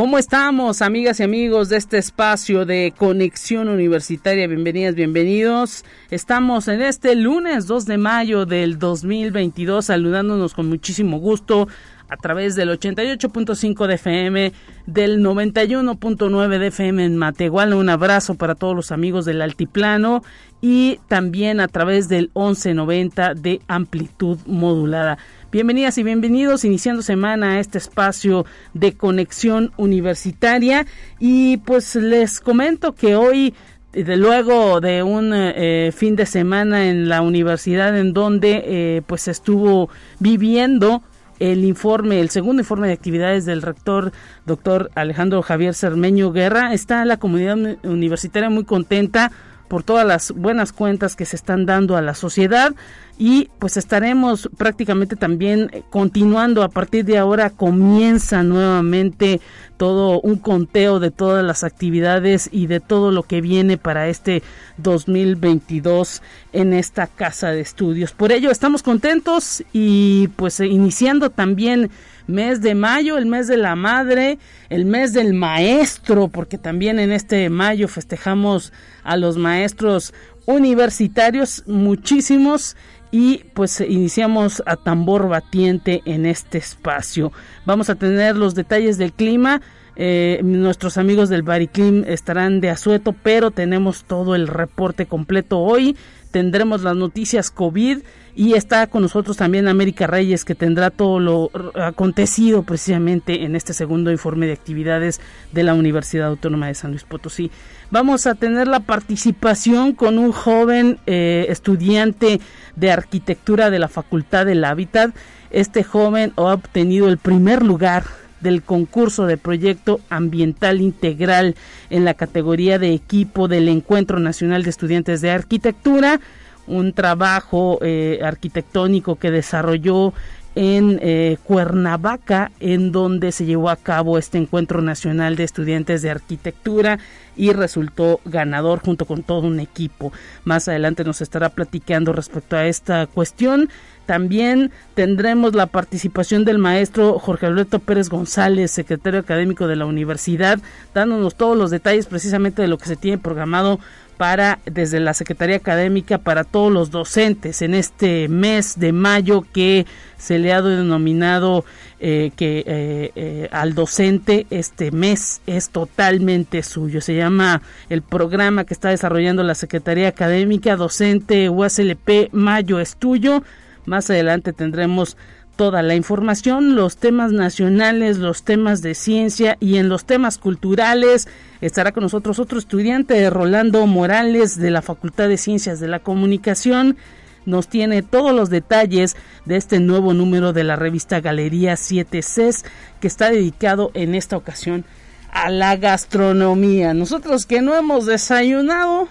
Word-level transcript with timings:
¿Cómo 0.00 0.16
estamos, 0.16 0.80
amigas 0.80 1.20
y 1.20 1.24
amigos 1.24 1.68
de 1.68 1.76
este 1.76 1.98
espacio 1.98 2.64
de 2.64 2.94
conexión 2.96 3.68
universitaria? 3.68 4.46
Bienvenidas, 4.46 4.94
bienvenidos. 4.94 5.84
Estamos 6.10 6.68
en 6.68 6.80
este 6.80 7.14
lunes 7.14 7.66
2 7.66 7.84
de 7.84 7.98
mayo 7.98 8.46
del 8.46 8.78
2022 8.78 9.84
saludándonos 9.84 10.54
con 10.54 10.70
muchísimo 10.70 11.18
gusto 11.18 11.68
a 12.08 12.16
través 12.16 12.56
del 12.56 12.70
88.5 12.70 13.86
de 13.86 13.94
FM, 13.94 14.52
del 14.86 15.20
91.9 15.20 16.58
de 16.58 16.66
FM 16.68 17.04
en 17.04 17.16
Matehuala. 17.18 17.76
Un 17.76 17.90
abrazo 17.90 18.36
para 18.36 18.54
todos 18.54 18.74
los 18.74 18.92
amigos 18.92 19.26
del 19.26 19.42
Altiplano 19.42 20.22
y 20.62 20.98
también 21.08 21.60
a 21.60 21.68
través 21.68 22.08
del 22.08 22.30
1190 22.34 23.34
de 23.34 23.60
amplitud 23.68 24.38
modulada. 24.46 25.18
Bienvenidas 25.52 25.98
y 25.98 26.04
bienvenidos, 26.04 26.64
iniciando 26.64 27.02
semana 27.02 27.54
a 27.54 27.58
este 27.58 27.78
espacio 27.78 28.46
de 28.72 28.96
conexión 28.96 29.72
universitaria. 29.76 30.86
Y 31.18 31.56
pues 31.56 31.96
les 31.96 32.38
comento 32.38 32.94
que 32.94 33.16
hoy 33.16 33.54
de 33.92 34.16
luego 34.16 34.80
de 34.80 35.02
un 35.02 35.32
eh, 35.34 35.90
fin 35.92 36.14
de 36.14 36.26
semana 36.26 36.88
en 36.88 37.08
la 37.08 37.20
universidad 37.22 37.98
en 37.98 38.12
donde 38.12 38.62
eh, 38.64 39.02
pues 39.08 39.26
estuvo 39.26 39.90
viviendo 40.20 41.02
el 41.40 41.64
informe, 41.64 42.20
el 42.20 42.30
segundo 42.30 42.62
informe 42.62 42.86
de 42.86 42.92
actividades 42.92 43.44
del 43.44 43.62
rector 43.62 44.12
doctor 44.46 44.92
Alejandro 44.94 45.42
Javier 45.42 45.74
Cermeño 45.74 46.30
Guerra, 46.30 46.72
está 46.74 47.04
la 47.04 47.16
comunidad 47.16 47.56
universitaria 47.82 48.50
muy 48.50 48.62
contenta 48.62 49.32
por 49.70 49.84
todas 49.84 50.04
las 50.04 50.32
buenas 50.32 50.72
cuentas 50.72 51.14
que 51.14 51.24
se 51.24 51.36
están 51.36 51.64
dando 51.64 51.96
a 51.96 52.02
la 52.02 52.14
sociedad 52.14 52.74
y 53.20 53.50
pues 53.58 53.76
estaremos 53.76 54.48
prácticamente 54.56 55.14
también 55.14 55.68
eh, 55.74 55.82
continuando 55.90 56.62
a 56.62 56.70
partir 56.70 57.04
de 57.04 57.18
ahora 57.18 57.50
comienza 57.50 58.42
nuevamente 58.42 59.42
todo 59.76 60.22
un 60.22 60.36
conteo 60.36 61.00
de 61.00 61.10
todas 61.10 61.44
las 61.44 61.62
actividades 61.62 62.48
y 62.50 62.66
de 62.66 62.80
todo 62.80 63.10
lo 63.10 63.22
que 63.24 63.42
viene 63.42 63.76
para 63.76 64.08
este 64.08 64.42
2022 64.78 66.22
en 66.54 66.72
esta 66.72 67.08
casa 67.08 67.50
de 67.50 67.60
estudios. 67.60 68.12
Por 68.12 68.32
ello 68.32 68.50
estamos 68.50 68.82
contentos 68.82 69.62
y 69.74 70.28
pues 70.36 70.58
iniciando 70.60 71.28
también 71.28 71.90
mes 72.26 72.62
de 72.62 72.74
mayo, 72.74 73.18
el 73.18 73.26
mes 73.26 73.48
de 73.48 73.58
la 73.58 73.76
madre, 73.76 74.38
el 74.70 74.86
mes 74.86 75.12
del 75.12 75.34
maestro, 75.34 76.28
porque 76.28 76.56
también 76.56 76.98
en 76.98 77.12
este 77.12 77.50
mayo 77.50 77.86
festejamos 77.86 78.72
a 79.04 79.18
los 79.18 79.36
maestros 79.36 80.14
universitarios 80.46 81.64
muchísimos 81.66 82.76
y 83.10 83.44
pues 83.54 83.80
iniciamos 83.80 84.62
a 84.66 84.76
tambor 84.76 85.28
batiente 85.28 86.02
en 86.04 86.26
este 86.26 86.58
espacio. 86.58 87.32
Vamos 87.64 87.90
a 87.90 87.94
tener 87.94 88.36
los 88.36 88.54
detalles 88.54 88.98
del 88.98 89.12
clima. 89.12 89.60
Eh, 89.96 90.40
nuestros 90.42 90.96
amigos 90.96 91.28
del 91.28 91.42
Bariclim 91.42 92.04
estarán 92.06 92.60
de 92.60 92.70
asueto, 92.70 93.14
pero 93.22 93.50
tenemos 93.50 94.04
todo 94.04 94.34
el 94.34 94.46
reporte 94.46 95.06
completo 95.06 95.58
hoy. 95.58 95.96
Tendremos 96.30 96.82
las 96.82 96.96
noticias 96.96 97.50
COVID 97.50 97.98
y 98.36 98.54
está 98.54 98.86
con 98.86 99.02
nosotros 99.02 99.36
también 99.36 99.66
América 99.66 100.06
Reyes 100.06 100.44
que 100.44 100.54
tendrá 100.54 100.90
todo 100.90 101.18
lo 101.18 101.50
acontecido 101.74 102.62
precisamente 102.62 103.44
en 103.44 103.56
este 103.56 103.72
segundo 103.72 104.12
informe 104.12 104.46
de 104.46 104.52
actividades 104.52 105.20
de 105.52 105.64
la 105.64 105.74
Universidad 105.74 106.28
Autónoma 106.28 106.68
de 106.68 106.74
San 106.74 106.92
Luis 106.92 107.04
Potosí. 107.04 107.50
Vamos 107.90 108.26
a 108.26 108.36
tener 108.36 108.68
la 108.68 108.80
participación 108.80 109.92
con 109.92 110.18
un 110.18 110.30
joven 110.30 110.98
eh, 111.06 111.46
estudiante 111.48 112.40
de 112.76 112.92
arquitectura 112.92 113.70
de 113.70 113.80
la 113.80 113.88
Facultad 113.88 114.46
del 114.46 114.64
Hábitat. 114.64 115.14
Este 115.50 115.82
joven 115.82 116.32
ha 116.36 116.42
obtenido 116.42 117.08
el 117.08 117.18
primer 117.18 117.64
lugar 117.64 118.04
del 118.40 118.62
concurso 118.62 119.26
de 119.26 119.36
proyecto 119.36 120.00
ambiental 120.08 120.80
integral 120.80 121.54
en 121.90 122.04
la 122.04 122.14
categoría 122.14 122.78
de 122.78 122.92
equipo 122.92 123.48
del 123.48 123.68
Encuentro 123.68 124.18
Nacional 124.18 124.62
de 124.62 124.70
Estudiantes 124.70 125.20
de 125.20 125.30
Arquitectura, 125.30 126.20
un 126.66 126.92
trabajo 126.92 127.78
eh, 127.82 128.20
arquitectónico 128.22 129.16
que 129.16 129.30
desarrolló 129.30 130.12
en 130.54 130.98
eh, 131.00 131.38
Cuernavaca, 131.44 132.50
en 132.60 132.90
donde 132.92 133.32
se 133.32 133.44
llevó 133.44 133.70
a 133.70 133.76
cabo 133.76 134.18
este 134.18 134.38
encuentro 134.38 134.82
nacional 134.82 135.36
de 135.36 135.44
estudiantes 135.44 136.02
de 136.02 136.10
arquitectura 136.10 136.98
y 137.36 137.52
resultó 137.52 138.20
ganador 138.24 138.80
junto 138.80 139.04
con 139.04 139.22
todo 139.22 139.46
un 139.46 139.60
equipo. 139.60 140.12
Más 140.44 140.68
adelante 140.68 141.04
nos 141.04 141.20
estará 141.20 141.50
platicando 141.50 142.12
respecto 142.12 142.56
a 142.56 142.66
esta 142.66 143.06
cuestión. 143.06 143.68
También 144.10 144.72
tendremos 144.94 145.54
la 145.54 145.66
participación 145.66 146.44
del 146.44 146.58
maestro 146.58 147.16
Jorge 147.20 147.46
Alberto 147.46 147.78
Pérez 147.78 148.08
González, 148.08 148.72
secretario 148.72 149.20
académico 149.20 149.68
de 149.68 149.76
la 149.76 149.86
universidad, 149.86 150.58
dándonos 150.92 151.36
todos 151.36 151.56
los 151.56 151.70
detalles 151.70 152.06
precisamente 152.06 152.60
de 152.60 152.66
lo 152.66 152.76
que 152.76 152.86
se 152.86 152.96
tiene 152.96 153.18
programado 153.18 153.78
para 154.16 154.58
desde 154.66 154.98
la 154.98 155.14
Secretaría 155.14 155.54
Académica 155.54 156.18
para 156.18 156.42
todos 156.42 156.72
los 156.72 156.90
docentes 156.90 157.62
en 157.62 157.72
este 157.72 158.26
mes 158.26 158.80
de 158.80 158.92
mayo 158.92 159.46
que 159.52 159.86
se 160.18 160.40
le 160.40 160.52
ha 160.52 160.60
denominado 160.60 161.64
eh, 162.00 162.32
que 162.34 162.64
eh, 162.66 163.12
eh, 163.14 163.48
al 163.52 163.74
docente 163.74 164.48
este 164.50 164.90
mes 164.90 165.40
es 165.46 165.70
totalmente 165.70 166.64
suyo. 166.64 167.00
Se 167.00 167.14
llama 167.14 167.62
el 167.88 168.02
programa 168.02 168.64
que 168.64 168.74
está 168.74 168.88
desarrollando 168.88 169.44
la 169.44 169.54
Secretaría 169.54 170.08
Académica 170.08 170.74
Docente 170.74 171.48
USLP 171.48 172.32
Mayo 172.32 172.80
es 172.80 172.96
tuyo. 172.96 173.44
Más 173.86 174.10
adelante 174.10 174.52
tendremos 174.52 175.16
toda 175.56 175.82
la 175.82 175.94
información, 175.94 176.74
los 176.74 176.96
temas 176.96 177.32
nacionales, 177.32 178.16
los 178.16 178.44
temas 178.44 178.80
de 178.80 178.94
ciencia 178.94 179.58
y 179.60 179.76
en 179.76 179.90
los 179.90 180.06
temas 180.06 180.38
culturales 180.38 181.28
estará 181.60 181.92
con 181.92 182.02
nosotros 182.02 182.38
otro 182.38 182.58
estudiante, 182.58 183.28
Rolando 183.28 183.86
Morales 183.86 184.58
de 184.58 184.70
la 184.70 184.80
Facultad 184.80 185.28
de 185.28 185.36
Ciencias 185.36 185.78
de 185.78 185.88
la 185.88 185.98
Comunicación. 185.98 186.96
Nos 187.44 187.68
tiene 187.68 188.02
todos 188.02 188.32
los 188.32 188.48
detalles 188.48 189.16
de 189.44 189.56
este 189.56 189.80
nuevo 189.80 190.14
número 190.14 190.54
de 190.54 190.64
la 190.64 190.76
revista 190.76 191.20
Galería 191.20 191.76
7 191.76 192.20
Cs 192.20 192.64
que 193.00 193.06
está 193.06 193.30
dedicado 193.30 193.90
en 193.92 194.14
esta 194.14 194.38
ocasión 194.38 194.86
a 195.30 195.50
la 195.50 195.76
gastronomía. 195.76 196.94
Nosotros 196.94 197.44
que 197.44 197.60
no 197.60 197.76
hemos 197.76 198.06
desayunado 198.06 199.08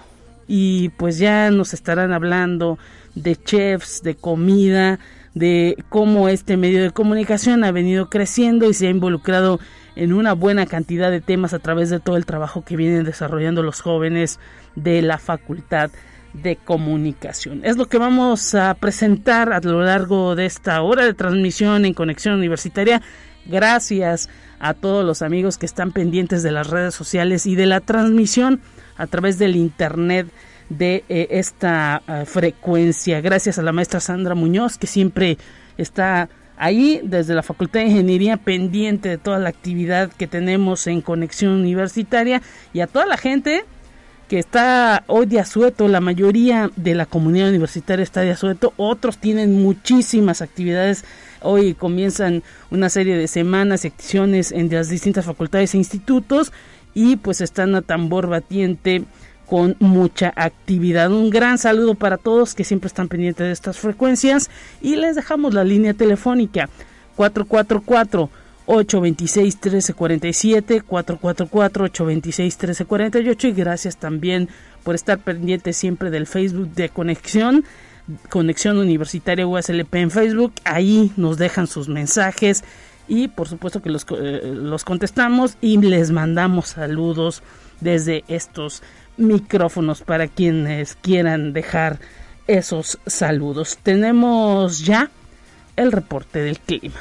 y 0.47 0.89
pues 0.97 1.19
ya 1.19 1.51
nos 1.51 1.75
estarán 1.75 2.11
hablando 2.11 2.79
de 3.23 3.35
chefs, 3.35 4.01
de 4.01 4.15
comida, 4.15 4.99
de 5.33 5.77
cómo 5.89 6.29
este 6.29 6.57
medio 6.57 6.81
de 6.81 6.91
comunicación 6.91 7.63
ha 7.63 7.71
venido 7.71 8.09
creciendo 8.09 8.69
y 8.69 8.73
se 8.73 8.87
ha 8.87 8.89
involucrado 8.89 9.59
en 9.95 10.13
una 10.13 10.33
buena 10.33 10.65
cantidad 10.65 11.11
de 11.11 11.21
temas 11.21 11.53
a 11.53 11.59
través 11.59 11.89
de 11.89 11.99
todo 11.99 12.17
el 12.17 12.25
trabajo 12.25 12.63
que 12.63 12.77
vienen 12.77 13.03
desarrollando 13.03 13.63
los 13.63 13.81
jóvenes 13.81 14.39
de 14.75 15.01
la 15.01 15.17
Facultad 15.17 15.91
de 16.33 16.55
Comunicación. 16.55 17.61
Es 17.63 17.77
lo 17.77 17.87
que 17.87 17.97
vamos 17.97 18.55
a 18.55 18.73
presentar 18.75 19.51
a 19.51 19.59
lo 19.59 19.81
largo 19.81 20.35
de 20.35 20.45
esta 20.45 20.81
hora 20.81 21.05
de 21.05 21.13
transmisión 21.13 21.85
en 21.85 21.93
Conexión 21.93 22.35
Universitaria. 22.35 23.01
Gracias 23.45 24.29
a 24.59 24.73
todos 24.73 25.05
los 25.05 25.21
amigos 25.21 25.57
que 25.57 25.65
están 25.65 25.91
pendientes 25.91 26.43
de 26.43 26.51
las 26.51 26.67
redes 26.67 26.93
sociales 26.93 27.45
y 27.45 27.55
de 27.55 27.65
la 27.65 27.81
transmisión 27.81 28.61
a 28.95 29.07
través 29.07 29.39
del 29.39 29.55
Internet 29.55 30.27
de 30.69 31.03
eh, 31.09 31.27
esta 31.31 32.01
eh, 32.07 32.25
frecuencia. 32.25 33.21
Gracias 33.21 33.59
a 33.59 33.61
la 33.61 33.71
maestra 33.71 33.99
Sandra 33.99 34.35
Muñoz, 34.35 34.77
que 34.77 34.87
siempre 34.87 35.37
está 35.77 36.29
ahí 36.57 37.01
desde 37.03 37.33
la 37.33 37.43
Facultad 37.43 37.79
de 37.79 37.87
Ingeniería 37.87 38.37
pendiente 38.37 39.09
de 39.09 39.17
toda 39.17 39.39
la 39.39 39.49
actividad 39.49 40.11
que 40.11 40.27
tenemos 40.27 40.87
en 40.87 41.01
conexión 41.01 41.53
universitaria 41.53 42.41
y 42.73 42.81
a 42.81 42.87
toda 42.87 43.05
la 43.05 43.17
gente 43.17 43.63
que 44.27 44.37
está 44.37 45.03
hoy 45.07 45.25
de 45.25 45.39
asueto, 45.39 45.87
la 45.87 46.01
mayoría 46.01 46.69
de 46.75 46.93
la 46.93 47.07
comunidad 47.07 47.49
universitaria 47.49 48.03
está 48.03 48.21
de 48.21 48.29
asueto, 48.29 48.73
otros 48.77 49.17
tienen 49.17 49.59
muchísimas 49.59 50.43
actividades, 50.43 51.03
hoy 51.41 51.73
comienzan 51.73 52.43
una 52.69 52.89
serie 52.89 53.17
de 53.17 53.27
semanas 53.27 53.85
y 53.85 53.87
acciones 53.87 54.51
en 54.51 54.69
las 54.69 54.89
distintas 54.89 55.25
facultades 55.25 55.73
e 55.73 55.77
institutos 55.77 56.53
y 56.93 57.15
pues 57.15 57.41
están 57.41 57.73
a 57.73 57.81
tambor 57.81 58.27
batiente 58.27 59.03
con 59.49 59.75
mucha 59.79 60.31
actividad. 60.35 61.11
Un 61.11 61.31
gran 61.31 61.57
saludo 61.57 61.95
para 61.95 62.17
todos 62.17 62.53
que 62.53 62.63
siempre 62.63 62.87
están 62.87 63.07
pendientes 63.07 63.47
de 63.47 63.51
estas 63.51 63.79
frecuencias 63.79 64.51
y 64.79 64.95
les 64.95 65.15
dejamos 65.15 65.55
la 65.55 65.63
línea 65.63 65.95
telefónica 65.95 66.69
444 67.15 68.29
826 68.67 69.55
1347 69.55 70.81
444 70.81 71.85
826 71.85 72.53
1348 72.53 73.47
y 73.47 73.51
gracias 73.51 73.97
también 73.97 74.49
por 74.83 74.93
estar 74.93 75.17
pendientes 75.17 75.75
siempre 75.75 76.11
del 76.11 76.27
Facebook 76.27 76.71
de 76.75 76.89
Conexión 76.89 77.65
Conexión 78.29 78.77
Universitaria 78.77 79.47
USLP 79.47 79.95
en 79.95 80.11
Facebook. 80.11 80.53
Ahí 80.63 81.11
nos 81.15 81.37
dejan 81.37 81.65
sus 81.65 81.89
mensajes 81.89 82.63
y 83.07 83.29
por 83.29 83.47
supuesto 83.47 83.81
que 83.81 83.89
los, 83.89 84.05
eh, 84.11 84.53
los 84.55 84.83
contestamos 84.83 85.57
y 85.59 85.77
les 85.77 86.11
mandamos 86.11 86.69
saludos 86.69 87.41
desde 87.81 88.23
estos 88.27 88.83
micrófonos 89.19 90.01
para 90.01 90.27
quienes 90.27 90.95
quieran 90.95 91.53
dejar 91.53 91.99
esos 92.47 92.97
saludos. 93.05 93.77
Tenemos 93.83 94.79
ya 94.85 95.11
el 95.75 95.91
reporte 95.91 96.39
del 96.39 96.59
clima. 96.59 96.99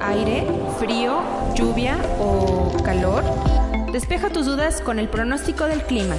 Aire, 0.00 0.46
frío, 0.78 1.20
lluvia 1.54 1.98
o 2.20 2.76
calor. 2.84 3.24
Despeja 3.92 4.30
tus 4.30 4.46
dudas 4.46 4.80
con 4.80 4.98
el 4.98 5.08
pronóstico 5.08 5.64
del 5.64 5.82
clima. 5.82 6.14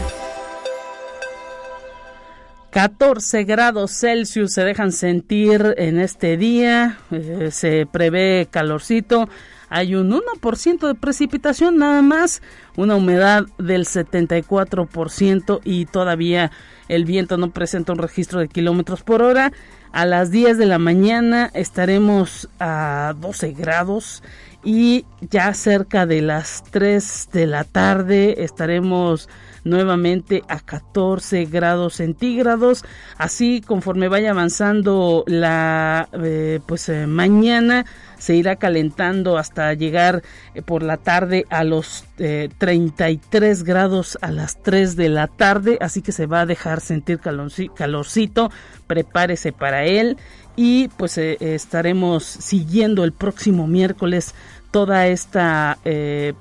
14 2.78 3.44
grados 3.46 3.90
Celsius 3.92 4.54
se 4.54 4.64
dejan 4.64 4.92
sentir 4.92 5.74
en 5.80 6.00
este 6.00 6.38
día, 6.38 7.00
eh, 7.10 7.50
se 7.52 7.88
prevé 7.88 8.48
calorcito, 8.52 9.28
hay 9.68 9.96
un 9.96 10.12
1% 10.12 10.86
de 10.86 10.94
precipitación 10.94 11.80
nada 11.80 12.04
más, 12.04 12.44
una 12.76 12.96
humedad 12.96 13.48
del 13.58 13.86
74% 13.86 15.60
y 15.64 15.88
todavía 15.88 16.52
el 16.88 17.06
viento 17.06 17.38
no 17.38 17.50
presenta 17.50 17.94
un 17.94 17.98
registro 17.98 18.42
de 18.42 18.48
kilómetros 18.48 19.02
por 19.02 19.24
hora. 19.24 19.52
A 19.92 20.06
las 20.06 20.30
10 20.30 20.60
de 20.60 20.68
la 20.68 20.78
mañana 20.78 21.50
estaremos 21.56 22.48
a 22.60 23.16
12 23.20 23.54
grados 23.54 24.22
y 24.64 25.04
ya 25.32 25.52
cerca 25.56 26.06
de 26.06 26.22
las 26.22 26.64
3 26.70 27.30
de 27.34 27.48
la 27.48 27.64
tarde 27.64 28.44
estaremos 28.44 29.30
nuevamente 29.64 30.44
a 30.48 30.60
14 30.60 31.46
grados 31.46 31.96
centígrados. 31.96 32.86
Así 33.18 33.62
conforme 33.62 34.08
vaya 34.08 34.32
avanzando 34.32 35.24
la 35.28 36.10
eh, 36.14 36.60
pues 36.66 36.90
eh, 36.90 37.08
mañana 37.08 37.86
se 38.18 38.36
irá 38.36 38.56
calentando 38.56 39.38
hasta 39.38 39.74
llegar 39.74 40.24
eh, 40.56 40.62
por 40.62 40.84
la 40.84 40.98
tarde 40.98 41.46
a 41.50 41.64
los 41.64 42.06
33 42.18 43.64
grados 43.64 44.18
a 44.22 44.32
las 44.32 44.62
3 44.64 44.96
de 44.96 45.10
la 45.10 45.28
tarde, 45.28 45.78
así 45.82 46.02
que 46.02 46.12
se 46.12 46.26
va 46.26 46.42
a 46.42 46.46
dejar 46.48 46.82
sentir 46.82 47.20
calorcito, 47.20 48.52
prepárese 48.88 49.52
para 49.52 49.86
él. 49.86 50.18
Y 50.56 50.88
pues 50.98 51.20
estaremos 51.20 52.24
siguiendo 52.24 53.04
el 53.04 53.14
próximo 53.14 53.68
miércoles 53.68 54.34
toda 54.72 55.06
esta 55.06 55.78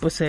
pues 0.00 0.22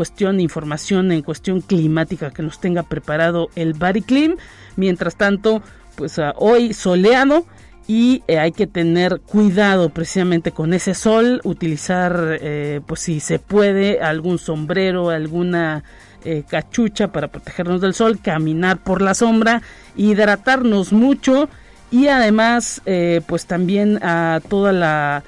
cuestión 0.00 0.40
información 0.40 1.12
en 1.12 1.20
cuestión 1.20 1.60
climática 1.60 2.30
que 2.30 2.42
nos 2.42 2.58
tenga 2.58 2.84
preparado 2.84 3.50
el 3.54 3.74
Bariclim. 3.74 4.36
Mientras 4.76 5.14
tanto, 5.14 5.60
pues 5.94 6.18
ah, 6.18 6.32
hoy 6.38 6.72
soleado 6.72 7.44
y 7.86 8.22
eh, 8.26 8.38
hay 8.38 8.52
que 8.52 8.66
tener 8.66 9.20
cuidado 9.20 9.90
precisamente 9.90 10.52
con 10.52 10.72
ese 10.72 10.94
sol, 10.94 11.42
utilizar 11.44 12.38
eh, 12.40 12.80
pues 12.86 13.00
si 13.00 13.20
se 13.20 13.38
puede 13.38 14.00
algún 14.00 14.38
sombrero, 14.38 15.10
alguna 15.10 15.84
eh, 16.24 16.44
cachucha 16.48 17.12
para 17.12 17.28
protegernos 17.28 17.82
del 17.82 17.92
sol, 17.92 18.20
caminar 18.22 18.78
por 18.78 19.02
la 19.02 19.12
sombra, 19.12 19.60
hidratarnos 19.96 20.94
mucho 20.94 21.50
y 21.90 22.08
además 22.08 22.80
pues 23.26 23.44
también 23.44 23.98
a 24.02 24.40
toda 24.48 24.72
la 24.72 25.24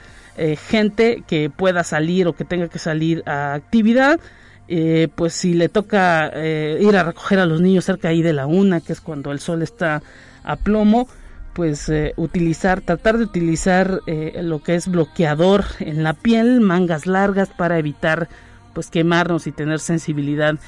gente 0.71 1.25
que 1.27 1.51
pueda 1.51 1.85
salir 1.85 2.27
o 2.27 2.33
que 2.33 2.45
tenga 2.47 2.69
que 2.69 2.79
salir 2.79 3.23
a 3.27 3.53
actividad 3.53 4.19
eh, 4.69 5.09
pues 5.15 5.35
si 5.35 5.55
le 5.55 5.69
toca 5.69 6.31
eh, 6.35 6.79
ir 6.81 6.97
a 6.97 7.05
recoger 7.05 7.39
a 7.39 7.47
los 7.47 7.61
niños 7.61 7.85
cerca 7.85 8.09
ahí 8.09 8.23
de 8.23 8.33
la 8.33 8.47
una, 8.47 8.81
que 8.81 8.93
es 8.93 9.01
cuando 9.01 9.33
el 9.33 9.41
sol 9.41 9.63
está 9.63 10.03
a 10.45 10.57
plomo, 10.57 11.09
pues 11.53 11.89
eh, 11.89 12.15
utilizar, 12.17 12.81
tratar 12.81 13.19
de 13.19 13.25
utilizar 13.25 14.01
lo 14.07 14.63
que 14.63 14.75
es 14.75 14.89
bloqueador 14.89 15.65
en 15.81 16.03
la 16.03 16.15
piel, 16.15 16.61
mangas 16.61 17.07
largas 17.07 17.51
para 17.51 17.79
evitar 17.79 18.29
pues 18.73 18.89
quemarnos 18.89 19.47
y 19.47 19.53
tener 19.53 19.81
sensibilidad 19.81 20.59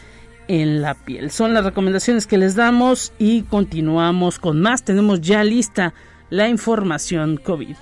en 0.48 0.82
la 0.82 0.94
piel. 0.94 1.30
Son 1.30 1.54
las 1.54 1.64
recomendaciones 1.64 2.26
que 2.26 2.36
les 2.36 2.54
damos 2.54 3.12
y 3.18 3.42
continuamos 3.42 4.38
con 4.38 4.60
más. 4.60 4.84
Tenemos 4.84 5.22
ya 5.22 5.42
lista 5.42 5.94
la 6.28 6.48
información 6.48 7.38
COVID. 7.38 7.76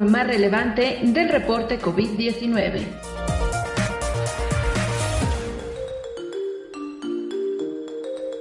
Más 0.00 0.26
relevante 0.26 0.98
del 1.02 1.28
reporte 1.28 1.80
COVID-19. 1.80 2.84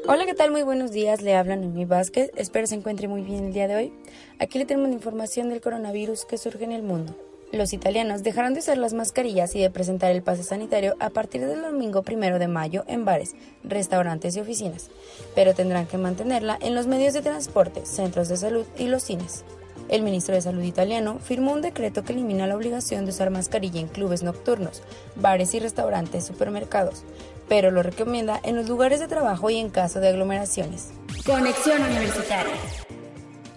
Hola, 0.07 0.25
¿qué 0.25 0.34
tal? 0.34 0.52
Muy 0.52 0.63
buenos 0.63 0.92
días. 0.92 1.22
Le 1.22 1.36
hablan 1.36 1.63
en 1.63 1.74
mi 1.74 1.86
Vázquez. 1.86 2.31
Espero 2.36 2.68
se 2.68 2.75
encuentre 2.75 3.07
muy 3.07 3.22
bien 3.22 3.46
el 3.46 3.54
día 3.54 3.68
de 3.68 3.75
hoy. 3.75 3.94
Aquí 4.40 4.60
le 4.60 4.66
tenemos 4.66 4.90
la 4.90 4.96
información 4.96 5.50
del 5.50 5.62
coronavirus 5.62 6.25
que 6.25 6.38
surge 6.38 6.66
en 6.66 6.74
el 6.74 6.84
mundo. 6.84 7.16
Los 7.52 7.72
italianos 7.72 8.22
dejarán 8.22 8.54
de 8.54 8.60
usar 8.60 8.78
las 8.78 8.94
mascarillas 8.94 9.56
y 9.56 9.62
de 9.62 9.69
presentar 9.69 10.12
el 10.12 10.24
pase 10.24 10.44
sanitario 10.44 10.96
a 11.00 11.10
partir 11.10 11.46
del 11.46 11.62
domingo 11.62 12.04
primero 12.04 12.38
de 12.38 12.50
mayo 12.50 12.84
en 12.88 13.06
bares, 13.06 13.34
restaurantes 13.63 14.36
y 14.36 14.42
oficinas, 14.42 14.90
pero 15.36 15.54
tendrán 15.54 15.86
que 15.86 15.98
mantenerla 15.98 16.57
en 16.60 16.75
los 16.75 16.88
medios 16.88 17.13
de 17.13 17.22
transporte, 17.22 17.86
centros 17.86 18.28
de 18.28 18.38
salud 18.38 18.66
y 18.78 18.88
los 18.88 19.04
cines. 19.04 19.46
El 19.88 20.02
ministro 20.02 20.34
de 20.34 20.42
Salud 20.42 20.64
italiano 20.64 21.20
firmó 21.24 21.54
un 21.54 21.62
decreto 21.62 22.04
que 22.04 22.14
elimina 22.14 22.48
la 22.48 22.56
obligación 22.56 23.06
de 23.06 23.12
usar 23.12 23.30
mascarilla 23.30 23.80
en 23.80 23.88
clubes 23.88 24.24
nocturnos, 24.24 24.82
bares 25.16 25.54
y 25.54 25.60
restaurantes, 25.60 26.26
supermercados, 26.26 27.04
pero 27.48 27.70
lo 27.70 27.84
recomienda 27.84 28.40
en 28.44 28.56
los 28.56 28.68
lugares 28.68 29.00
de 29.00 29.08
trabajo 29.08 29.50
y 29.50 29.58
en 29.58 29.70
caso 29.70 30.00
de 30.00 30.10
aglomeraciones. 30.10 30.90
Conexión 31.26 31.84
Universitaria. 31.84 32.54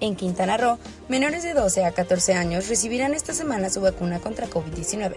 En 0.00 0.14
Quintana 0.14 0.56
Roo, 0.56 0.78
menores 1.08 1.42
de 1.42 1.54
12 1.54 1.84
a 1.84 1.92
14 1.92 2.34
años 2.34 2.68
recibirán 2.68 3.14
esta 3.14 3.34
semana 3.34 3.70
su 3.70 3.80
vacuna 3.80 4.20
contra 4.20 4.46
COVID-19, 4.46 5.14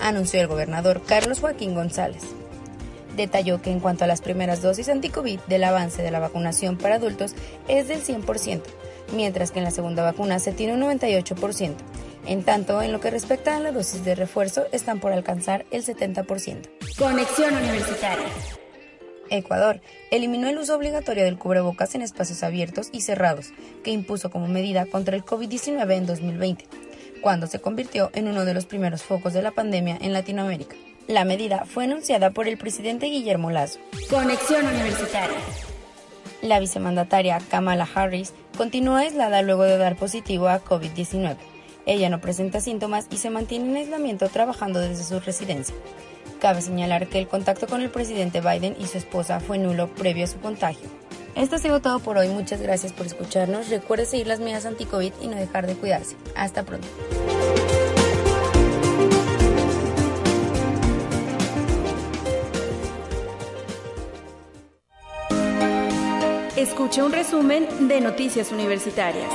anunció 0.00 0.40
el 0.40 0.48
gobernador 0.48 1.02
Carlos 1.06 1.40
Joaquín 1.40 1.74
González. 1.74 2.22
Detalló 3.16 3.62
que 3.62 3.70
en 3.70 3.78
cuanto 3.78 4.02
a 4.02 4.08
las 4.08 4.22
primeras 4.22 4.60
dosis 4.60 4.88
anti-COVID 4.88 5.38
del 5.46 5.62
avance 5.62 6.02
de 6.02 6.10
la 6.10 6.18
vacunación 6.18 6.76
para 6.76 6.96
adultos 6.96 7.34
es 7.68 7.86
del 7.86 8.02
100%, 8.02 8.62
mientras 9.12 9.50
que 9.50 9.58
en 9.58 9.64
la 9.64 9.70
segunda 9.70 10.02
vacuna 10.02 10.38
se 10.38 10.52
tiene 10.52 10.74
un 10.74 10.80
98%. 10.80 11.74
En 12.26 12.42
tanto, 12.42 12.80
en 12.80 12.92
lo 12.92 13.00
que 13.00 13.10
respecta 13.10 13.56
a 13.56 13.60
la 13.60 13.72
dosis 13.72 14.04
de 14.04 14.14
refuerzo, 14.14 14.64
están 14.72 15.00
por 15.00 15.12
alcanzar 15.12 15.66
el 15.70 15.84
70%. 15.84 16.68
Conexión 16.96 17.54
Universitaria. 17.54 18.26
Ecuador 19.30 19.80
eliminó 20.10 20.48
el 20.48 20.58
uso 20.58 20.74
obligatorio 20.76 21.24
del 21.24 21.38
cubrebocas 21.38 21.94
en 21.94 22.02
espacios 22.02 22.42
abiertos 22.42 22.88
y 22.92 23.02
cerrados, 23.02 23.52
que 23.82 23.90
impuso 23.90 24.30
como 24.30 24.48
medida 24.48 24.86
contra 24.86 25.16
el 25.16 25.24
COVID-19 25.24 25.92
en 25.94 26.06
2020, 26.06 26.66
cuando 27.20 27.46
se 27.46 27.60
convirtió 27.60 28.10
en 28.14 28.28
uno 28.28 28.44
de 28.44 28.54
los 28.54 28.66
primeros 28.66 29.02
focos 29.02 29.32
de 29.32 29.42
la 29.42 29.50
pandemia 29.50 29.98
en 30.00 30.12
Latinoamérica. 30.12 30.76
La 31.06 31.24
medida 31.24 31.64
fue 31.66 31.84
anunciada 31.84 32.30
por 32.30 32.48
el 32.48 32.56
presidente 32.56 33.06
Guillermo 33.06 33.50
Lazo. 33.50 33.78
Conexión 34.08 34.66
Universitaria. 34.66 35.36
La 36.44 36.60
vicemandataria 36.60 37.38
Kamala 37.38 37.88
Harris 37.94 38.34
continúa 38.58 38.98
aislada 38.98 39.40
luego 39.40 39.62
de 39.62 39.78
dar 39.78 39.96
positivo 39.96 40.48
a 40.48 40.62
COVID-19. 40.62 41.38
Ella 41.86 42.10
no 42.10 42.20
presenta 42.20 42.60
síntomas 42.60 43.06
y 43.10 43.16
se 43.16 43.30
mantiene 43.30 43.70
en 43.70 43.76
aislamiento 43.76 44.28
trabajando 44.28 44.78
desde 44.78 45.04
su 45.04 45.20
residencia. 45.20 45.74
Cabe 46.42 46.60
señalar 46.60 47.08
que 47.08 47.18
el 47.18 47.28
contacto 47.28 47.66
con 47.66 47.80
el 47.80 47.88
presidente 47.88 48.42
Biden 48.42 48.76
y 48.78 48.88
su 48.88 48.98
esposa 48.98 49.40
fue 49.40 49.56
nulo 49.56 49.88
previo 49.88 50.24
a 50.24 50.26
su 50.26 50.38
contagio. 50.38 50.86
Esto 51.34 51.56
ha 51.56 51.60
sido 51.60 51.80
todo 51.80 51.98
por 52.00 52.18
hoy. 52.18 52.28
Muchas 52.28 52.60
gracias 52.60 52.92
por 52.92 53.06
escucharnos. 53.06 53.70
Recuerde 53.70 54.04
seguir 54.04 54.26
las 54.26 54.40
medidas 54.40 54.66
anti-COVID 54.66 55.14
y 55.22 55.28
no 55.28 55.36
dejar 55.36 55.66
de 55.66 55.76
cuidarse. 55.76 56.14
Hasta 56.36 56.64
pronto. 56.64 56.86
Escuche 66.64 67.02
un 67.02 67.12
resumen 67.12 67.66
de 67.88 68.00
Noticias 68.00 68.50
Universitarias. 68.50 69.30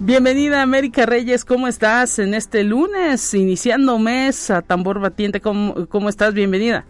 Bienvenida 0.00 0.60
América 0.60 1.06
Reyes, 1.06 1.46
¿cómo 1.46 1.66
estás 1.66 2.18
en 2.18 2.34
este 2.34 2.62
lunes, 2.62 3.32
iniciando 3.32 3.98
mes 3.98 4.50
a 4.50 4.60
tambor 4.60 5.00
batiente? 5.00 5.40
¿Cómo, 5.40 5.86
cómo 5.88 6.10
estás? 6.10 6.34
Bienvenida. 6.34 6.84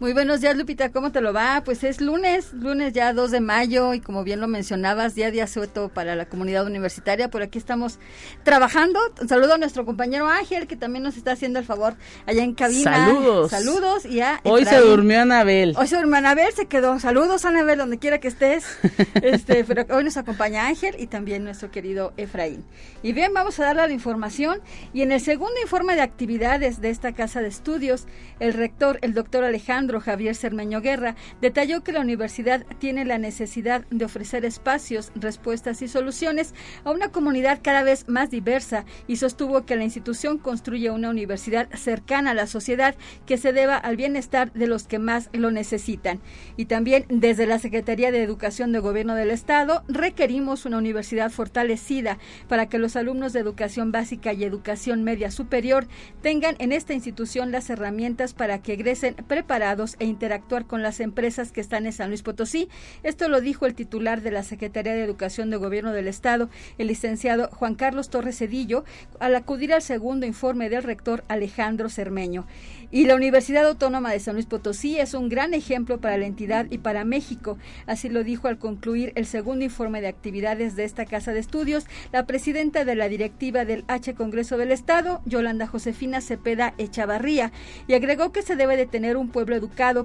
Muy 0.00 0.12
buenos 0.12 0.40
días, 0.40 0.56
Lupita. 0.56 0.92
¿Cómo 0.92 1.10
te 1.10 1.20
lo 1.20 1.32
va? 1.32 1.62
Pues 1.64 1.82
es 1.82 2.00
lunes, 2.00 2.52
lunes 2.52 2.92
ya 2.92 3.12
2 3.12 3.32
de 3.32 3.40
mayo 3.40 3.94
y 3.94 4.00
como 4.00 4.22
bien 4.22 4.40
lo 4.40 4.46
mencionabas, 4.46 5.16
día 5.16 5.32
de 5.32 5.42
asueto 5.42 5.88
para 5.88 6.14
la 6.14 6.26
comunidad 6.26 6.64
universitaria. 6.66 7.30
Por 7.30 7.42
aquí 7.42 7.58
estamos 7.58 7.98
trabajando. 8.44 9.00
Un 9.20 9.28
saludo 9.28 9.54
a 9.54 9.58
nuestro 9.58 9.84
compañero 9.84 10.28
Ángel, 10.28 10.68
que 10.68 10.76
también 10.76 11.02
nos 11.02 11.16
está 11.16 11.32
haciendo 11.32 11.58
el 11.58 11.64
favor 11.64 11.96
allá 12.26 12.44
en 12.44 12.54
cabina. 12.54 13.08
Saludos. 13.08 13.50
Saludos. 13.50 14.06
Y 14.06 14.20
a 14.20 14.40
Hoy 14.44 14.64
se 14.66 14.78
durmió 14.78 15.20
Anabel. 15.20 15.74
Hoy 15.76 15.88
se 15.88 15.96
durmió 15.96 16.18
Anabel, 16.18 16.52
se 16.54 16.66
quedó. 16.66 17.00
Saludos, 17.00 17.44
Anabel, 17.44 17.78
donde 17.78 17.98
quiera 17.98 18.20
que 18.20 18.28
estés. 18.28 18.78
este, 19.20 19.64
pero 19.64 19.84
hoy 19.92 20.04
nos 20.04 20.16
acompaña 20.16 20.68
Ángel 20.68 20.94
y 20.96 21.08
también 21.08 21.42
nuestro 21.42 21.72
querido 21.72 22.12
Efraín. 22.16 22.64
Y 23.02 23.14
bien, 23.14 23.34
vamos 23.34 23.58
a 23.58 23.64
darle 23.64 23.88
la 23.88 23.92
información. 23.92 24.60
Y 24.92 25.02
en 25.02 25.10
el 25.10 25.20
segundo 25.20 25.60
informe 25.60 25.96
de 25.96 26.02
actividades 26.02 26.80
de 26.80 26.90
esta 26.90 27.14
casa 27.14 27.42
de 27.42 27.48
estudios, 27.48 28.06
el 28.38 28.52
rector, 28.52 29.00
el 29.02 29.12
doctor 29.12 29.42
Alejandro 29.42 29.87
Javier 29.96 30.34
Cermeño 30.34 30.82
Guerra, 30.82 31.16
detalló 31.40 31.82
que 31.82 31.92
la 31.92 32.00
universidad 32.00 32.66
tiene 32.78 33.06
la 33.06 33.16
necesidad 33.16 33.86
de 33.90 34.04
ofrecer 34.04 34.44
espacios, 34.44 35.10
respuestas 35.14 35.80
y 35.80 35.88
soluciones 35.88 36.54
a 36.84 36.90
una 36.90 37.08
comunidad 37.08 37.60
cada 37.62 37.82
vez 37.82 38.06
más 38.08 38.30
diversa 38.30 38.84
y 39.06 39.16
sostuvo 39.16 39.64
que 39.64 39.76
la 39.76 39.84
institución 39.84 40.36
construye 40.38 40.90
una 40.90 41.08
universidad 41.08 41.68
cercana 41.74 42.32
a 42.32 42.34
la 42.34 42.46
sociedad 42.46 42.94
que 43.26 43.38
se 43.38 43.52
deba 43.52 43.76
al 43.76 43.96
bienestar 43.96 44.52
de 44.52 44.66
los 44.66 44.86
que 44.86 44.98
más 44.98 45.30
lo 45.32 45.50
necesitan. 45.50 46.20
Y 46.56 46.66
también 46.66 47.06
desde 47.08 47.46
la 47.46 47.58
Secretaría 47.58 48.12
de 48.12 48.22
Educación 48.22 48.72
de 48.72 48.80
Gobierno 48.80 49.14
del 49.14 49.30
Estado 49.30 49.84
requerimos 49.88 50.66
una 50.66 50.78
universidad 50.78 51.30
fortalecida 51.30 52.18
para 52.48 52.68
que 52.68 52.78
los 52.78 52.96
alumnos 52.96 53.32
de 53.32 53.40
educación 53.40 53.92
básica 53.92 54.32
y 54.32 54.44
educación 54.44 55.04
media 55.04 55.30
superior 55.30 55.86
tengan 56.20 56.56
en 56.58 56.72
esta 56.72 56.94
institución 56.94 57.52
las 57.52 57.70
herramientas 57.70 58.34
para 58.34 58.60
que 58.60 58.74
egresen 58.74 59.14
preparados 59.14 59.77
e 59.98 60.04
interactuar 60.04 60.66
con 60.66 60.82
las 60.82 61.00
empresas 61.00 61.52
que 61.52 61.60
están 61.60 61.86
en 61.86 61.92
San 61.92 62.08
Luis 62.08 62.22
Potosí. 62.22 62.68
Esto 63.02 63.28
lo 63.28 63.40
dijo 63.40 63.66
el 63.66 63.74
titular 63.74 64.22
de 64.22 64.30
la 64.30 64.42
Secretaría 64.42 64.92
de 64.92 65.04
Educación 65.04 65.50
de 65.50 65.56
Gobierno 65.56 65.92
del 65.92 66.08
Estado, 66.08 66.48
el 66.78 66.88
licenciado 66.88 67.48
Juan 67.52 67.74
Carlos 67.74 68.10
Torres 68.10 68.38
Cedillo, 68.38 68.84
al 69.20 69.36
acudir 69.36 69.72
al 69.72 69.82
segundo 69.82 70.26
informe 70.26 70.68
del 70.68 70.82
rector 70.82 71.24
Alejandro 71.28 71.88
Cermeño. 71.88 72.46
Y 72.90 73.04
la 73.04 73.14
Universidad 73.14 73.66
Autónoma 73.66 74.10
de 74.10 74.20
San 74.20 74.34
Luis 74.34 74.46
Potosí 74.46 74.98
es 74.98 75.14
un 75.14 75.28
gran 75.28 75.52
ejemplo 75.52 76.00
para 76.00 76.16
la 76.16 76.26
entidad 76.26 76.66
y 76.70 76.78
para 76.78 77.04
México. 77.04 77.58
Así 77.86 78.08
lo 78.08 78.24
dijo 78.24 78.48
al 78.48 78.58
concluir 78.58 79.12
el 79.14 79.26
segundo 79.26 79.64
informe 79.64 80.00
de 80.00 80.08
actividades 80.08 80.74
de 80.74 80.84
esta 80.84 81.04
casa 81.04 81.32
de 81.32 81.40
estudios 81.40 81.86
la 82.12 82.26
presidenta 82.26 82.84
de 82.84 82.94
la 82.94 83.08
directiva 83.08 83.64
del 83.64 83.84
H 83.88 84.14
Congreso 84.14 84.56
del 84.56 84.72
Estado, 84.72 85.20
Yolanda 85.26 85.66
Josefina 85.66 86.20
Cepeda 86.20 86.74
Echavarría, 86.78 87.52
y 87.86 87.94
agregó 87.94 88.32
que 88.32 88.42
se 88.42 88.56
debe 88.56 88.76
de 88.76 88.86
tener 88.86 89.16
un 89.16 89.28
pueblo 89.28 89.56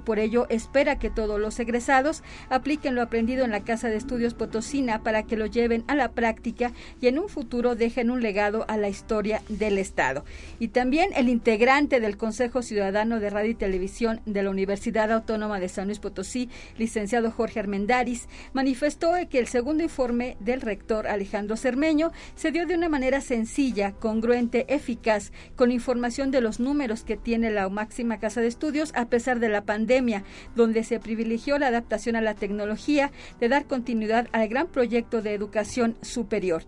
por 0.04 0.20
ello 0.20 0.46
espera 0.50 1.00
que 1.00 1.10
todos 1.10 1.40
los 1.40 1.60
egresados 1.60 2.24
apliquen 2.50 2.96
lo 2.96 3.02
aprendido 3.02 3.44
en 3.44 3.52
la 3.52 3.64
Casa 3.64 3.90
de 3.90 3.96
Estudios 3.96 4.34
Potosina 4.34 5.04
para 5.04 5.24
que 5.24 5.36
lo 5.36 5.46
lleven 5.46 5.84
a 5.88 5.96
la 5.96 6.12
práctica 6.12 6.72
y 7.02 7.08
en 7.08 7.20
un 7.20 7.30
futuro 7.30 7.76
dejen 7.76 8.12
un 8.12 8.22
legado 8.22 8.66
a 8.68 8.78
la 8.78 8.90
historia 8.90 9.42
del 9.50 9.78
Estado. 9.78 10.26
Y 10.60 10.70
también 10.70 11.10
el 11.16 11.30
integrante 11.30 12.00
del 12.00 12.18
Consejo 12.18 12.62
Ciudadano 12.62 13.20
de 13.20 13.30
Radio 13.30 13.52
y 13.52 13.56
Televisión 13.56 14.22
de 14.26 14.44
la 14.44 14.50
Universidad 14.50 15.12
Autónoma 15.12 15.60
de 15.60 15.70
San 15.70 15.88
Luis 15.88 16.00
Potosí, 16.00 16.50
licenciado 16.78 17.32
Jorge 17.32 17.60
Armendaris, 17.60 18.28
manifestó 18.54 19.14
que 19.30 19.40
el 19.40 19.48
segundo 19.48 19.84
informe 19.84 20.38
del 20.40 20.62
rector 20.62 21.08
Alejandro 21.08 21.58
Cermeño 21.58 22.12
se 22.36 22.52
dio 22.52 22.66
de 22.66 22.76
una 22.76 22.90
manera 22.90 23.22
sencilla, 23.22 23.94
congruente, 23.94 24.66
eficaz, 24.74 25.32
con 25.56 25.72
información 25.72 26.32
de 26.32 26.42
los 26.42 26.60
números 26.60 27.04
que 27.04 27.18
tiene 27.18 27.52
la 27.52 27.70
máxima 27.70 28.20
casa 28.20 28.42
de 28.42 28.48
estudios 28.48 28.92
a 28.96 29.06
pesar 29.06 29.40
de 29.40 29.50
la 29.54 29.64
pandemia, 29.64 30.24
donde 30.56 30.84
se 30.84 31.00
privilegió 31.00 31.58
la 31.58 31.68
adaptación 31.68 32.18
a 32.18 32.22
la 32.22 32.34
tecnología 32.34 33.12
de 33.40 33.48
dar 33.48 33.66
continuidad 33.66 34.28
al 34.34 34.50
gran 34.50 34.68
proyecto 34.68 35.22
de 35.22 35.34
educación 35.34 35.96
superior 36.02 36.64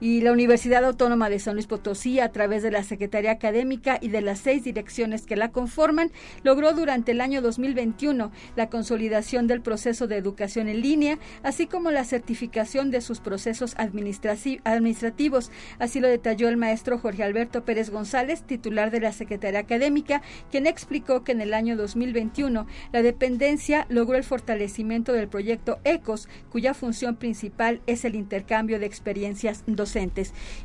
y 0.00 0.20
la 0.20 0.32
Universidad 0.32 0.84
Autónoma 0.84 1.28
de 1.28 1.38
San 1.38 1.54
Luis 1.54 1.66
Potosí, 1.66 2.20
a 2.20 2.30
través 2.30 2.62
de 2.62 2.70
la 2.70 2.84
Secretaría 2.84 3.32
Académica 3.32 3.98
y 4.00 4.08
de 4.08 4.20
las 4.20 4.38
seis 4.38 4.62
direcciones 4.62 5.26
que 5.26 5.36
la 5.36 5.50
conforman, 5.50 6.12
logró 6.42 6.72
durante 6.72 7.12
el 7.12 7.20
año 7.20 7.42
2021 7.42 8.30
la 8.54 8.70
consolidación 8.70 9.46
del 9.46 9.60
proceso 9.60 10.06
de 10.06 10.16
educación 10.16 10.68
en 10.68 10.80
línea, 10.80 11.18
así 11.42 11.66
como 11.66 11.90
la 11.90 12.04
certificación 12.04 12.90
de 12.90 13.00
sus 13.00 13.20
procesos 13.20 13.74
administrativos. 13.76 15.50
Así 15.78 16.00
lo 16.00 16.08
detalló 16.08 16.48
el 16.48 16.56
maestro 16.56 16.98
Jorge 16.98 17.24
Alberto 17.24 17.64
Pérez 17.64 17.90
González, 17.90 18.42
titular 18.42 18.90
de 18.90 19.00
la 19.00 19.12
Secretaría 19.12 19.60
Académica, 19.60 20.22
quien 20.50 20.66
explicó 20.66 21.24
que 21.24 21.32
en 21.32 21.40
el 21.40 21.54
año 21.54 21.76
2021 21.76 22.66
la 22.92 23.02
dependencia 23.02 23.86
logró 23.88 24.16
el 24.16 24.24
fortalecimiento 24.24 25.12
del 25.12 25.28
proyecto 25.28 25.80
ECOS, 25.84 26.28
cuya 26.50 26.74
función 26.74 27.16
principal 27.16 27.80
es 27.86 28.04
el 28.04 28.14
intercambio 28.14 28.78
de 28.78 28.86
experiencias 28.86 29.64
docentes 29.66 29.87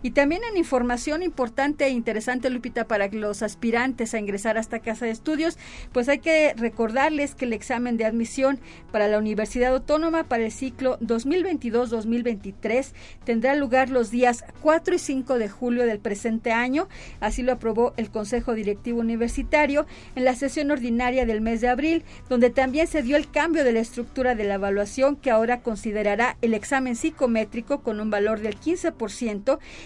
y 0.02 0.12
también 0.12 0.42
en 0.50 0.58
información 0.58 1.24
importante 1.24 1.86
e 1.86 1.90
interesante, 1.90 2.50
Lupita, 2.50 2.88
para 2.88 3.08
los 3.08 3.44
aspirantes 3.44 4.14
a 4.14 4.20
ingresar 4.20 4.58
a 4.58 4.60
esta 4.60 4.80
casa 4.80 5.06
de 5.06 5.12
estudios, 5.12 5.58
pues 5.92 6.10
hay 6.10 6.20
que 6.20 6.54
recordarles 6.56 7.36
que 7.36 7.46
el 7.46 7.54
examen 7.54 7.98
de 7.98 8.06
admisión 8.06 8.60
para 8.92 9.08
la 9.08 9.18
Universidad 9.18 9.74
Autónoma 9.74 10.24
para 10.24 10.46
el 10.46 10.52
ciclo 10.52 11.00
2022-2023 11.00 12.92
tendrá 13.24 13.56
lugar 13.56 13.90
los 13.90 14.12
días 14.12 14.44
4 14.62 14.96
y 14.96 15.00
5 15.00 15.38
de 15.38 15.50
julio 15.50 15.86
del 15.86 16.00
presente 16.00 16.52
año. 16.52 16.88
Así 17.20 17.42
lo 17.44 17.54
aprobó 17.54 17.94
el 17.98 18.10
Consejo 18.10 18.54
Directivo 18.54 19.00
Universitario 19.00 19.86
en 20.16 20.26
la 20.26 20.36
sesión 20.36 20.72
ordinaria 20.72 21.26
del 21.26 21.42
mes 21.42 21.62
de 21.62 21.70
abril, 21.70 22.04
donde 22.30 22.50
también 22.50 22.88
se 22.88 23.04
dio 23.04 23.16
el 23.18 23.30
cambio 23.30 23.64
de 23.64 23.72
la 23.72 23.80
estructura 23.80 24.36
de 24.36 24.44
la 24.44 24.56
evaluación 24.56 25.16
que 25.16 25.32
ahora 25.32 25.62
considerará 25.62 26.38
el 26.42 26.54
examen 26.54 26.96
psicométrico 26.96 27.82
con 27.82 28.00
un 28.00 28.10
valor 28.10 28.40
del 28.40 28.60
15% 28.60 29.13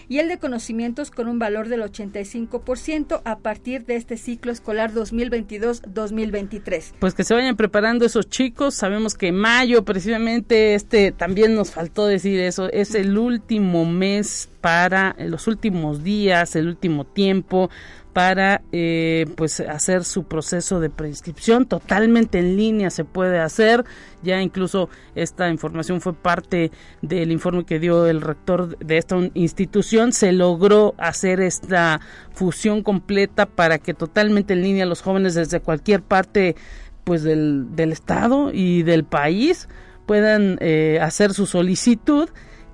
y 0.07 0.19
el 0.19 0.27
de 0.27 0.37
conocimientos 0.37 1.11
con 1.11 1.27
un 1.27 1.39
valor 1.39 1.67
del 1.67 1.81
85% 1.81 3.21
a 3.23 3.39
partir 3.39 3.85
de 3.85 3.95
este 3.95 4.17
ciclo 4.17 4.51
escolar 4.51 4.93
2022-2023. 4.93 6.93
Pues 6.99 7.13
que 7.13 7.23
se 7.23 7.33
vayan 7.33 7.55
preparando 7.55 8.05
esos 8.05 8.29
chicos. 8.29 8.75
Sabemos 8.75 9.15
que 9.15 9.31
mayo, 9.31 9.83
precisamente, 9.83 10.75
este 10.75 11.11
también 11.11 11.55
nos 11.55 11.71
faltó 11.71 12.07
decir 12.07 12.39
eso, 12.39 12.71
es 12.71 12.95
el 12.95 13.17
último 13.17 13.85
mes 13.85 14.49
para 14.61 15.15
los 15.19 15.47
últimos 15.47 16.03
días, 16.03 16.55
el 16.55 16.67
último 16.67 17.05
tiempo 17.05 17.69
para 18.17 18.63
eh, 18.71 19.27
pues 19.35 19.59
hacer 19.59 20.03
su 20.03 20.23
proceso 20.23 20.79
de 20.79 20.89
preinscripción. 20.89 21.67
Totalmente 21.67 22.39
en 22.39 22.57
línea 22.57 22.89
se 22.89 23.05
puede 23.05 23.39
hacer. 23.39 23.85
Ya 24.23 24.41
incluso 24.41 24.89
esta 25.13 25.49
información 25.49 26.01
fue 26.01 26.15
parte 26.15 26.71
del 27.03 27.31
informe 27.31 27.63
que 27.63 27.77
dio 27.77 28.07
el 28.07 28.21
rector 28.21 28.75
de 28.79 28.97
esta 28.97 29.17
institución. 29.35 30.13
Se 30.13 30.31
logró 30.31 30.95
hacer 30.97 31.41
esta 31.41 32.01
fusión 32.31 32.81
completa 32.81 33.45
para 33.45 33.77
que 33.77 33.93
totalmente 33.93 34.53
en 34.55 34.63
línea 34.63 34.87
los 34.87 35.03
jóvenes 35.03 35.35
desde 35.35 35.59
cualquier 35.59 36.01
parte 36.01 36.55
pues 37.03 37.21
del, 37.21 37.75
del 37.75 37.91
estado 37.91 38.49
y 38.51 38.81
del 38.81 39.03
país 39.03 39.69
puedan 40.07 40.57
eh, 40.59 40.97
hacer 41.03 41.35
su 41.35 41.45
solicitud 41.45 42.29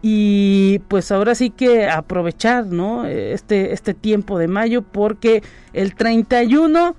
y 0.06 0.80
pues 0.90 1.14
ahora 1.14 1.34
sí 1.34 1.50
que 1.50 1.88
aprovechar 1.88 2.66
no 2.66 3.06
este 3.06 3.72
este 3.74 3.94
tiempo 3.94 4.38
de 4.38 4.50
mayo 4.50 4.82
porque 4.82 5.42
el 5.72 5.96
31 5.96 6.98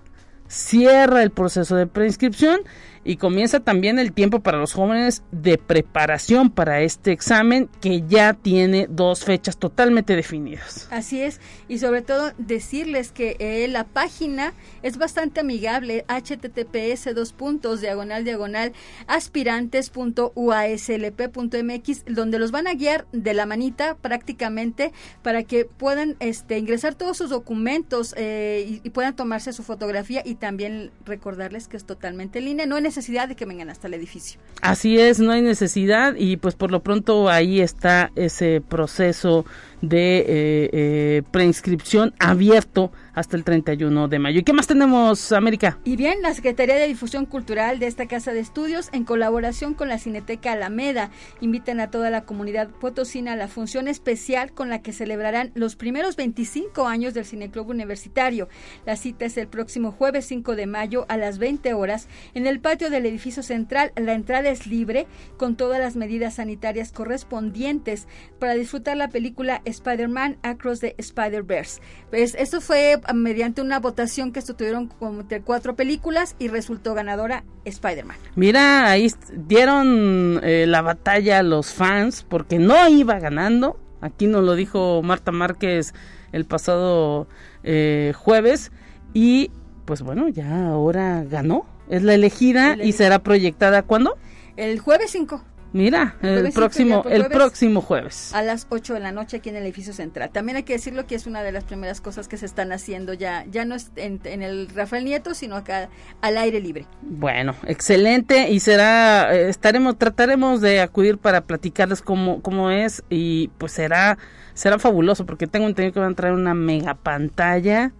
cierra 0.48 1.22
el 1.22 1.30
proceso 1.30 1.76
de 1.76 1.86
preinscripción 1.86 2.60
y 3.04 3.16
comienza 3.16 3.60
también 3.60 3.98
el 3.98 4.12
tiempo 4.12 4.40
para 4.40 4.58
los 4.58 4.72
jóvenes 4.72 5.22
de 5.30 5.58
preparación 5.58 6.50
para 6.50 6.80
este 6.80 7.12
examen 7.12 7.68
que 7.80 8.02
ya 8.08 8.34
tiene 8.34 8.86
dos 8.88 9.24
fechas 9.24 9.56
totalmente 9.56 10.16
definidas. 10.16 10.88
Así 10.90 11.20
es, 11.20 11.40
y 11.68 11.78
sobre 11.78 12.02
todo 12.02 12.32
decirles 12.38 13.12
que 13.12 13.36
eh, 13.38 13.68
la 13.68 13.84
página 13.84 14.54
es 14.82 14.98
bastante 14.98 15.40
amigable, 15.40 16.04
https 16.08 17.14
dos 17.14 17.32
puntos 17.32 17.80
diagonal 17.80 18.24
diagonal 18.24 18.72
aspirantes.uaslp.mx, 19.06 22.04
donde 22.06 22.38
los 22.38 22.50
van 22.50 22.66
a 22.66 22.74
guiar 22.74 23.06
de 23.12 23.34
la 23.34 23.46
manita 23.46 23.96
prácticamente 23.96 24.92
para 25.22 25.44
que 25.44 25.64
puedan 25.64 26.16
este, 26.20 26.58
ingresar 26.58 26.94
todos 26.94 27.16
sus 27.16 27.30
documentos 27.30 28.14
eh, 28.16 28.80
y, 28.82 28.90
puedan 28.90 29.16
tomarse 29.16 29.52
su 29.52 29.64
fotografía 29.64 30.22
y 30.24 30.36
también 30.36 30.92
recordarles 31.04 31.66
que 31.66 31.76
es 31.76 31.84
totalmente 31.84 32.38
en 32.38 32.44
línea, 32.44 32.64
necesidad 32.94 33.28
de 33.28 33.34
que 33.34 33.44
vengan 33.44 33.70
hasta 33.70 33.88
el 33.88 33.94
edificio. 33.94 34.40
Así 34.60 34.98
es, 34.98 35.18
no 35.18 35.32
hay 35.32 35.42
necesidad 35.42 36.14
y 36.16 36.36
pues 36.36 36.54
por 36.54 36.70
lo 36.70 36.82
pronto 36.82 37.28
ahí 37.28 37.60
está 37.60 38.12
ese 38.14 38.62
proceso 38.66 39.44
de 39.88 40.18
eh, 40.18 40.24
eh, 40.72 41.22
preinscripción 41.30 42.14
abierto 42.18 42.92
hasta 43.14 43.36
el 43.36 43.44
31 43.44 44.08
de 44.08 44.18
mayo. 44.18 44.40
¿Y 44.40 44.42
qué 44.42 44.52
más 44.52 44.66
tenemos, 44.66 45.32
América? 45.32 45.78
Y 45.84 45.96
bien, 45.96 46.20
la 46.22 46.34
Secretaría 46.34 46.74
de 46.74 46.86
Difusión 46.88 47.26
Cultural 47.26 47.78
de 47.78 47.86
esta 47.86 48.06
Casa 48.06 48.32
de 48.32 48.40
Estudios, 48.40 48.88
en 48.92 49.04
colaboración 49.04 49.74
con 49.74 49.88
la 49.88 49.98
Cineteca 49.98 50.52
Alameda, 50.52 51.10
invitan 51.40 51.80
a 51.80 51.90
toda 51.90 52.10
la 52.10 52.24
comunidad 52.24 52.68
potosina 52.68 53.32
a 53.32 53.36
la 53.36 53.48
función 53.48 53.86
especial 53.86 54.52
con 54.52 54.68
la 54.68 54.82
que 54.82 54.92
celebrarán 54.92 55.52
los 55.54 55.76
primeros 55.76 56.16
25 56.16 56.86
años 56.86 57.14
del 57.14 57.24
Cineclub 57.24 57.68
Universitario. 57.68 58.48
La 58.84 58.96
cita 58.96 59.26
es 59.26 59.36
el 59.36 59.46
próximo 59.46 59.92
jueves 59.92 60.24
5 60.26 60.56
de 60.56 60.66
mayo 60.66 61.06
a 61.08 61.16
las 61.16 61.38
20 61.38 61.72
horas 61.74 62.08
en 62.34 62.46
el 62.46 62.60
patio 62.60 62.83
del 62.90 63.06
edificio 63.06 63.42
central. 63.42 63.92
La 63.96 64.14
entrada 64.14 64.48
es 64.48 64.66
libre 64.66 65.06
con 65.36 65.56
todas 65.56 65.78
las 65.78 65.96
medidas 65.96 66.34
sanitarias 66.34 66.92
correspondientes 66.92 68.08
para 68.38 68.54
disfrutar 68.54 68.96
la 68.96 69.08
película 69.08 69.62
Spider-Man 69.64 70.38
Across 70.42 70.80
the 70.80 70.94
Spider-Verse. 70.98 71.80
Pues 72.10 72.34
esto 72.38 72.60
fue 72.60 73.00
mediante 73.14 73.62
una 73.62 73.80
votación 73.80 74.32
que 74.32 74.40
estuvieron 74.40 74.90
entre 75.00 75.42
cuatro 75.42 75.76
películas 75.76 76.36
y 76.38 76.48
resultó 76.48 76.94
ganadora 76.94 77.44
Spider-Man. 77.64 78.16
Mira, 78.36 78.90
ahí 78.90 79.10
dieron 79.32 80.40
eh, 80.42 80.66
la 80.66 80.82
batalla 80.82 81.38
a 81.38 81.42
los 81.42 81.72
fans 81.72 82.24
porque 82.28 82.58
no 82.58 82.88
iba 82.88 83.18
ganando. 83.18 83.78
Aquí 84.00 84.26
nos 84.26 84.44
lo 84.44 84.54
dijo 84.54 85.02
Marta 85.02 85.32
Márquez 85.32 85.94
el 86.32 86.44
pasado 86.44 87.26
eh, 87.62 88.12
jueves 88.16 88.72
y 89.14 89.50
pues 89.84 90.02
bueno, 90.02 90.28
ya 90.28 90.68
ahora 90.68 91.24
ganó. 91.24 91.66
Es 91.88 92.02
la 92.02 92.14
elegida 92.14 92.76
y 92.82 92.92
será 92.92 93.18
proyectada 93.20 93.82
¿cuándo? 93.82 94.16
El 94.56 94.78
jueves 94.80 95.10
5. 95.10 95.44
Mira, 95.74 96.14
el, 96.22 96.52
próximo, 96.52 97.02
el 97.10 97.26
próximo 97.26 97.80
jueves. 97.80 98.32
A 98.32 98.42
las 98.42 98.68
8 98.70 98.94
de 98.94 99.00
la 99.00 99.10
noche 99.10 99.38
aquí 99.38 99.48
en 99.48 99.56
el 99.56 99.64
edificio 99.64 99.92
central. 99.92 100.30
También 100.30 100.54
hay 100.54 100.62
que 100.62 100.74
decirlo 100.74 101.04
que 101.08 101.16
es 101.16 101.26
una 101.26 101.42
de 101.42 101.50
las 101.50 101.64
primeras 101.64 102.00
cosas 102.00 102.28
que 102.28 102.36
se 102.36 102.46
están 102.46 102.70
haciendo 102.70 103.12
ya, 103.12 103.44
ya 103.50 103.64
no 103.64 103.74
es 103.74 103.90
en, 103.96 104.20
el 104.24 104.68
Rafael 104.68 105.04
Nieto, 105.04 105.34
sino 105.34 105.56
acá 105.56 105.88
al 106.20 106.38
aire 106.38 106.60
libre. 106.60 106.86
Bueno, 107.02 107.56
excelente 107.66 108.50
y 108.50 108.60
será, 108.60 109.34
eh, 109.34 109.48
estaremos, 109.48 109.98
trataremos 109.98 110.60
de 110.60 110.80
acudir 110.80 111.18
para 111.18 111.40
platicarles 111.40 112.02
cómo, 112.02 112.40
cómo 112.40 112.70
es 112.70 113.02
y 113.10 113.48
pues 113.58 113.72
será, 113.72 114.16
será 114.54 114.78
fabuloso 114.78 115.26
porque 115.26 115.48
tengo 115.48 115.66
entendido 115.66 115.92
que 115.92 115.98
van 115.98 116.12
a 116.12 116.14
traer 116.14 116.34
una 116.34 116.54
mega 116.54 116.94
pantalla. 116.94 117.90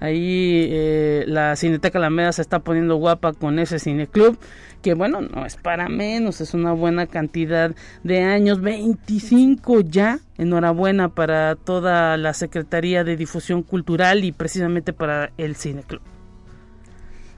Ahí 0.00 0.68
eh, 0.70 1.24
la 1.26 1.54
Cineteca 1.56 1.98
Alameda 1.98 2.32
se 2.32 2.42
está 2.42 2.60
poniendo 2.60 2.96
guapa 2.96 3.32
con 3.32 3.58
ese 3.58 3.78
cineclub 3.78 4.38
que 4.82 4.94
bueno, 4.94 5.20
no 5.20 5.44
es 5.44 5.56
para 5.56 5.88
menos, 5.88 6.40
es 6.40 6.54
una 6.54 6.72
buena 6.72 7.06
cantidad 7.06 7.74
de 8.02 8.22
años, 8.22 8.60
25 8.60 9.80
ya. 9.82 10.20
Enhorabuena 10.38 11.10
para 11.10 11.54
toda 11.54 12.16
la 12.16 12.32
Secretaría 12.32 13.04
de 13.04 13.16
Difusión 13.16 13.62
Cultural 13.62 14.24
y 14.24 14.32
precisamente 14.32 14.92
para 14.92 15.32
el 15.36 15.54
Cine 15.54 15.82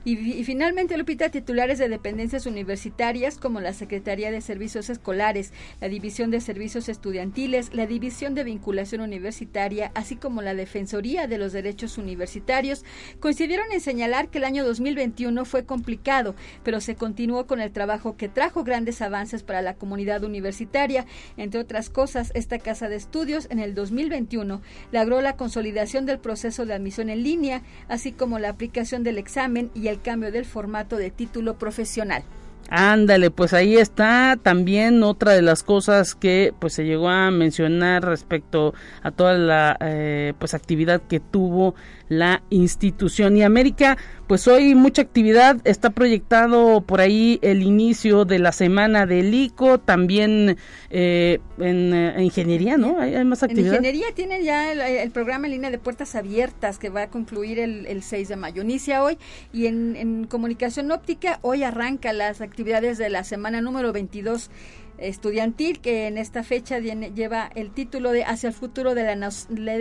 Club. 0.03 0.17
Y, 0.19 0.43
finalmente, 0.43 0.97
Lupita, 0.97 1.29
titulares 1.29 1.79
de 1.79 1.87
dependencias 1.87 2.45
universitarias 2.45 3.37
como 3.37 3.61
la 3.61 3.73
Secretaría 3.73 4.31
de 4.31 4.41
Servicios 4.41 4.89
Escolares, 4.89 5.53
la 5.79 5.87
División 5.87 6.29
de 6.29 6.41
Servicios 6.41 6.89
Estudiantiles, 6.89 7.73
la 7.73 7.87
División 7.87 8.35
de 8.35 8.43
Vinculación 8.43 9.01
Universitaria, 9.01 9.91
así 9.95 10.17
como 10.17 10.41
la 10.41 10.55
Defensoría 10.55 11.27
de 11.27 11.37
los 11.37 11.53
Derechos 11.53 11.97
Universitarios, 11.97 12.83
coincidieron 13.21 13.71
en 13.71 13.79
señalar 13.79 14.29
que 14.29 14.39
el 14.39 14.43
año 14.43 14.65
2021 14.65 15.45
fue 15.45 15.65
complicado, 15.65 16.35
pero 16.63 16.81
se 16.81 16.95
continuó 16.95 17.47
con 17.47 17.61
el 17.61 17.71
trabajo 17.71 18.17
que 18.17 18.27
trajo 18.27 18.63
grandes 18.63 19.01
avances 19.01 19.43
para 19.43 19.61
la 19.61 19.75
comunidad 19.75 20.23
universitaria. 20.23 21.05
Entre 21.37 21.61
otras 21.61 21.89
cosas, 21.89 22.31
esta 22.35 22.59
Casa 22.59 22.89
de 22.89 22.97
Estudios 22.97 23.47
en 23.49 23.59
el 23.59 23.73
2021 23.73 24.61
logró 24.91 25.21
la 25.21 25.37
consolidación 25.37 26.05
del 26.05 26.19
proceso 26.19 26.65
de 26.65 26.73
admisión 26.73 27.09
en 27.09 27.23
línea, 27.23 27.61
así 27.87 28.11
como 28.11 28.39
la 28.39 28.49
aplicación 28.49 29.03
del 29.03 29.17
examen 29.17 29.71
y 29.73 29.87
el 29.87 29.92
el 29.93 30.01
cambio 30.01 30.31
del 30.31 30.45
formato 30.45 30.97
de 30.97 31.11
título 31.11 31.57
profesional. 31.57 32.23
Ándale, 32.69 33.29
pues 33.29 33.53
ahí 33.53 33.75
está 33.77 34.37
también 34.41 35.03
otra 35.03 35.33
de 35.33 35.41
las 35.41 35.63
cosas 35.63 36.15
que 36.15 36.53
pues 36.59 36.73
se 36.73 36.85
llegó 36.85 37.09
a 37.09 37.29
mencionar 37.29 38.03
respecto 38.03 38.73
a 39.03 39.11
toda 39.11 39.33
la 39.33 39.77
eh, 39.81 40.33
pues 40.39 40.53
actividad 40.53 41.01
que 41.01 41.19
tuvo 41.19 41.75
la 42.09 42.41
institución 42.49 43.37
y 43.37 43.43
América 43.43 43.97
pues 44.27 44.47
hoy 44.47 44.73
mucha 44.73 45.01
actividad 45.01 45.57
está 45.65 45.91
proyectado 45.91 46.81
por 46.81 47.01
ahí 47.01 47.39
el 47.41 47.61
inicio 47.61 48.25
de 48.25 48.39
la 48.39 48.51
semana 48.51 49.05
del 49.05 49.33
ICO 49.33 49.79
también 49.79 50.57
eh, 50.89 51.39
en, 51.59 51.93
eh, 51.93 52.23
ingeniería 52.23 52.77
no 52.77 52.99
¿Hay, 52.99 53.23
más 53.25 53.43
actividad 53.43 53.75
en 53.75 53.85
ingeniería 53.85 54.07
tiene 54.15 54.43
ya 54.43 54.71
el, 54.71 55.11
programa 55.11 55.47
en 55.47 55.51
línea 55.51 55.69
de 55.69 55.77
puertas 55.77 56.15
abiertas 56.15 56.79
que 56.79 56.89
va 56.89 57.03
a 57.03 57.09
concluir 57.09 57.59
el, 57.59 57.85
el 57.85 58.01
6 58.01 58.29
de 58.29 58.35
mayo 58.35 58.61
inicia 58.61 59.03
hoy 59.03 59.17
y 59.51 59.67
en, 59.67 59.95
en 59.95 60.25
comunicación 60.25 60.89
óptica 60.91 61.39
hoy 61.41 61.63
arranca 61.63 62.13
las 62.13 62.41
actividades 62.41 62.63
actividades 62.63 62.97
de 62.97 63.09
la 63.09 63.25
semana 63.25 63.59
número 63.59 63.91
22 63.91 64.49
estudiantil 64.97 65.81
que 65.81 66.07
en 66.07 66.17
esta 66.17 66.43
fecha 66.43 66.79
lleva 66.79 67.49
el 67.55 67.71
título 67.71 68.11
de 68.11 68.23
Hacia 68.23 68.47
el 68.47 68.53
futuro 68.53 68.95
de 68.95 69.03
la, 69.03 69.29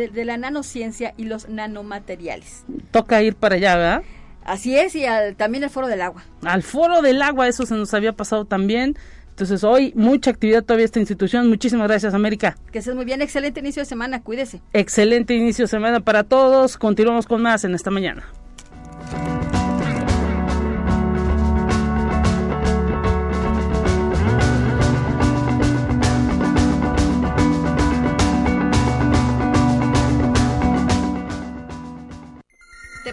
de 0.09 0.25
la 0.25 0.37
nanociencia 0.37 1.15
y 1.17 1.25
los 1.25 1.49
nanomateriales. 1.49 2.65
Toca 2.91 3.23
ir 3.23 3.37
para 3.37 3.55
allá, 3.55 3.77
¿verdad? 3.77 4.03
Así 4.45 4.77
es, 4.77 4.95
y 4.95 5.05
también 5.37 5.65
al 5.65 5.71
Foro 5.71 5.89
del 5.89 6.03
Agua. 6.03 6.25
Al 6.45 6.63
Foro 6.63 7.03
del 7.03 7.23
Agua, 7.23 7.49
eso 7.49 7.65
se 7.67 7.75
nos 7.75 7.95
había 7.95 8.13
pasado 8.13 8.45
también. 8.45 8.97
Entonces 9.31 9.65
hoy 9.65 9.93
mucha 9.97 10.31
actividad 10.31 10.63
todavía 10.63 10.85
esta 10.85 11.01
institución. 11.01 11.49
Muchísimas 11.49 11.89
gracias 11.89 12.13
América. 12.13 12.57
Que 12.71 12.81
estés 12.81 12.95
muy 12.95 13.07
bien, 13.07 13.23
excelente 13.23 13.61
inicio 13.61 13.81
de 13.81 13.87
semana, 13.87 14.23
cuídese. 14.23 14.61
Excelente 14.75 15.35
inicio 15.35 15.65
de 15.65 15.69
semana 15.69 16.01
para 16.01 16.25
todos. 16.25 16.77
Continuamos 16.77 17.27
con 17.27 17.41
más 17.41 17.65
en 17.65 17.75
esta 17.75 17.91
mañana. 17.91 18.25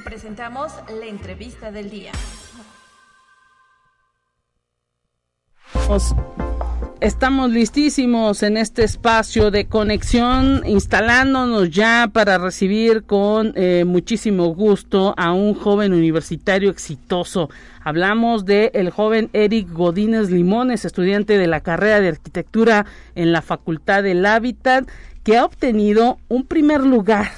Presentamos 0.02 0.72
la 1.00 1.06
entrevista 1.06 1.72
del 1.72 1.90
día. 1.90 2.12
Estamos 7.02 7.52
listísimos 7.52 8.44
en 8.44 8.58
este 8.58 8.84
espacio 8.84 9.52
de 9.52 9.68
conexión, 9.68 10.64
instalándonos 10.66 11.70
ya 11.70 12.10
para 12.12 12.38
recibir 12.38 13.04
con 13.04 13.54
eh, 13.56 13.86
muchísimo 13.86 14.54
gusto 14.54 15.14
a 15.18 15.32
un 15.32 15.54
joven 15.54 15.94
universitario 15.94 16.70
exitoso. 16.70 17.50
Hablamos 17.82 18.44
de 18.46 18.72
el 18.74 18.90
joven 18.90 19.30
Eric 19.32 19.72
Godínez 19.72 20.30
Limones, 20.30 20.84
estudiante 20.84 21.38
de 21.38 21.48
la 21.48 21.62
carrera 21.62 22.02
de 22.02 22.10
arquitectura 22.10 22.86
en 23.16 23.32
la 23.32 23.42
Facultad 23.42 24.04
del 24.04 24.26
Hábitat, 24.26 24.88
que 25.24 25.38
ha 25.38 25.46
obtenido 25.46 26.18
un 26.28 26.46
primer 26.46 26.82
lugar 26.82 27.32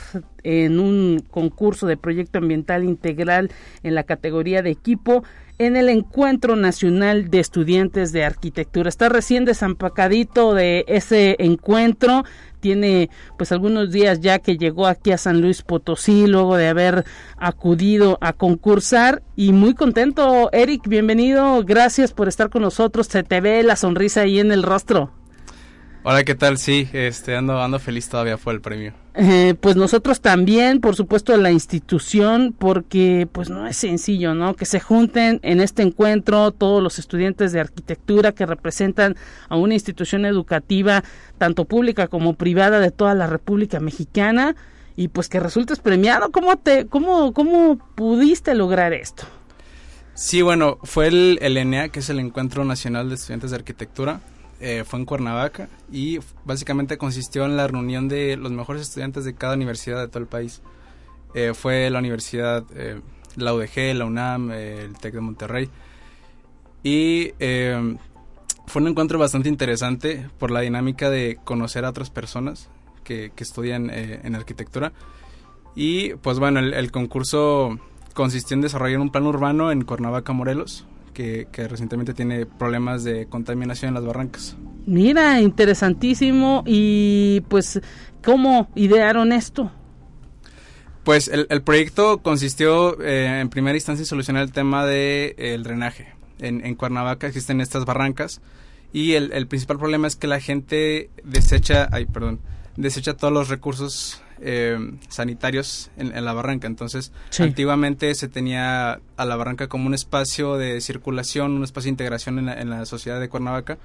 en 0.43 0.79
un 0.79 1.23
concurso 1.29 1.87
de 1.87 1.97
proyecto 1.97 2.39
ambiental 2.39 2.83
integral 2.83 3.51
en 3.83 3.95
la 3.95 4.03
categoría 4.03 4.61
de 4.61 4.71
equipo 4.71 5.23
en 5.57 5.75
el 5.75 5.89
Encuentro 5.89 6.55
Nacional 6.55 7.29
de 7.29 7.39
Estudiantes 7.39 8.11
de 8.11 8.23
Arquitectura. 8.23 8.89
Está 8.89 9.09
recién 9.09 9.45
desampacadito 9.45 10.55
de 10.55 10.85
ese 10.87 11.35
encuentro. 11.37 12.23
Tiene 12.59 13.11
pues 13.37 13.51
algunos 13.51 13.91
días 13.91 14.21
ya 14.21 14.39
que 14.39 14.57
llegó 14.57 14.87
aquí 14.87 15.11
a 15.11 15.19
San 15.19 15.39
Luis 15.39 15.61
Potosí 15.61 16.25
luego 16.25 16.57
de 16.57 16.67
haber 16.67 17.05
acudido 17.37 18.17
a 18.21 18.33
concursar 18.33 19.21
y 19.35 19.51
muy 19.51 19.75
contento. 19.75 20.49
Eric, 20.51 20.87
bienvenido. 20.87 21.63
Gracias 21.63 22.11
por 22.11 22.27
estar 22.27 22.49
con 22.49 22.63
nosotros. 22.63 23.05
Se 23.05 23.21
te 23.21 23.39
ve 23.39 23.61
la 23.61 23.75
sonrisa 23.75 24.21
ahí 24.21 24.39
en 24.39 24.51
el 24.51 24.63
rostro. 24.63 25.20
Hola, 26.03 26.23
¿qué 26.23 26.33
tal? 26.33 26.57
Sí, 26.57 26.89
este, 26.93 27.35
ando, 27.35 27.61
ando 27.61 27.77
feliz 27.77 28.09
todavía 28.09 28.35
fue 28.35 28.53
el 28.53 28.61
premio. 28.61 28.91
Eh, 29.13 29.53
pues 29.61 29.75
nosotros 29.75 30.19
también, 30.19 30.81
por 30.81 30.95
supuesto, 30.95 31.37
la 31.37 31.51
institución, 31.51 32.55
porque 32.57 33.27
pues 33.31 33.51
no 33.51 33.67
es 33.67 33.77
sencillo, 33.77 34.33
¿no? 34.33 34.55
Que 34.55 34.65
se 34.65 34.79
junten 34.79 35.39
en 35.43 35.61
este 35.61 35.83
encuentro 35.83 36.53
todos 36.53 36.81
los 36.81 36.97
estudiantes 36.97 37.51
de 37.51 37.59
arquitectura 37.59 38.31
que 38.31 38.47
representan 38.47 39.15
a 39.47 39.57
una 39.57 39.75
institución 39.75 40.25
educativa, 40.25 41.03
tanto 41.37 41.65
pública 41.65 42.07
como 42.07 42.33
privada 42.33 42.79
de 42.79 42.89
toda 42.89 43.13
la 43.13 43.27
República 43.27 43.79
Mexicana, 43.79 44.55
y 44.95 45.09
pues 45.09 45.29
que 45.29 45.39
resultes 45.39 45.77
premiado. 45.77 46.31
¿Cómo 46.31 46.57
te, 46.57 46.87
cómo, 46.87 47.31
cómo 47.31 47.77
pudiste 47.93 48.55
lograr 48.55 48.93
esto? 48.93 49.25
Sí, 50.15 50.41
bueno, 50.41 50.79
fue 50.81 51.07
el, 51.07 51.37
el 51.43 51.57
ENEA, 51.57 51.89
que 51.89 51.99
es 51.99 52.09
el 52.09 52.17
Encuentro 52.17 52.65
Nacional 52.65 53.09
de 53.09 53.15
Estudiantes 53.15 53.51
de 53.51 53.57
Arquitectura 53.57 54.19
eh, 54.61 54.83
fue 54.85 54.99
en 54.99 55.05
Cuernavaca 55.05 55.69
y 55.91 56.19
básicamente 56.45 56.97
consistió 56.97 57.45
en 57.45 57.57
la 57.57 57.67
reunión 57.67 58.07
de 58.07 58.37
los 58.37 58.51
mejores 58.51 58.83
estudiantes 58.83 59.25
de 59.25 59.33
cada 59.33 59.55
universidad 59.55 59.99
de 59.99 60.07
todo 60.07 60.19
el 60.19 60.27
país. 60.27 60.61
Eh, 61.33 61.53
fue 61.55 61.89
la 61.89 61.99
universidad, 61.99 62.63
eh, 62.75 63.01
la 63.35 63.53
UDG, 63.55 63.95
la 63.95 64.05
UNAM, 64.05 64.51
el 64.51 64.93
TEC 64.97 65.15
de 65.15 65.21
Monterrey. 65.21 65.69
Y 66.83 67.31
fue 68.67 68.81
un 68.81 68.87
encuentro 68.87 69.17
bastante 69.17 69.49
interesante 69.49 70.29
por 70.37 70.51
la 70.51 70.61
dinámica 70.61 71.09
de 71.09 71.39
conocer 71.43 71.83
a 71.85 71.89
otras 71.89 72.09
personas 72.09 72.69
que, 73.03 73.31
estudian 73.37 73.89
en 73.89 74.35
arquitectura. 74.35 74.93
Y 75.75 76.15
pues 76.15 76.39
bueno, 76.39 76.59
el, 76.59 76.91
concurso 76.91 77.79
consistió 78.13 78.55
en 78.55 78.61
desarrollar 78.61 78.99
un 78.99 79.11
plan 79.11 79.25
urbano 79.25 79.71
en 79.71 79.83
Cuernavaca, 79.83 80.33
Morelos, 80.33 80.85
que, 81.13 81.47
que, 81.51 81.67
recientemente 81.67 82.13
tiene 82.13 82.45
problemas 82.45 83.03
de 83.03 83.27
contaminación 83.27 83.89
en 83.89 83.95
las 83.95 84.05
barrancas. 84.05 84.57
Mira, 84.85 85.39
interesantísimo. 85.39 86.63
Y 86.65 87.41
pues, 87.49 87.81
¿cómo 88.23 88.69
idearon 88.75 89.31
esto? 89.31 89.71
Pues 91.03 91.29
el, 91.29 91.61
proyecto 91.63 92.19
consistió 92.19 93.01
eh, 93.01 93.39
en 93.41 93.49
primera 93.49 93.75
instancia 93.75 94.03
en 94.03 94.05
solucionar 94.05 94.43
el 94.43 94.51
tema 94.51 94.85
del 94.85 95.35
de, 95.35 95.53
el 95.53 95.63
drenaje. 95.63 96.13
En, 96.39 96.65
en, 96.65 96.75
Cuernavaca 96.75 97.27
existen 97.27 97.59
estas 97.59 97.85
barrancas 97.85 98.41
y 98.93 99.13
el, 99.13 99.31
el, 99.33 99.47
principal 99.47 99.77
problema 99.79 100.07
es 100.07 100.15
que 100.15 100.27
la 100.27 100.39
gente 100.39 101.09
desecha, 101.23 101.87
ay, 101.91 102.05
perdón, 102.05 102.39
desecha 102.77 103.15
todos 103.15 103.33
los 103.33 103.49
recursos 103.49 104.21
eh, 104.41 104.77
sanitarios 105.09 105.91
en, 105.97 106.23
la 106.23 106.33
barranca. 106.33 106.67
Entonces, 106.67 107.11
antiguamente 107.39 108.13
se 108.15 108.27
tenía 108.27 108.99
a 109.17 109.25
la 109.25 109.35
barranca 109.35 109.67
como 109.67 109.87
un 109.87 109.93
espacio 109.93 110.57
de 110.57 110.81
circulación, 110.81 111.51
un 111.51 111.63
espacio 111.63 111.87
de 111.87 111.91
integración 111.91 112.39
en 112.39 112.45
la, 112.47 112.59
en 112.59 112.69
la 112.69 112.85
sociedad 112.85 113.19
de 113.19 113.29
Cuernavaca 113.29 113.77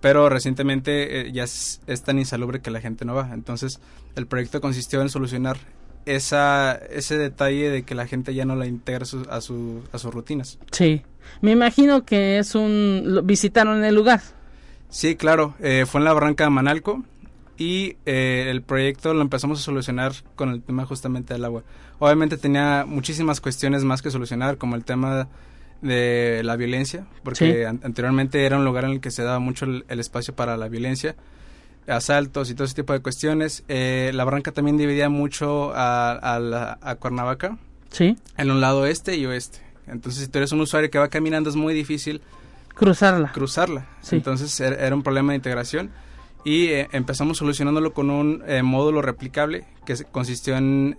pero 0.00 0.28
recientemente 0.28 1.22
eh, 1.22 1.32
ya 1.32 1.42
es, 1.42 1.80
es, 1.88 2.04
tan 2.04 2.20
insalubre 2.20 2.60
que 2.60 2.70
la 2.70 2.80
gente 2.80 3.04
no 3.04 3.14
va. 3.14 3.30
Entonces, 3.32 3.80
el 4.14 4.28
proyecto 4.28 4.60
consistió 4.60 5.02
en 5.02 5.08
solucionar 5.08 5.58
esa, 6.06 6.74
ese 6.74 7.18
detalle 7.18 7.70
de 7.70 7.82
que 7.82 7.94
la 7.94 8.06
gente 8.06 8.34
ya 8.34 8.44
no 8.44 8.56
la 8.56 8.66
integra 8.66 9.04
a, 9.30 9.40
su, 9.40 9.82
a 9.92 9.98
sus 9.98 10.14
rutinas. 10.14 10.58
Sí, 10.70 11.02
me 11.40 11.52
imagino 11.52 12.04
que 12.04 12.38
es 12.38 12.54
un... 12.54 13.22
visitaron 13.24 13.84
el 13.84 13.94
lugar. 13.94 14.22
Sí, 14.88 15.16
claro, 15.16 15.54
eh, 15.60 15.84
fue 15.86 16.00
en 16.00 16.06
la 16.06 16.14
barranca 16.14 16.44
de 16.44 16.50
Manalco 16.50 17.02
y 17.58 17.96
eh, 18.06 18.46
el 18.48 18.62
proyecto 18.62 19.12
lo 19.12 19.20
empezamos 19.20 19.60
a 19.60 19.62
solucionar 19.62 20.12
con 20.36 20.50
el 20.50 20.62
tema 20.62 20.86
justamente 20.86 21.34
del 21.34 21.44
agua. 21.44 21.64
Obviamente 21.98 22.38
tenía 22.38 22.84
muchísimas 22.86 23.40
cuestiones 23.40 23.84
más 23.84 24.00
que 24.00 24.10
solucionar, 24.10 24.56
como 24.56 24.76
el 24.76 24.84
tema 24.84 25.28
de 25.82 26.40
la 26.44 26.56
violencia, 26.56 27.06
porque 27.22 27.66
anteriormente 27.66 28.44
era 28.44 28.56
un 28.56 28.64
lugar 28.64 28.84
en 28.84 28.92
el 28.92 29.00
que 29.00 29.10
se 29.10 29.22
daba 29.22 29.38
mucho 29.38 29.66
el 29.66 30.00
espacio 30.00 30.34
para 30.34 30.56
la 30.56 30.68
violencia 30.68 31.16
asaltos 31.88 32.50
y 32.50 32.54
todo 32.54 32.64
ese 32.64 32.74
tipo 32.74 32.92
de 32.92 33.00
cuestiones. 33.00 33.64
Eh, 33.68 34.10
la 34.14 34.24
barranca 34.24 34.52
también 34.52 34.76
dividía 34.76 35.08
mucho 35.08 35.72
a, 35.74 36.36
a, 36.80 36.94
Cuernavaca. 36.96 37.58
Sí. 37.90 38.16
En 38.36 38.50
un 38.50 38.60
lado 38.60 38.86
este 38.86 39.16
y 39.16 39.26
oeste. 39.26 39.60
Entonces, 39.86 40.24
si 40.24 40.28
tú 40.28 40.38
eres 40.38 40.52
un 40.52 40.60
usuario 40.60 40.90
que 40.90 40.98
va 40.98 41.08
caminando, 41.08 41.48
es 41.48 41.56
muy 41.56 41.72
difícil 41.72 42.20
cruzarla. 42.74 43.32
Cruzarla. 43.32 43.86
Entonces, 44.10 44.60
er, 44.60 44.74
era 44.74 44.94
un 44.94 45.02
problema 45.02 45.32
de 45.32 45.36
integración. 45.36 45.90
Y 46.48 46.68
eh, 46.68 46.88
empezamos 46.92 47.36
solucionándolo 47.36 47.92
con 47.92 48.08
un 48.08 48.42
eh, 48.46 48.62
módulo 48.62 49.02
replicable 49.02 49.66
que 49.84 49.96
consistió 50.10 50.56
en 50.56 50.96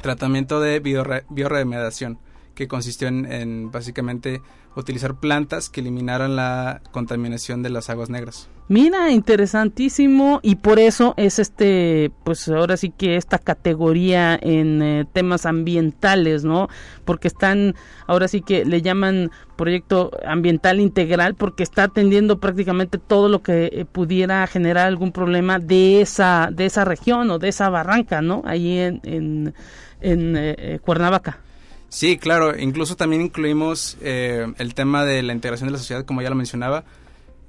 tratamiento 0.00 0.60
de 0.60 0.80
bioremediación, 0.80 2.18
que 2.58 2.66
consistió 2.66 3.06
en, 3.06 3.30
en 3.30 3.70
básicamente 3.70 4.42
utilizar 4.74 5.14
plantas 5.14 5.70
que 5.70 5.80
eliminaran 5.80 6.34
la 6.34 6.82
contaminación 6.90 7.62
de 7.62 7.70
las 7.70 7.88
aguas 7.88 8.10
negras. 8.10 8.48
Mira, 8.66 9.12
interesantísimo 9.12 10.40
y 10.42 10.56
por 10.56 10.80
eso 10.80 11.14
es 11.16 11.38
este, 11.38 12.10
pues 12.24 12.48
ahora 12.48 12.76
sí 12.76 12.90
que 12.90 13.14
esta 13.14 13.38
categoría 13.38 14.36
en 14.42 14.82
eh, 14.82 15.06
temas 15.12 15.46
ambientales, 15.46 16.42
¿no? 16.42 16.68
Porque 17.04 17.28
están, 17.28 17.76
ahora 18.08 18.26
sí 18.26 18.42
que 18.42 18.64
le 18.64 18.82
llaman 18.82 19.30
proyecto 19.54 20.10
ambiental 20.26 20.80
integral 20.80 21.36
porque 21.36 21.62
está 21.62 21.84
atendiendo 21.84 22.40
prácticamente 22.40 22.98
todo 22.98 23.28
lo 23.28 23.40
que 23.40 23.70
eh, 23.72 23.84
pudiera 23.84 24.44
generar 24.48 24.88
algún 24.88 25.12
problema 25.12 25.60
de 25.60 26.00
esa, 26.00 26.50
de 26.52 26.66
esa 26.66 26.84
región 26.84 27.30
o 27.30 27.38
de 27.38 27.50
esa 27.50 27.70
barranca, 27.70 28.20
¿no? 28.20 28.42
Ahí 28.44 28.80
en, 28.80 29.00
en, 29.04 29.54
eh, 30.36 30.80
Cuernavaca. 30.82 31.38
Sí, 31.88 32.18
claro, 32.18 32.58
incluso 32.58 32.96
también 32.96 33.22
incluimos 33.22 33.96
el 34.02 34.74
tema 34.74 35.04
de 35.04 35.22
la 35.22 35.32
integración 35.32 35.68
de 35.68 35.72
la 35.72 35.78
sociedad, 35.78 36.04
como 36.04 36.22
ya 36.22 36.28
lo 36.28 36.36
mencionaba 36.36 36.84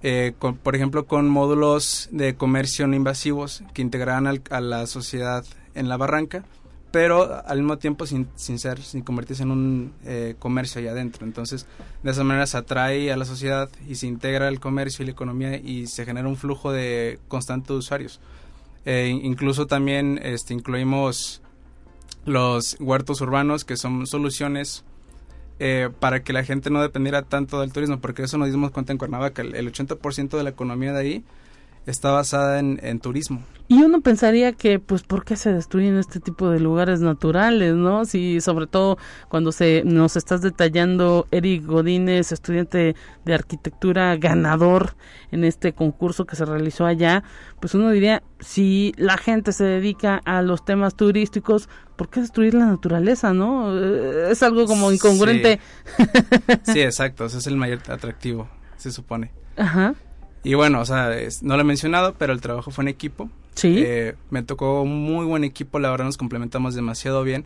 eh, 0.01 0.33
por 0.39 0.75
ejemplo, 0.75 1.05
con 1.05 1.27
módulos 1.29 2.07
de 2.11 2.35
comercio 2.35 2.87
no 2.87 2.95
invasivos 2.95 3.63
que 3.73 3.81
integraran 3.81 4.27
a 4.49 4.61
la 4.61 4.87
sociedad 4.87 5.43
en 5.75 5.89
la 5.89 5.97
barranca, 5.97 6.45
pero 6.91 7.45
al 7.45 7.59
mismo 7.59 7.77
tiempo 7.77 8.05
sin, 8.05 8.27
sin 8.35 8.59
ser, 8.59 8.81
sin 8.81 9.01
convertirse 9.01 9.43
en 9.43 9.51
un 9.51 9.93
eh, 10.05 10.35
comercio 10.39 10.79
allá 10.79 10.91
adentro. 10.91 11.25
Entonces, 11.25 11.67
de 12.01 12.11
esa 12.11 12.23
manera 12.23 12.47
se 12.47 12.57
atrae 12.57 13.11
a 13.11 13.17
la 13.17 13.25
sociedad 13.25 13.69
y 13.87 13.95
se 13.95 14.07
integra 14.07 14.47
el 14.47 14.59
comercio 14.59 15.03
y 15.03 15.07
la 15.07 15.11
economía 15.11 15.57
y 15.57 15.87
se 15.87 16.05
genera 16.05 16.27
un 16.27 16.37
flujo 16.37 16.71
de 16.71 17.19
constante 17.27 17.73
usuarios. 17.73 18.21
Eh, 18.85 19.09
incluso 19.21 19.67
también 19.67 20.19
este, 20.23 20.53
incluimos 20.53 21.41
los 22.29 22.77
huertos 22.79 23.21
urbanos, 23.21 23.65
que 23.65 23.75
son 23.75 24.07
soluciones 24.07 24.83
eh, 25.59 25.89
para 25.99 26.23
que 26.23 26.31
la 26.31 26.43
gente 26.43 26.69
no 26.69 26.81
dependiera 26.81 27.23
tanto 27.23 27.59
del 27.59 27.73
turismo, 27.73 27.99
porque 27.99 28.23
eso 28.23 28.37
nos 28.37 28.49
dimos 28.51 28.71
cuenta 28.71 28.93
en 28.93 28.97
Cuernavaca, 28.97 29.41
el, 29.41 29.55
el 29.55 29.71
80% 29.71 30.37
de 30.37 30.43
la 30.43 30.49
economía 30.51 30.93
de 30.93 30.99
ahí 30.99 31.23
está 31.89 32.11
basada 32.11 32.59
en, 32.59 32.99
turismo. 32.99 33.43
Y 33.67 33.83
uno 33.83 34.01
pensaría 34.01 34.53
que, 34.53 34.79
pues, 34.79 35.03
¿por 35.03 35.23
qué 35.23 35.35
se 35.35 35.53
destruyen 35.53 35.97
este 35.97 36.19
tipo 36.19 36.49
de 36.49 36.59
lugares 36.59 37.01
naturales, 37.01 37.75
no? 37.75 38.03
Si, 38.05 38.41
sobre 38.41 38.65
todo, 38.65 38.97
cuando 39.27 39.51
se 39.51 39.83
nos 39.85 40.15
estás 40.15 40.41
detallando 40.41 41.27
Eric 41.29 41.65
Godínez, 41.65 42.31
estudiante 42.31 42.95
de 43.25 43.33
arquitectura, 43.33 44.15
ganador 44.17 44.95
en 45.31 45.43
este 45.43 45.73
concurso 45.73 46.25
que 46.25 46.35
se 46.35 46.45
realizó 46.45 46.85
allá, 46.85 47.23
pues 47.59 47.75
uno 47.75 47.91
diría, 47.91 48.23
si 48.39 48.93
la 48.97 49.17
gente 49.17 49.51
se 49.51 49.65
dedica 49.65 50.19
a 50.25 50.41
los 50.41 50.65
temas 50.65 50.95
turísticos, 50.95 51.69
¿por 51.95 52.09
qué 52.09 52.21
destruir 52.21 52.55
la 52.55 52.65
naturaleza, 52.65 53.33
no? 53.33 53.77
Eh, 53.77 54.31
es 54.31 54.41
algo 54.41 54.65
como 54.65 54.91
incongruente. 54.91 55.59
Sí, 55.97 56.73
sí 56.73 56.81
exacto, 56.81 57.25
ese 57.25 57.37
es 57.37 57.45
el 57.45 57.55
mayor 57.55 57.79
atractivo, 57.87 58.49
se 58.77 58.91
supone. 58.91 59.31
Ajá. 59.57 59.93
Y 60.43 60.53
bueno, 60.53 60.79
o 60.81 60.85
sea, 60.85 61.11
no 61.41 61.55
lo 61.55 61.61
he 61.61 61.65
mencionado, 61.65 62.15
pero 62.17 62.33
el 62.33 62.41
trabajo 62.41 62.71
fue 62.71 62.83
en 62.83 62.87
equipo. 62.87 63.29
Sí. 63.55 63.75
Eh, 63.77 64.15
me 64.29 64.43
tocó 64.43 64.81
un 64.81 65.03
muy 65.03 65.25
buen 65.25 65.43
equipo, 65.43 65.79
la 65.79 65.91
verdad 65.91 66.05
nos 66.05 66.17
complementamos 66.17 66.75
demasiado 66.75 67.23
bien. 67.23 67.45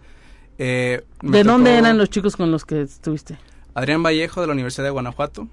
Eh, 0.60 1.04
¿De 1.22 1.44
dónde 1.44 1.76
eran 1.78 1.98
los 1.98 2.10
chicos 2.10 2.36
con 2.36 2.52
los 2.52 2.66
que 2.66 2.82
estuviste? 2.82 3.38
Adrián 3.74 4.04
Vallejo 4.04 4.42
de 4.42 4.48
la 4.48 4.54
Universidad 4.54 4.84
de 4.84 4.92
Guanajuato, 4.92 5.48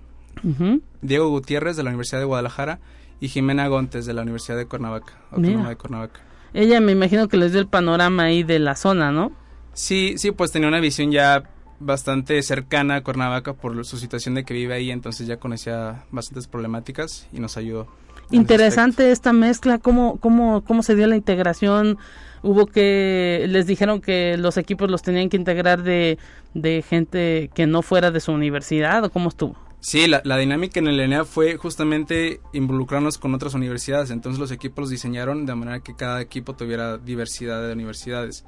Diego 1.01 1.29
Gutiérrez 1.31 1.77
de 1.77 1.83
la 1.83 1.91
Universidad 1.91 2.21
de 2.21 2.27
Guadalajara 2.27 2.79
y 3.21 3.29
Jimena 3.29 3.67
Gontes 3.69 4.05
de 4.05 4.13
la 4.13 4.23
Universidad 4.23 4.59
de 4.59 4.67
Cuernavaca, 4.67 5.15
Autónoma 5.31 5.71
de 5.71 5.77
Cuernavaca. 5.77 6.21
Ella 6.53 6.81
me 6.81 6.93
imagino 6.93 7.29
que 7.29 7.37
les 7.37 7.53
dio 7.53 7.61
el 7.61 7.69
panorama 7.69 8.25
ahí 8.25 8.43
de 8.43 8.59
la 8.59 8.77
zona, 8.77 9.13
¿no? 9.13 9.33
Sí, 9.73 10.15
sí, 10.19 10.33
pues 10.33 10.51
tenía 10.51 10.69
una 10.69 10.81
visión 10.81 11.13
ya 11.13 11.45
bastante 11.81 12.41
cercana 12.43 12.97
a 12.97 13.03
Cuernavaca 13.03 13.55
por 13.55 13.85
su 13.85 13.97
situación 13.97 14.35
de 14.35 14.45
que 14.45 14.55
vive 14.55 14.75
ahí, 14.75 14.91
entonces 14.91 15.27
ya 15.27 15.39
conocía 15.39 16.05
bastantes 16.11 16.47
problemáticas 16.47 17.27
y 17.33 17.41
nos 17.41 17.57
ayudó. 17.57 17.89
Interesante 18.31 19.11
esta 19.11 19.33
mezcla, 19.33 19.79
¿cómo, 19.79 20.19
cómo, 20.21 20.63
cómo 20.63 20.85
se 20.85 20.95
dio 20.95 21.09
la 21.09 21.17
integración, 21.17 21.99
hubo 22.43 22.67
que, 22.67 23.47
les 23.49 23.67
dijeron 23.67 24.01
que 24.01 24.37
los 24.37 24.57
equipos 24.57 24.89
los 24.91 25.03
tenían 25.03 25.29
que 25.29 25.37
integrar 25.37 25.83
de, 25.83 26.19
de 26.55 26.85
gente 26.89 27.51
que 27.55 27.67
no 27.67 27.83
fuera 27.83 28.11
de 28.13 28.21
su 28.21 28.31
universidad 28.31 29.03
o 29.03 29.11
cómo 29.11 29.31
estuvo. 29.31 29.57
Sí, 29.81 30.07
la, 30.07 30.21
la, 30.25 30.37
dinámica 30.37 30.79
en 30.79 30.89
el 30.89 31.01
ENEA 31.01 31.25
fue 31.25 31.57
justamente 31.57 32.41
involucrarnos 32.53 33.17
con 33.17 33.35
otras 33.35 33.55
universidades. 33.55 34.11
Entonces 34.11 34.39
los 34.39 34.51
equipos 34.53 34.83
los 34.83 34.91
diseñaron 34.91 35.47
de 35.47 35.55
manera 35.55 35.81
que 35.81 35.97
cada 35.97 36.21
equipo 36.21 36.55
tuviera 36.55 36.99
diversidad 36.99 37.67
de 37.67 37.73
universidades. 37.73 38.45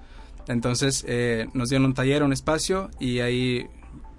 Entonces 0.49 1.05
eh, 1.07 1.47
nos 1.55 1.69
dieron 1.69 1.87
un 1.87 1.95
taller, 1.95 2.23
un 2.23 2.33
espacio 2.33 2.91
y 2.99 3.21
ahí 3.21 3.67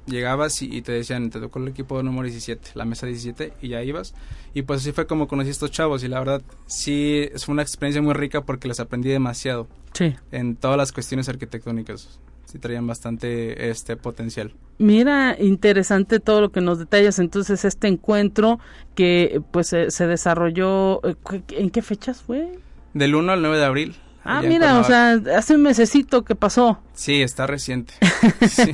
llegabas 0.05 0.61
y, 0.61 0.81
te 0.81 0.91
decían, 0.91 1.29
te 1.29 1.39
tocó 1.39 1.59
el 1.59 1.69
equipo 1.69 1.97
de 1.97 2.03
número 2.03 2.23
17, 2.23 2.71
la 2.75 2.85
mesa 2.85 3.07
17 3.07 3.53
y 3.61 3.69
ya 3.69 3.83
ibas. 3.83 4.13
Y 4.53 4.63
pues 4.63 4.81
así 4.81 4.91
fue 4.91 5.07
como 5.07 5.27
conocí 5.27 5.49
a 5.49 5.51
estos 5.51 5.71
chavos 5.71 6.03
y 6.03 6.07
la 6.07 6.19
verdad 6.19 6.41
sí 6.65 7.29
fue 7.37 7.53
una 7.53 7.61
experiencia 7.61 8.01
muy 8.01 8.13
rica 8.13 8.41
porque 8.41 8.67
les 8.67 8.79
aprendí 8.79 9.09
demasiado. 9.09 9.67
Sí. 9.93 10.15
En 10.31 10.55
todas 10.55 10.77
las 10.77 10.91
cuestiones 10.91 11.29
arquitectónicas. 11.29 12.19
Sí 12.45 12.59
traían 12.59 12.85
bastante 12.85 13.69
este 13.69 13.95
potencial. 13.95 14.53
Mira, 14.77 15.35
interesante 15.39 16.19
todo 16.19 16.41
lo 16.41 16.51
que 16.51 16.61
nos 16.61 16.77
detallas. 16.77 17.17
Entonces, 17.17 17.65
este 17.65 17.87
encuentro 17.87 18.59
que 18.93 19.41
pues 19.51 19.67
se 19.69 20.07
desarrolló, 20.07 21.03
eh, 21.03 21.15
¿en 21.49 21.71
qué 21.71 21.81
fechas 21.81 22.21
fue? 22.21 22.51
Del 22.93 23.15
1 23.15 23.31
al 23.31 23.41
9 23.41 23.57
de 23.57 23.65
abril. 23.65 23.95
Ah, 24.23 24.41
mira, 24.41 24.79
o 24.79 24.83
sea, 24.83 25.19
hace 25.35 25.55
un 25.55 25.63
mesecito 25.63 26.23
que 26.23 26.35
pasó. 26.35 26.79
Sí, 26.93 27.21
está 27.21 27.45
reciente. 27.45 27.93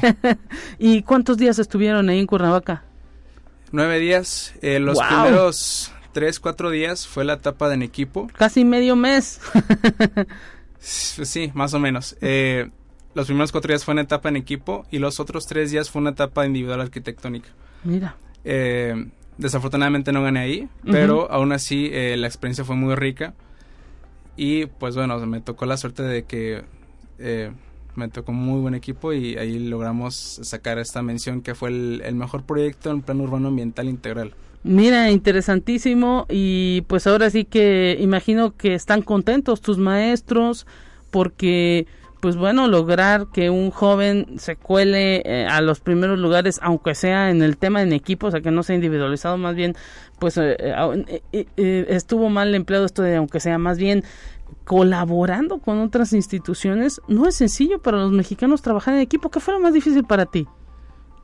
¿Y 0.80 1.02
cuántos 1.02 1.38
días 1.38 1.58
estuvieron 1.58 2.10
ahí 2.10 2.20
en 2.20 2.28
Cuernavaca? 2.28 2.84
Nueve 3.72 4.00
días. 4.00 4.54
Eh, 4.62 4.80
los 4.80 5.00
primeros 5.00 5.92
tres, 6.12 6.40
cuatro 6.40 6.70
días 6.70 7.08
fue 7.08 7.26
la 7.26 7.34
etapa 7.34 7.68
de 7.68 7.76
en 7.76 7.82
equipo. 7.82 8.30
Casi 8.38 8.64
medio 8.64 8.96
mes. 8.96 9.40
sí, 10.80 11.52
más 11.56 11.74
o 11.74 11.80
menos. 11.80 12.16
Eh, 12.22 12.70
los 13.16 13.26
primeros 13.26 13.52
cuatro 13.52 13.70
días 13.70 13.84
fue 13.84 13.94
una 13.94 14.02
etapa 14.02 14.30
en 14.30 14.36
equipo 14.36 14.86
y 14.92 15.00
los 15.00 15.20
otros 15.20 15.48
tres 15.48 15.72
días 15.72 15.90
fue 15.90 16.02
una 16.02 16.12
etapa 16.12 16.46
individual 16.46 16.82
arquitectónica. 16.82 17.50
Mira. 17.84 18.16
Eh, 18.44 19.08
desafortunadamente 19.38 20.12
no 20.12 20.22
gané 20.22 20.42
ahí, 20.42 20.70
pero 20.84 21.32
aún 21.32 21.54
así 21.54 21.90
la 21.90 22.28
experiencia 22.28 22.64
fue 22.66 22.76
muy 22.76 22.94
rica 22.94 23.34
Y 24.36 24.68
pues 24.68 24.96
bueno, 24.96 25.20
me 25.26 25.42
tocó 25.42 25.66
la 25.66 25.78
suerte 25.78 26.04
de 26.04 26.24
que 26.24 26.64
eh, 27.20 27.52
me 27.96 28.08
tocó 28.08 28.32
muy 28.32 28.62
buen 28.62 28.76
equipo 28.76 29.14
y 29.14 29.38
ahí 29.38 29.60
logramos 29.60 30.40
sacar 30.42 30.80
esta 30.80 31.02
mención 31.02 31.42
que 31.42 31.56
fue 31.56 31.70
el, 31.70 32.16
mejor 32.16 32.44
proyecto 32.44 32.92
en 32.92 33.02
plan 33.02 33.22
urbano 33.22 33.50
ambiental 33.50 33.90
integral. 33.90 34.34
Mira, 34.64 35.10
interesantísimo 35.12 36.26
y 36.30 36.82
pues 36.88 37.08
ahora 37.08 37.30
sí 37.30 37.46
que 37.46 37.98
imagino 38.00 38.56
que 38.56 38.74
están 38.74 39.02
contentos 39.02 39.62
tus 39.62 39.78
maestros 39.78 40.66
porque 41.12 41.88
pues 42.20 42.36
bueno, 42.36 42.68
lograr 42.68 43.28
que 43.32 43.50
un 43.50 43.72
joven 43.72 44.40
se 44.40 44.56
cuele 44.56 45.22
eh, 45.26 45.48
a 45.50 45.62
los 45.62 45.80
primeros 45.80 46.20
lugares, 46.20 46.60
aunque 46.62 46.96
sea 46.96 47.30
en 47.30 47.42
el 47.42 47.58
tema 47.58 47.82
en 47.82 47.94
equipo, 47.94 48.28
o 48.28 48.32
sea, 48.32 48.42
que 48.42 48.52
no 48.52 48.64
sea 48.64 48.76
individualizado, 48.76 49.38
más 49.38 49.56
bien, 49.56 49.76
pues 50.20 50.38
eh, 50.38 50.56
eh, 51.32 51.86
estuvo 51.90 52.30
mal 52.30 52.54
empleado 52.56 52.86
esto 52.86 53.02
de 53.02 53.16
aunque 53.16 53.40
sea, 53.40 53.58
más 53.58 53.78
bien 53.78 54.04
colaborando 54.66 55.60
con 55.60 55.80
otras 55.80 56.14
instituciones, 56.14 57.02
no 57.08 57.28
es 57.28 57.36
sencillo 57.36 57.82
para 57.82 57.98
los 57.98 58.12
mexicanos 58.12 58.62
trabajar 58.62 58.94
en 58.94 59.00
equipo. 59.00 59.32
¿Qué 59.32 59.40
fue 59.40 59.54
lo 59.54 59.60
más 59.60 59.74
difícil 59.74 60.04
para 60.04 60.26
ti? 60.26 60.48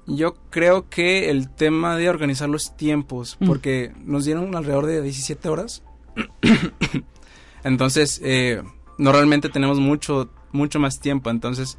Yo 0.08 0.36
creo 0.50 0.90
que 0.90 1.30
el 1.30 1.50
tema 1.50 1.96
de 1.96 2.10
organizar 2.10 2.50
los 2.50 2.76
tiempos, 2.78 3.38
mm. 3.40 3.46
porque 3.48 3.94
nos 4.04 4.26
dieron 4.26 4.56
alrededor 4.56 4.86
de 4.86 5.02
17 5.02 5.50
horas. 5.50 5.84
Entonces, 7.64 8.22
eh, 8.24 8.62
normalmente 8.98 9.50
tenemos 9.50 9.80
mucho 9.80 10.30
mucho 10.56 10.80
más 10.80 11.00
tiempo. 11.00 11.30
Entonces 11.30 11.78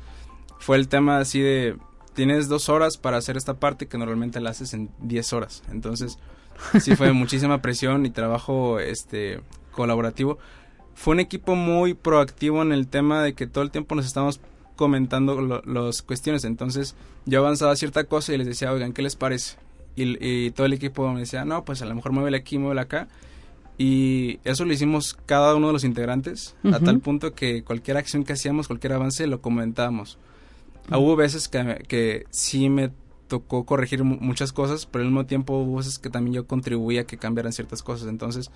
fue 0.58 0.76
el 0.76 0.88
tema 0.88 1.18
así 1.18 1.40
de, 1.40 1.76
tienes 2.14 2.48
dos 2.48 2.68
horas 2.68 2.96
para 2.96 3.16
hacer 3.16 3.36
esta 3.36 3.54
parte 3.54 3.86
que 3.86 3.98
normalmente 3.98 4.40
la 4.40 4.50
haces 4.50 4.74
en 4.74 4.90
10 5.00 5.32
horas. 5.32 5.62
Entonces 5.70 6.18
sí 6.80 6.96
fue 6.96 7.12
muchísima 7.14 7.60
presión 7.62 8.06
y 8.06 8.10
trabajo 8.10 8.80
este 8.80 9.40
colaborativo. 9.72 10.38
Fue 10.94 11.12
un 11.12 11.20
equipo 11.20 11.54
muy 11.56 11.94
proactivo 11.94 12.62
en 12.62 12.72
el 12.72 12.88
tema 12.88 13.22
de 13.22 13.34
que 13.34 13.46
todo 13.46 13.62
el 13.62 13.70
tiempo 13.70 13.94
nos 13.94 14.06
estábamos 14.06 14.40
comentando 14.76 15.62
las 15.64 16.02
cuestiones. 16.02 16.44
Entonces 16.44 16.94
yo 17.26 17.40
avanzaba 17.40 17.76
cierta 17.76 18.04
cosa 18.04 18.32
y 18.32 18.38
les 18.38 18.46
decía, 18.46 18.72
oigan, 18.72 18.92
¿qué 18.92 19.02
les 19.02 19.16
parece? 19.16 19.56
Y, 19.94 20.16
y, 20.26 20.50
todo 20.50 20.66
el 20.66 20.74
equipo 20.74 21.10
me 21.10 21.20
decía, 21.20 21.44
no, 21.44 21.64
pues 21.64 21.80
a 21.80 21.86
lo 21.86 21.94
mejor 21.94 22.12
muévele 22.12 22.36
aquí, 22.36 22.58
muévele 22.58 22.82
acá. 22.82 23.08
Y 23.78 24.40
eso 24.44 24.64
lo 24.64 24.72
hicimos 24.72 25.16
cada 25.26 25.54
uno 25.54 25.66
de 25.66 25.72
los 25.74 25.84
integrantes, 25.84 26.56
a 26.64 26.80
tal 26.80 27.00
punto 27.00 27.34
que 27.34 27.62
cualquier 27.62 27.98
acción 27.98 28.24
que 28.24 28.32
hacíamos, 28.32 28.68
cualquier 28.68 28.94
avance, 28.94 29.26
lo 29.26 29.42
comentábamos. 29.42 30.18
Hubo 30.90 31.16
veces 31.16 31.48
que, 31.48 31.84
que 31.88 32.24
sí 32.30 32.70
me 32.70 32.92
tocó 33.28 33.64
corregir 33.64 34.04
muchas 34.04 34.52
cosas, 34.52 34.86
pero 34.86 35.02
al 35.02 35.10
mismo 35.10 35.26
tiempo 35.26 35.58
hubo 35.58 35.76
veces 35.76 35.98
que 35.98 36.10
también 36.10 36.34
yo 36.34 36.46
contribuía 36.46 37.02
a 37.02 37.04
que 37.04 37.18
cambiaran 37.18 37.52
ciertas 37.52 37.82
cosas. 37.82 38.08
Entonces, 38.08 38.50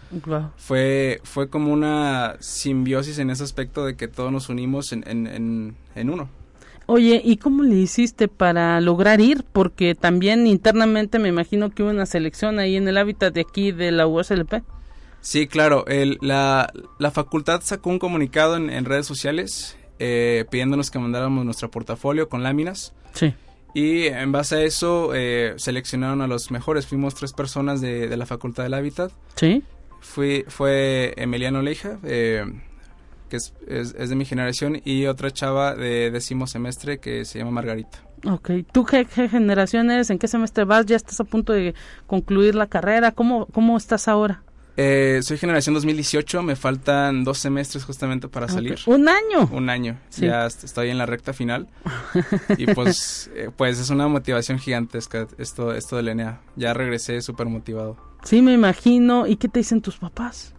fue, 0.56 1.20
fue 1.24 1.48
como 1.48 1.72
una 1.72 2.36
simbiosis 2.40 3.18
en 3.18 3.30
ese 3.30 3.42
aspecto 3.42 3.84
de 3.84 3.96
que 3.96 4.08
todos 4.08 4.32
nos 4.32 4.48
unimos 4.48 4.92
en, 4.92 5.04
en, 5.06 5.76
en 5.94 6.10
uno. 6.10 6.28
Oye, 6.86 7.22
¿y 7.24 7.36
cómo 7.36 7.62
le 7.62 7.76
hiciste 7.76 8.26
para 8.26 8.80
lograr 8.80 9.20
ir? 9.20 9.44
Porque 9.52 9.94
también 9.94 10.46
internamente 10.46 11.20
me 11.20 11.28
imagino 11.28 11.70
que 11.70 11.82
hubo 11.84 11.90
una 11.90 12.06
selección 12.06 12.58
ahí 12.58 12.76
en 12.76 12.88
el 12.88 12.96
hábitat 12.98 13.32
de 13.32 13.42
aquí 13.42 13.70
de 13.70 13.92
la 13.92 14.08
USLP. 14.08 14.64
Sí, 15.20 15.46
claro. 15.46 15.86
El, 15.86 16.18
la, 16.20 16.72
la, 16.98 17.10
facultad 17.10 17.60
sacó 17.62 17.90
un 17.90 17.98
comunicado 17.98 18.56
en, 18.56 18.84
redes 18.84 19.06
sociales 19.06 19.76
eh, 19.98 20.44
pidiéndonos 20.50 20.90
que 20.90 20.98
mandáramos 20.98 21.44
nuestro 21.44 21.70
portafolio 21.70 22.28
con 22.28 22.42
láminas. 22.42 22.94
Sí. 23.12 23.34
Y 23.74 24.06
en 24.06 24.32
base 24.32 24.56
a 24.56 24.62
eso 24.62 25.12
eh, 25.14 25.54
seleccionaron 25.56 26.22
a 26.22 26.26
los 26.26 26.50
mejores. 26.50 26.86
Fuimos 26.86 27.14
tres 27.14 27.32
personas 27.32 27.80
de, 27.80 28.08
de 28.08 28.16
la 28.16 28.26
Facultad 28.26 28.64
del 28.64 28.74
Hábitat. 28.74 29.12
Sí. 29.36 29.62
Fui, 30.00 30.44
fue 30.48 31.14
Emiliano 31.16 31.60
Leija, 31.60 31.98
eh, 32.04 32.44
que 33.28 33.36
es, 33.36 33.54
es, 33.68 34.08
de 34.08 34.16
mi 34.16 34.24
generación, 34.24 34.80
y 34.84 35.06
otra 35.06 35.30
chava 35.30 35.74
de 35.74 36.10
décimo 36.10 36.46
semestre 36.46 36.98
que 36.98 37.26
se 37.26 37.38
llama 37.38 37.50
Margarita. 37.50 37.98
Ok, 38.26 38.50
¿tú 38.72 38.84
qué, 38.84 39.04
qué, 39.04 39.28
generación 39.28 39.90
eres? 39.90 40.10
¿En 40.10 40.18
qué 40.18 40.26
semestre 40.26 40.64
vas? 40.64 40.86
¿Ya 40.86 40.96
estás 40.96 41.20
a 41.20 41.24
punto 41.24 41.52
de 41.52 41.74
concluir 42.06 42.54
la 42.54 42.66
carrera? 42.66 43.12
¿Cómo, 43.12 43.46
cómo 43.46 43.76
estás 43.76 44.08
ahora? 44.08 44.42
Eh, 44.76 45.20
soy 45.22 45.36
generación 45.36 45.74
2018, 45.74 46.42
me 46.42 46.56
faltan 46.56 47.24
dos 47.24 47.38
semestres 47.38 47.84
justamente 47.84 48.28
para 48.28 48.48
salir. 48.48 48.78
¿Un 48.86 49.08
año? 49.08 49.48
Un 49.52 49.68
año, 49.68 49.98
ya 50.16 50.46
estoy 50.46 50.90
en 50.90 50.98
la 50.98 51.06
recta 51.06 51.32
final. 51.32 51.68
y 52.58 52.66
pues, 52.66 53.30
eh, 53.34 53.50
pues 53.56 53.78
es 53.78 53.90
una 53.90 54.08
motivación 54.08 54.58
gigantesca 54.58 55.26
esto, 55.38 55.74
esto 55.74 55.96
de 55.96 56.02
Lenea. 56.02 56.40
Ya 56.56 56.72
regresé 56.72 57.20
súper 57.20 57.46
motivado. 57.48 57.96
Sí, 58.24 58.42
me 58.42 58.52
imagino. 58.52 59.26
¿Y 59.26 59.36
qué 59.36 59.48
te 59.48 59.60
dicen 59.60 59.80
tus 59.80 59.96
papás? 59.96 60.54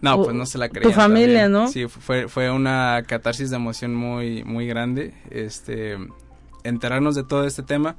No, 0.00 0.22
pues 0.22 0.34
no 0.34 0.46
se 0.46 0.58
la 0.58 0.68
creían. 0.68 0.92
Tu 0.92 0.96
familia, 0.96 1.48
¿no? 1.48 1.68
Sí, 1.68 1.88
fue, 1.88 2.28
fue 2.28 2.50
una 2.50 3.02
catarsis 3.06 3.50
de 3.50 3.56
emoción 3.56 3.94
muy, 3.94 4.44
muy 4.44 4.66
grande. 4.66 5.14
Este, 5.30 5.96
enterarnos 6.62 7.14
de 7.14 7.24
todo 7.24 7.44
este 7.44 7.62
tema 7.62 7.96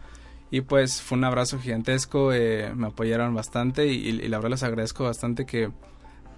y 0.52 0.62
pues 0.62 1.02
fue 1.02 1.18
un 1.18 1.24
abrazo 1.24 1.60
gigantesco, 1.60 2.34
eh, 2.34 2.72
me 2.76 2.88
apoyaron 2.88 3.34
bastante 3.36 3.88
y, 3.88 4.10
y, 4.10 4.28
la 4.28 4.38
verdad 4.38 4.52
les 4.52 4.64
agradezco 4.64 5.04
bastante 5.04 5.46
que 5.46 5.70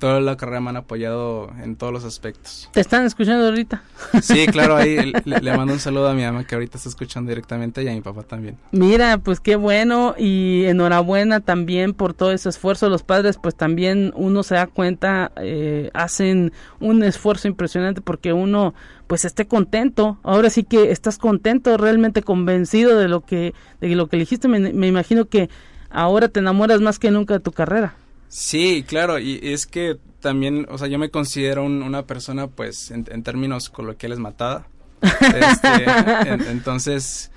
toda 0.02 0.20
la 0.20 0.36
carrera 0.36 0.60
me 0.62 0.72
han 0.72 0.78
apoyado 0.78 1.52
en 1.64 1.76
todos 1.76 1.94
los 1.94 2.04
aspectos. 2.06 2.68
¿Te 2.74 2.82
están 2.82 3.06
escuchando 3.06 3.46
ahorita? 3.46 3.84
Sí, 4.24 4.48
claro, 4.48 4.76
ahí 4.76 5.14
le, 5.26 5.56
mando 5.56 5.74
un 5.74 5.80
saludo 5.80 6.10
a 6.10 6.16
mi 6.16 6.24
mamá 6.24 6.44
que 6.44 6.56
ahorita 6.56 6.78
está 6.78 6.90
escuchando 6.90 7.30
directamente 7.30 7.84
y 7.84 7.88
a 7.88 7.92
mi 7.92 8.02
papá 8.02 8.24
también. 8.24 8.58
Mira, 8.72 9.20
pues 9.20 9.40
qué 9.40 9.56
bueno 9.58 10.16
y 10.18 10.64
enhorabuena 10.66 11.40
también 11.40 11.94
por 11.94 12.16
todo 12.16 12.32
ese 12.32 12.50
esfuerzo. 12.50 12.90
Los 12.90 13.04
padres, 13.04 13.38
pues 13.38 13.54
también 13.54 14.12
uno 14.16 14.42
se 14.42 14.56
da 14.56 14.66
cuenta, 14.66 15.34
eh, 15.36 15.92
hacen 15.94 16.52
un 16.80 17.04
esfuerzo 17.04 17.48
impresionante 17.48 18.02
porque 18.02 18.34
uno 18.34 18.74
pues 19.06 19.24
esté 19.24 19.46
contento. 19.46 20.18
Ahora 20.24 20.50
sí 20.50 20.64
que 20.64 20.90
estás 20.90 21.20
contento, 21.20 21.78
realmente 21.78 22.24
convencido 22.24 22.98
de 22.98 23.08
lo 23.08 23.22
que, 23.22 23.54
de 23.80 23.96
lo 23.96 24.08
que 24.08 24.16
elegiste. 24.16 24.48
me 24.48 24.88
imagino 24.88 25.26
que 25.26 25.52
ahora 25.92 26.28
te 26.28 26.40
enamoras 26.40 26.82
más 26.82 26.98
que 26.98 27.12
nunca 27.12 27.36
de 27.36 27.40
tu 27.40 27.52
carrera. 27.52 27.94
Sí, 28.32 28.86
claro, 28.88 29.20
y 29.20 29.41
es 29.44 29.65
que 29.65 29.98
también, 30.22 30.65
o 30.70 30.78
sea, 30.78 30.88
yo 30.88 30.98
me 30.98 31.10
considero 31.10 31.65
una 31.65 32.08
persona, 32.08 32.48
pues, 32.48 32.89
en, 32.89 33.04
términos 33.24 33.70
coloquiales 33.70 34.20
matada. 34.20 34.67
Este, 35.02 36.50
entonces, 36.50 37.30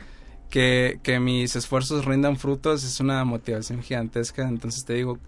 que, 0.51 1.01
que 1.03 1.19
mis 1.19 1.57
esfuerzos 1.57 2.05
rindan 2.05 2.37
frutos 2.37 2.85
es 2.85 3.01
una 3.01 3.25
motivación 3.25 3.83
gigantesca. 3.83 4.49
Entonces, 4.49 4.85
te 4.85 4.95
digo, 4.95 5.19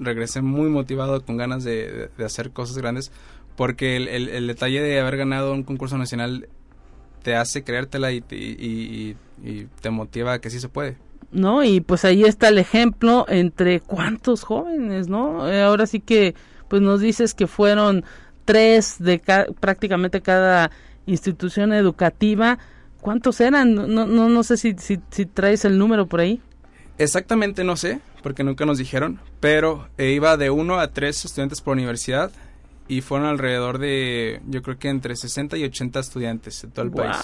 regresé 0.00 0.42
muy 0.42 0.68
motivado, 0.68 1.24
con 1.24 1.36
ganas 1.36 1.62
de, 1.62 2.10
hacer 2.24 2.50
cosas 2.50 2.76
grandes, 2.76 3.12
porque 3.54 3.94
el, 3.96 4.08
el, 4.08 4.48
detalle 4.48 4.82
de 4.82 4.98
haber 4.98 5.18
ganado 5.18 5.52
un 5.52 5.62
concurso 5.62 5.98
nacional 5.98 6.48
te 7.22 7.36
hace 7.36 7.62
creértela 7.62 8.10
y, 8.10 8.24
y, 8.28 9.16
y 9.40 9.68
te 9.80 9.90
motiva 9.90 10.32
a 10.32 10.40
que 10.40 10.50
sí 10.50 10.58
se 10.58 10.68
puede. 10.68 10.96
¿No? 11.32 11.64
Y 11.64 11.80
pues 11.80 12.04
ahí 12.04 12.24
está 12.24 12.48
el 12.48 12.58
ejemplo 12.58 13.24
entre 13.28 13.80
cuántos 13.80 14.44
jóvenes, 14.44 15.08
¿no? 15.08 15.48
Eh, 15.48 15.62
ahora 15.62 15.86
sí 15.86 16.00
que, 16.00 16.34
pues 16.68 16.82
nos 16.82 17.00
dices 17.00 17.34
que 17.34 17.46
fueron 17.46 18.04
tres 18.44 18.96
de 18.98 19.20
prácticamente 19.60 20.20
cada 20.20 20.70
institución 21.06 21.72
educativa. 21.72 22.58
¿Cuántos 23.00 23.40
eran? 23.40 23.74
No, 23.74 24.06
no, 24.06 24.28
no 24.28 24.42
sé 24.42 24.56
si, 24.56 24.76
si, 24.78 25.26
traes 25.26 25.64
el 25.64 25.78
número 25.78 26.06
por 26.06 26.20
ahí. 26.20 26.40
Exactamente 26.98 27.64
no 27.64 27.76
sé, 27.76 28.00
porque 28.22 28.44
nunca 28.44 28.64
nos 28.64 28.78
dijeron, 28.78 29.18
pero 29.40 29.88
eh, 29.98 30.10
iba 30.10 30.36
de 30.36 30.50
uno 30.50 30.78
a 30.78 30.88
tres 30.88 31.24
estudiantes 31.24 31.60
por 31.60 31.72
universidad 31.72 32.30
y 32.92 33.00
fueron 33.00 33.26
alrededor 33.26 33.78
de, 33.78 34.42
yo 34.46 34.60
creo 34.60 34.78
que 34.78 34.90
entre 34.90 35.16
60 35.16 35.56
y 35.56 35.64
80 35.64 35.98
estudiantes 35.98 36.60
de 36.60 36.68
todo 36.68 36.84
el 36.84 36.90
wow, 36.90 37.02
país. 37.02 37.16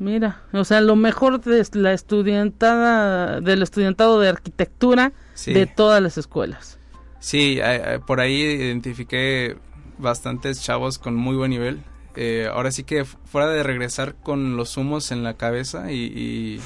Mira, 0.00 0.42
o 0.52 0.64
sea, 0.64 0.80
lo 0.80 0.96
mejor 0.96 1.40
de 1.40 1.64
la 1.74 1.92
estudiantada, 1.92 3.40
del 3.40 3.62
estudiantado 3.62 4.18
de 4.18 4.28
arquitectura 4.28 5.12
de 5.46 5.66
todas 5.66 6.02
las 6.02 6.18
escuelas. 6.18 6.80
Sí, 7.20 7.60
por 8.04 8.18
ahí 8.18 8.34
identifiqué 8.34 9.56
bastantes 9.96 10.60
chavos 10.60 10.98
con 10.98 11.14
muy 11.14 11.36
buen 11.36 11.52
nivel. 11.52 11.84
Eh, 12.16 12.48
ahora 12.52 12.72
sí 12.72 12.82
que 12.82 13.04
fuera 13.04 13.46
de 13.46 13.62
regresar 13.62 14.16
con 14.16 14.56
los 14.56 14.76
humos 14.76 15.12
en 15.12 15.22
la 15.22 15.34
cabeza 15.34 15.92
y, 15.92 16.60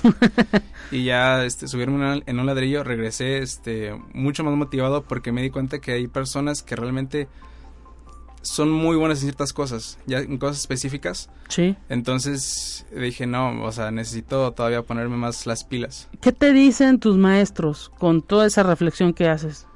y, 0.90 1.04
ya 1.04 1.44
este, 1.44 1.68
subirme 1.68 2.22
en 2.24 2.40
un 2.40 2.46
ladrillo, 2.46 2.82
regresé 2.84 3.38
este, 3.38 3.92
mucho 4.14 4.44
más 4.44 4.56
motivado 4.56 5.02
porque 5.02 5.30
me 5.30 5.42
di 5.42 5.50
cuenta 5.50 5.78
que 5.78 5.92
hay 5.92 6.08
personas 6.08 6.62
que 6.62 6.74
realmente 6.74 7.28
son 8.46 8.70
muy 8.70 8.96
buenas 8.96 9.18
en 9.18 9.24
ciertas 9.24 9.52
cosas, 9.52 9.98
ya 10.06 10.18
en 10.18 10.38
cosas 10.38 10.58
específicas. 10.58 11.28
Sí. 11.48 11.76
Entonces 11.88 12.86
dije, 12.94 13.26
no, 13.26 13.62
o 13.64 13.72
sea, 13.72 13.90
necesito 13.90 14.52
todavía 14.52 14.82
ponerme 14.82 15.16
más 15.16 15.46
las 15.46 15.64
pilas. 15.64 16.08
¿Qué 16.20 16.32
te 16.32 16.52
dicen 16.52 17.00
tus 17.00 17.16
maestros 17.16 17.90
con 17.98 18.22
toda 18.22 18.46
esa 18.46 18.62
reflexión 18.62 19.12
que 19.12 19.28
haces? 19.28 19.66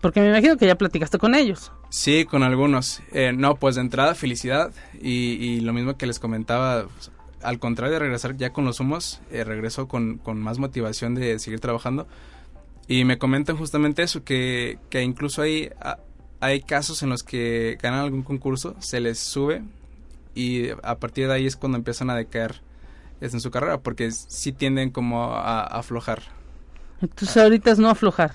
Porque 0.00 0.20
me 0.20 0.28
imagino 0.28 0.56
que 0.56 0.66
ya 0.66 0.76
platicaste 0.76 1.18
con 1.18 1.34
ellos. 1.34 1.72
Sí, 1.90 2.24
con 2.24 2.42
algunos. 2.42 3.00
Eh, 3.12 3.32
no, 3.34 3.56
pues 3.56 3.74
de 3.74 3.82
entrada 3.82 4.14
felicidad 4.14 4.72
y, 5.00 5.60
lo 5.60 5.72
mismo 5.72 5.96
que 5.96 6.06
les 6.06 6.18
comentaba, 6.18 6.86
al 7.42 7.58
contrario 7.58 7.94
de 7.94 7.98
regresar 7.98 8.36
ya 8.36 8.52
con 8.52 8.64
los 8.64 8.80
humos, 8.80 9.20
eh, 9.30 9.44
regreso 9.44 9.88
con, 9.88 10.18
con, 10.18 10.40
más 10.40 10.58
motivación 10.58 11.14
de 11.14 11.38
seguir 11.38 11.60
trabajando. 11.60 12.06
Y 12.86 13.04
me 13.04 13.18
comentan 13.18 13.56
justamente 13.56 14.02
eso, 14.02 14.24
que, 14.24 14.78
que 14.88 15.02
incluso 15.02 15.42
hay 15.42 15.70
hay 16.40 16.62
casos 16.62 17.02
en 17.02 17.10
los 17.10 17.22
que 17.22 17.78
ganan 17.80 18.00
algún 18.00 18.22
concurso, 18.22 18.74
se 18.80 19.00
les 19.00 19.18
sube 19.18 19.62
y 20.34 20.70
a 20.82 20.98
partir 20.98 21.28
de 21.28 21.34
ahí 21.34 21.46
es 21.46 21.56
cuando 21.56 21.78
empiezan 21.78 22.10
a 22.10 22.16
decaer 22.16 22.62
en 23.20 23.40
su 23.40 23.50
carrera, 23.50 23.78
porque 23.80 24.10
sí 24.10 24.52
tienden 24.52 24.90
como 24.90 25.34
a, 25.34 25.60
a 25.60 25.78
aflojar. 25.78 26.22
Entonces 27.02 27.36
ahorita 27.36 27.70
es 27.70 27.78
no 27.78 27.90
aflojar. 27.90 28.34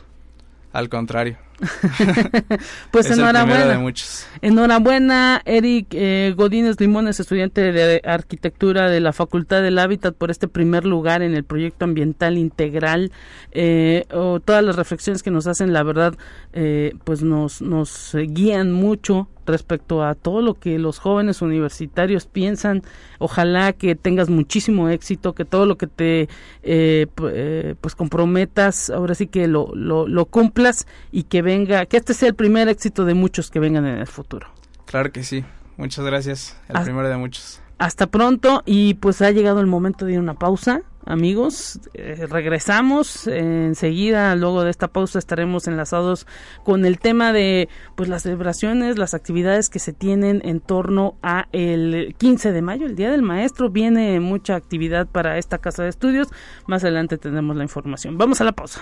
Al 0.74 0.90
contrario. 0.90 1.38
pues 2.92 3.06
Es 3.06 3.18
enhorabuena. 3.18 3.46
primero 3.46 3.70
de 3.70 3.78
muchos. 3.78 4.28
Enhorabuena, 4.42 5.42
Eric 5.46 5.88
eh, 5.92 6.34
Godínez 6.36 6.80
Limones, 6.80 7.20
estudiante 7.20 7.72
de 7.72 8.02
arquitectura 8.04 8.90
de 8.90 9.00
la 9.00 9.14
Facultad 9.14 9.62
del 9.62 9.80
Hábitat, 9.80 10.16
por 10.16 10.32
este 10.32 10.48
primer 10.48 10.86
lugar 10.86 11.22
en 11.22 11.34
el 11.34 11.44
proyecto 11.44 11.86
ambiental 11.86 12.38
integral. 12.38 13.12
Eh, 13.52 14.06
o 14.12 14.40
todas 14.40 14.64
las 14.64 14.76
reflexiones 14.76 15.24
que 15.24 15.32
nos 15.32 15.48
hacen, 15.48 15.74
la 15.74 15.84
verdad, 15.84 16.16
eh, 16.54 16.94
pues 17.04 17.24
nos, 17.24 17.62
nos 17.62 18.14
guían 18.14 18.72
mucho 18.72 19.30
respecto 19.46 20.04
a 20.04 20.16
todo 20.16 20.42
lo 20.42 20.56
que 20.56 20.80
los 20.80 21.00
jóvenes 21.00 21.42
universitarios 21.42 22.26
piensan. 22.26 22.84
Ojalá 23.20 23.74
que 23.74 23.96
tengas 23.96 24.30
muchísimo 24.30 24.90
éxito, 24.90 25.34
que 25.34 25.46
todo 25.46 25.66
lo 25.66 25.78
que 25.78 25.88
te 25.88 26.30
eh, 26.64 27.08
eh, 27.24 27.76
pues 27.80 27.96
comprometas, 27.96 28.90
ahora 28.90 29.16
sí 29.16 29.28
que 29.28 29.48
lo, 29.48 29.74
lo, 29.76 30.08
lo 30.08 30.26
cumplas 30.26 30.88
y 31.12 31.24
que 31.24 31.42
venga, 31.46 31.86
que 31.86 31.96
este 31.98 32.14
sea 32.14 32.28
el 32.28 32.36
primer 32.36 32.68
éxito 32.68 33.06
de 33.06 33.14
muchos 33.14 33.50
que 33.50 33.60
vengan 33.60 33.86
en 33.86 34.00
el 34.00 34.08
futuro. 34.08 34.48
Claro 34.86 35.12
que 35.14 35.24
sí. 35.24 35.46
Muchas 35.78 36.06
gracias. 36.06 36.58
El 36.68 36.82
primero 36.84 37.08
de 37.08 37.18
muchos. 37.18 37.62
Hasta 37.78 38.08
pronto 38.08 38.64
y 38.66 38.94
pues 38.96 39.22
ha 39.22 39.32
llegado 39.32 39.60
el 39.60 39.68
momento 39.68 40.06
de 40.06 40.14
ir 40.14 40.18
a 40.18 40.22
una 40.22 40.36
pausa. 40.36 40.82
Amigos, 41.08 41.80
Eh, 41.94 42.26
regresamos 42.28 43.28
eh, 43.28 43.38
enseguida. 43.68 44.34
Luego 44.36 44.64
de 44.64 44.72
esta 44.72 44.88
pausa 44.88 45.20
estaremos 45.20 45.68
enlazados 45.68 46.26
con 46.64 46.84
el 46.86 46.98
tema 46.98 47.32
de 47.34 47.68
pues 47.96 48.10
las 48.10 48.24
celebraciones, 48.24 48.98
las 48.98 49.14
actividades 49.14 49.70
que 49.70 49.80
se 49.80 49.94
tienen 49.94 50.42
en 50.46 50.62
torno 50.62 51.18
a 51.22 51.48
el 51.52 52.16
15 52.18 52.54
de 52.54 52.62
mayo, 52.62 52.86
el 52.88 52.96
Día 52.96 53.12
del 53.12 53.22
Maestro. 53.22 53.70
Viene 53.70 54.20
mucha 54.20 54.56
actividad 54.56 55.06
para 55.06 55.38
esta 55.38 55.60
casa 55.60 55.84
de 55.84 55.90
estudios. 55.90 56.30
Más 56.68 56.84
adelante 56.84 57.18
tendremos 57.18 57.56
la 57.56 57.64
información. 57.64 58.18
Vamos 58.18 58.42
a 58.42 58.46
la 58.46 58.54
pausa. 58.54 58.82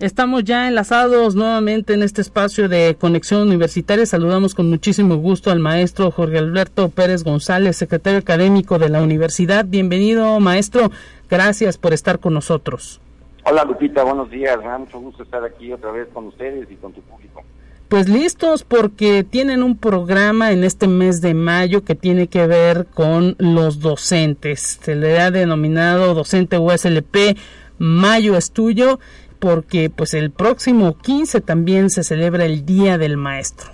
Estamos 0.00 0.44
ya 0.44 0.66
enlazados 0.66 1.34
nuevamente 1.34 1.92
en 1.92 2.02
este 2.02 2.22
espacio 2.22 2.70
de 2.70 2.96
conexión 2.98 3.42
universitaria. 3.42 4.06
Saludamos 4.06 4.54
con 4.54 4.70
muchísimo 4.70 5.16
gusto 5.16 5.50
al 5.50 5.58
maestro 5.58 6.10
Jorge 6.10 6.38
Alberto 6.38 6.88
Pérez 6.88 7.22
González, 7.22 7.76
secretario 7.76 8.18
académico 8.18 8.78
de 8.78 8.88
la 8.88 9.02
universidad. 9.02 9.66
Bienvenido, 9.66 10.40
maestro. 10.40 10.90
Gracias 11.28 11.76
por 11.76 11.92
estar 11.92 12.18
con 12.18 12.32
nosotros. 12.32 12.98
Hola 13.44 13.62
Lupita, 13.66 14.02
buenos 14.02 14.30
días. 14.30 14.56
Me 14.56 14.68
da 14.68 14.78
mucho 14.78 14.98
gusto 14.98 15.22
estar 15.22 15.44
aquí 15.44 15.70
otra 15.70 15.90
vez 15.90 16.08
con 16.14 16.28
ustedes 16.28 16.66
y 16.70 16.76
con 16.76 16.94
tu 16.94 17.02
público. 17.02 17.42
Pues 17.90 18.08
listos 18.08 18.64
porque 18.64 19.22
tienen 19.22 19.62
un 19.62 19.76
programa 19.76 20.52
en 20.52 20.64
este 20.64 20.88
mes 20.88 21.20
de 21.20 21.34
mayo 21.34 21.84
que 21.84 21.94
tiene 21.94 22.26
que 22.28 22.46
ver 22.46 22.86
con 22.86 23.36
los 23.38 23.80
docentes. 23.80 24.78
Se 24.80 24.94
le 24.94 25.20
ha 25.20 25.30
denominado 25.30 26.14
docente 26.14 26.56
USLP 26.56 27.36
Mayo 27.80 28.36
es 28.36 28.50
tuyo 28.50 29.00
porque 29.40 29.90
pues 29.90 30.14
el 30.14 30.30
próximo 30.30 30.96
15 30.98 31.40
también 31.40 31.90
se 31.90 32.04
celebra 32.04 32.44
el 32.44 32.64
Día 32.64 32.98
del 32.98 33.16
Maestro. 33.16 33.70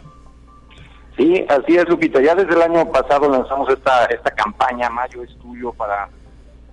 Sí, 1.16 1.44
así 1.48 1.76
es 1.76 1.88
Lupita. 1.88 2.22
Ya 2.22 2.34
desde 2.34 2.54
el 2.54 2.62
año 2.62 2.90
pasado 2.90 3.28
lanzamos 3.28 3.68
esta 3.70 4.04
esta 4.06 4.30
campaña 4.30 4.88
Mayo 4.90 5.22
es 5.22 5.36
tuyo 5.38 5.72
para 5.72 6.08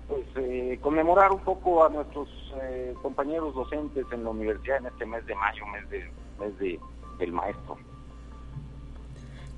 pues 0.08 0.26
eh, 0.36 0.78
conmemorar 0.82 1.32
un 1.32 1.40
poco 1.40 1.86
a 1.86 1.90
nuestros 1.90 2.28
eh, 2.62 2.94
compañeros 3.02 3.56
docentes 3.56 4.06
en 4.12 4.24
la 4.24 4.30
universidad 4.30 4.78
en 4.78 4.88
este 4.88 5.06
mes 5.06 5.26
de 5.26 5.36
mayo, 5.36 5.66
mes 5.68 5.90
de 5.90 6.12
mes 6.40 6.60
de 6.60 6.80
del 7.20 7.32
maestro. 7.32 7.78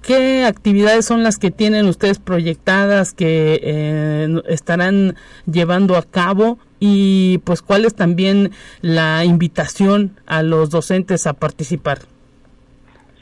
¿Qué 0.06 0.46
actividades 0.46 1.06
son 1.06 1.24
las 1.24 1.40
que 1.40 1.50
tienen 1.50 1.88
ustedes 1.88 2.20
proyectadas 2.20 3.14
que 3.16 3.60
eh, 3.64 4.42
estarán 4.48 5.16
llevando 5.52 5.96
a 5.98 6.04
cabo? 6.04 6.60
Y 6.80 7.40
pues 7.40 7.64
cuál 7.64 7.86
es 7.86 7.96
también 7.96 8.52
la 8.82 9.26
invitación 9.26 10.20
a 10.28 10.44
los 10.44 10.70
docentes 10.70 11.26
a 11.26 11.34
participar. 11.34 12.00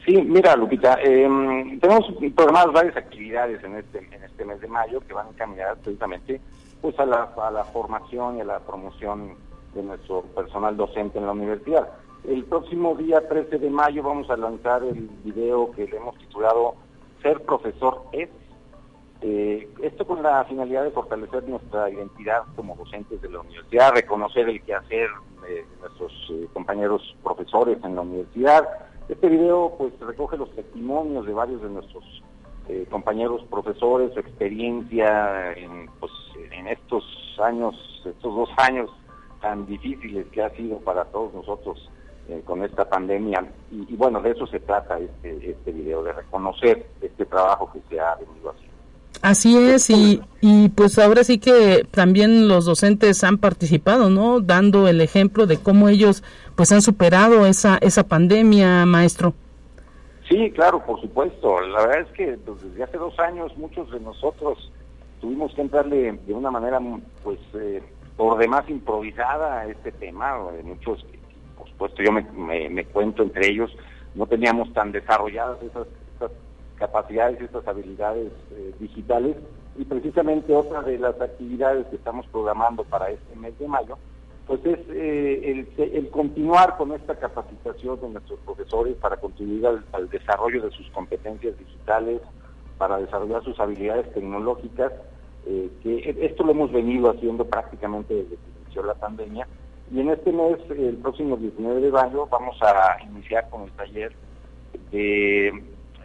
Sí, 0.06 0.22
mira 0.22 0.58
Lupita, 0.58 0.98
eh, 1.02 1.26
tenemos 1.80 2.06
programadas 2.36 2.74
varias 2.74 2.98
actividades 2.98 3.64
en 3.64 3.78
este 3.78 4.00
en 4.00 4.22
este 4.22 4.44
mes 4.44 4.60
de 4.60 4.68
mayo 4.68 5.00
que 5.08 5.14
van 5.14 5.30
encaminadas 5.30 5.78
precisamente 5.82 6.42
pues 6.82 7.00
a 7.00 7.06
la, 7.06 7.30
a 7.42 7.50
la 7.50 7.64
formación 7.64 8.40
y 8.40 8.42
a 8.42 8.46
la 8.46 8.60
promoción 8.60 9.36
de 9.74 9.84
nuestro 9.84 10.24
personal 10.36 10.76
docente 10.76 11.18
en 11.18 11.28
la 11.28 11.32
universidad. 11.32 11.88
El 12.28 12.46
próximo 12.46 12.96
día 12.96 13.28
13 13.28 13.60
de 13.60 13.70
mayo 13.70 14.02
vamos 14.02 14.30
a 14.30 14.38
lanzar 14.38 14.82
el 14.84 15.10
video 15.26 15.72
que 15.72 15.86
le 15.86 15.98
hemos 15.98 16.18
titulado 16.20 16.76
Ser 17.22 17.42
profesor 17.42 18.04
es. 18.14 18.30
Eh, 19.22 19.70
esto 19.82 20.08
con 20.08 20.24
la 20.24 20.44
finalidad 20.46 20.84
de 20.84 20.92
fortalecer 20.92 21.48
nuestra 21.48 21.90
identidad 21.90 22.44
como 22.56 22.76
docentes 22.76 23.22
de 23.22 23.30
la 23.30 23.42
universidad, 23.42 23.94
reconocer 23.94 24.48
el 24.48 24.62
quehacer 24.62 25.10
de 25.42 25.66
nuestros 25.82 26.12
eh, 26.30 26.48
compañeros 26.54 27.02
profesores 27.24 27.78
en 27.84 27.96
la 27.96 28.02
universidad. 28.02 28.70
Este 29.10 29.28
video 29.28 29.76
pues 29.78 29.94
recoge 30.00 30.38
los 30.38 30.50
testimonios 30.56 31.26
de 31.26 31.34
varios 31.34 31.62
de 31.62 31.70
nuestros 31.70 32.06
eh, 32.70 32.86
compañeros 32.90 33.44
profesores, 33.50 34.14
su 34.14 34.20
experiencia 34.20 35.54
en, 35.54 35.90
pues, 36.00 36.12
en 36.52 36.68
estos 36.68 37.04
años, 37.44 37.76
estos 38.06 38.34
dos 38.34 38.50
años 38.58 38.90
tan 39.42 39.66
difíciles 39.66 40.26
que 40.28 40.42
ha 40.42 40.50
sido 40.52 40.78
para 40.80 41.04
todos 41.06 41.34
nosotros 41.34 41.90
eh, 42.30 42.42
con 42.46 42.64
esta 42.64 42.88
pandemia. 42.88 43.46
Y, 43.72 43.94
y, 43.94 43.96
bueno, 43.96 44.22
de 44.22 44.32
eso 44.32 44.48
se 44.48 44.60
trata 44.60 44.98
este, 45.00 45.52
este 45.52 45.72
video, 45.72 46.04
de 46.04 46.14
reconocer 46.14 46.86
este 47.02 47.26
trabajo 47.26 47.70
que 47.74 47.80
se 47.90 48.00
ha 48.00 48.16
venido 48.16 48.52
haciendo. 48.52 48.74
Así 49.22 49.58
es, 49.58 49.90
y, 49.90 50.22
y 50.42 50.68
pues 50.70 51.00
ahora 51.00 51.24
sí 51.24 51.38
que 51.40 51.88
también 51.90 52.50
los 52.50 52.66
docentes 52.66 53.24
han 53.24 53.38
participado, 53.38 54.10
¿no? 54.10 54.42
Dando 54.42 54.88
el 54.90 55.00
ejemplo 55.00 55.46
de 55.46 55.58
cómo 55.58 55.88
ellos 55.88 56.24
pues 56.56 56.72
han 56.74 56.82
superado 56.82 57.46
esa, 57.46 57.78
esa 57.78 58.04
pandemia, 58.04 58.86
maestro. 58.86 59.34
Sí, 60.28 60.52
claro, 60.52 60.84
por 60.86 61.00
supuesto. 61.00 61.62
La 61.62 61.86
verdad 61.86 62.02
es 62.02 62.12
que 62.18 62.38
pues, 62.46 62.62
desde 62.64 62.84
hace 62.84 62.98
dos 62.98 63.18
años 63.20 63.56
muchos 63.58 63.90
de 63.92 64.00
nosotros 64.00 64.72
tuvimos 65.22 65.54
que 65.54 65.62
entrarle 65.62 66.12
de 66.26 66.34
una 66.34 66.52
manera, 66.52 66.80
pues, 67.24 67.40
eh, 67.54 67.82
por 68.18 68.38
demás 68.38 68.70
improvisada 68.70 69.60
a 69.60 69.68
este 69.68 69.92
tema. 69.94 70.38
Muchos, 70.64 71.06
supuesto, 71.74 72.02
yo 72.02 72.12
me, 72.12 72.70
me, 72.70 72.86
cuento 72.86 73.24
entre 73.24 73.50
ellos, 73.50 73.76
no 74.16 74.26
teníamos 74.28 74.72
tan 74.74 74.92
desarrolladas 74.92 75.62
esas, 75.62 75.88
esas 76.16 76.32
capacidades 76.76 77.42
y 77.42 77.46
estas 77.46 77.68
habilidades 77.68 78.32
eh, 78.52 78.74
digitales. 78.80 79.36
Y 79.76 79.86
precisamente 79.86 80.56
otra 80.56 80.82
de 80.84 81.00
las 81.00 81.20
actividades 81.20 81.88
que 81.88 81.96
estamos 81.96 82.28
programando 82.28 82.84
para 82.84 83.10
este 83.10 83.36
mes 83.36 83.58
de 83.58 83.68
mayo, 83.68 83.98
pues 84.46 84.64
es 84.66 84.80
eh, 84.90 85.66
el, 85.78 86.10
continuar 86.10 86.78
con 86.78 86.92
esta 86.92 87.16
capacitación 87.16 88.00
de 88.02 88.10
nuestros 88.10 88.40
profesores 88.42 88.96
para 88.98 89.18
contribuir 89.18 89.66
al, 89.66 89.86
al, 89.94 90.10
desarrollo 90.10 90.62
de 90.62 90.72
sus 90.72 90.90
competencias 90.92 91.58
digitales, 91.58 92.22
para 92.78 92.98
desarrollar 92.98 93.44
sus 93.44 93.60
habilidades 93.60 94.12
tecnológicas, 94.14 94.92
eh, 95.46 95.70
que 95.82 96.16
esto 96.22 96.44
lo 96.44 96.52
hemos 96.52 96.72
venido 96.72 97.10
haciendo 97.10 97.46
prácticamente 97.46 98.14
desde 98.14 98.36
que 98.36 98.62
inició 98.64 98.84
la 98.84 98.96
pandemia. 98.96 99.48
Y 99.94 100.00
en 100.00 100.10
este 100.10 100.32
mes, 100.32 100.58
el 100.72 100.98
próximo 100.98 101.38
19 101.38 101.82
de 101.82 101.92
mayo, 101.92 102.26
vamos 102.26 102.58
a 102.64 102.98
iniciar 103.04 103.48
con 103.52 103.62
el 103.64 103.72
taller 103.74 104.12
de 104.92 105.50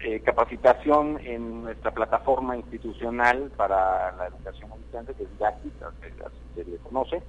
eh, 0.05 0.20
capacitación 0.20 1.18
en 1.24 1.62
nuestra 1.62 1.92
plataforma 1.92 2.55
institucional 2.55 3.51
para 3.57 4.12
la 4.12 4.27
educación 4.27 4.70
a 4.72 5.12
que 5.14 5.22
es 5.22 5.38
DACI, 5.38 5.72
se 6.55 6.64
le 6.64 6.77
conoce, 6.79 7.22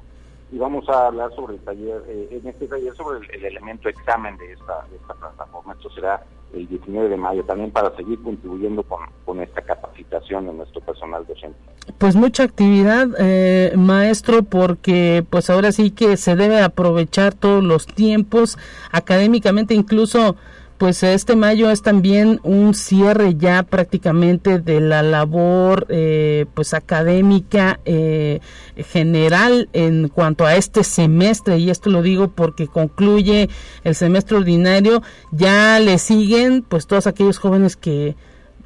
y 0.51 0.57
vamos 0.57 0.89
a 0.89 1.07
hablar 1.07 1.33
sobre 1.33 1.53
el 1.53 1.61
taller, 1.61 2.03
eh, 2.09 2.27
en 2.29 2.47
este 2.49 2.67
taller 2.67 2.93
sobre 2.93 3.19
el, 3.19 3.35
el, 3.35 3.45
elemento 3.45 3.87
examen 3.87 4.35
de 4.35 4.51
esta 4.51 4.85
plataforma. 5.17 5.73
Esto 5.73 5.89
será 5.91 6.21
el 6.53 6.67
19 6.67 7.09
de 7.09 7.17
mayo 7.17 7.43
también 7.43 7.71
para 7.71 7.95
seguir 7.95 8.21
contribuyendo 8.21 8.83
con, 8.83 8.99
con 9.25 9.41
esta 9.41 9.61
capacitación 9.61 10.47
de 10.47 10.53
nuestro 10.53 10.81
personal 10.81 11.25
docente. 11.25 11.57
Pues 11.97 12.15
mucha 12.15 12.43
actividad, 12.43 13.07
eh, 13.19 13.73
maestro, 13.75 14.43
porque 14.43 15.25
pues 15.29 15.49
ahora 15.49 15.71
sí 15.71 15.91
que 15.91 16.17
se 16.17 16.35
debe 16.35 16.61
aprovechar 16.61 17.33
todos 17.33 17.63
los 17.63 17.87
tiempos 17.87 18.57
académicamente, 18.91 19.73
incluso 19.73 20.35
pues 20.79 21.03
este 21.03 21.35
mayo 21.35 21.69
es 21.69 21.81
también 21.81 22.39
un 22.43 22.73
cierre 22.73 23.35
ya 23.35 23.63
prácticamente 23.63 24.59
de 24.59 24.79
la 24.79 25.03
labor 25.03 25.85
eh, 25.89 26.45
pues 26.53 26.73
académica 26.73 27.81
eh, 27.83 28.39
general 28.77 29.67
en 29.73 30.07
cuanto 30.07 30.45
a 30.45 30.55
este 30.55 30.85
semestre 30.85 31.57
y 31.57 31.69
esto 31.69 31.89
lo 31.89 32.01
digo 32.01 32.29
porque 32.29 32.67
concluye 32.67 33.49
el 33.83 33.93
semestre 33.93 34.37
ordinario 34.37 35.03
ya 35.31 35.79
le 35.79 35.97
siguen 35.97 36.63
pues 36.63 36.87
todos 36.87 37.07
aquellos 37.07 37.39
jóvenes 37.39 37.75
que 37.75 38.15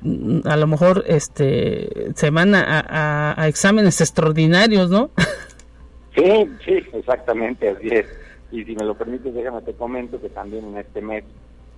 mm, 0.04 0.42
a 0.46 0.56
lo 0.56 0.68
mejor 0.68 1.04
este 1.08 2.14
se 2.14 2.30
van 2.30 2.54
a, 2.54 3.34
a 3.36 3.48
exámenes 3.48 4.00
extraordinarios, 4.02 4.90
¿no? 4.90 5.10
Sí, 6.16 6.48
sí, 6.64 6.78
exactamente, 6.94 7.70
así 7.70 7.88
es. 7.88 8.06
Y 8.52 8.64
si 8.66 8.76
me 8.76 8.86
lo 8.86 8.96
permites, 8.96 9.34
déjame 9.34 9.64
te 9.64 9.74
comento 9.74 10.22
que 10.22 10.30
también 10.30 10.66
en 10.66 10.78
este 10.78 11.02
mes 11.02 11.24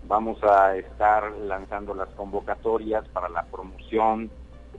vamos 0.07 0.41
a 0.43 0.75
estar 0.75 1.31
lanzando 1.31 1.93
las 1.93 2.09
convocatorias 2.09 3.07
para 3.09 3.29
la 3.29 3.43
promoción 3.43 4.29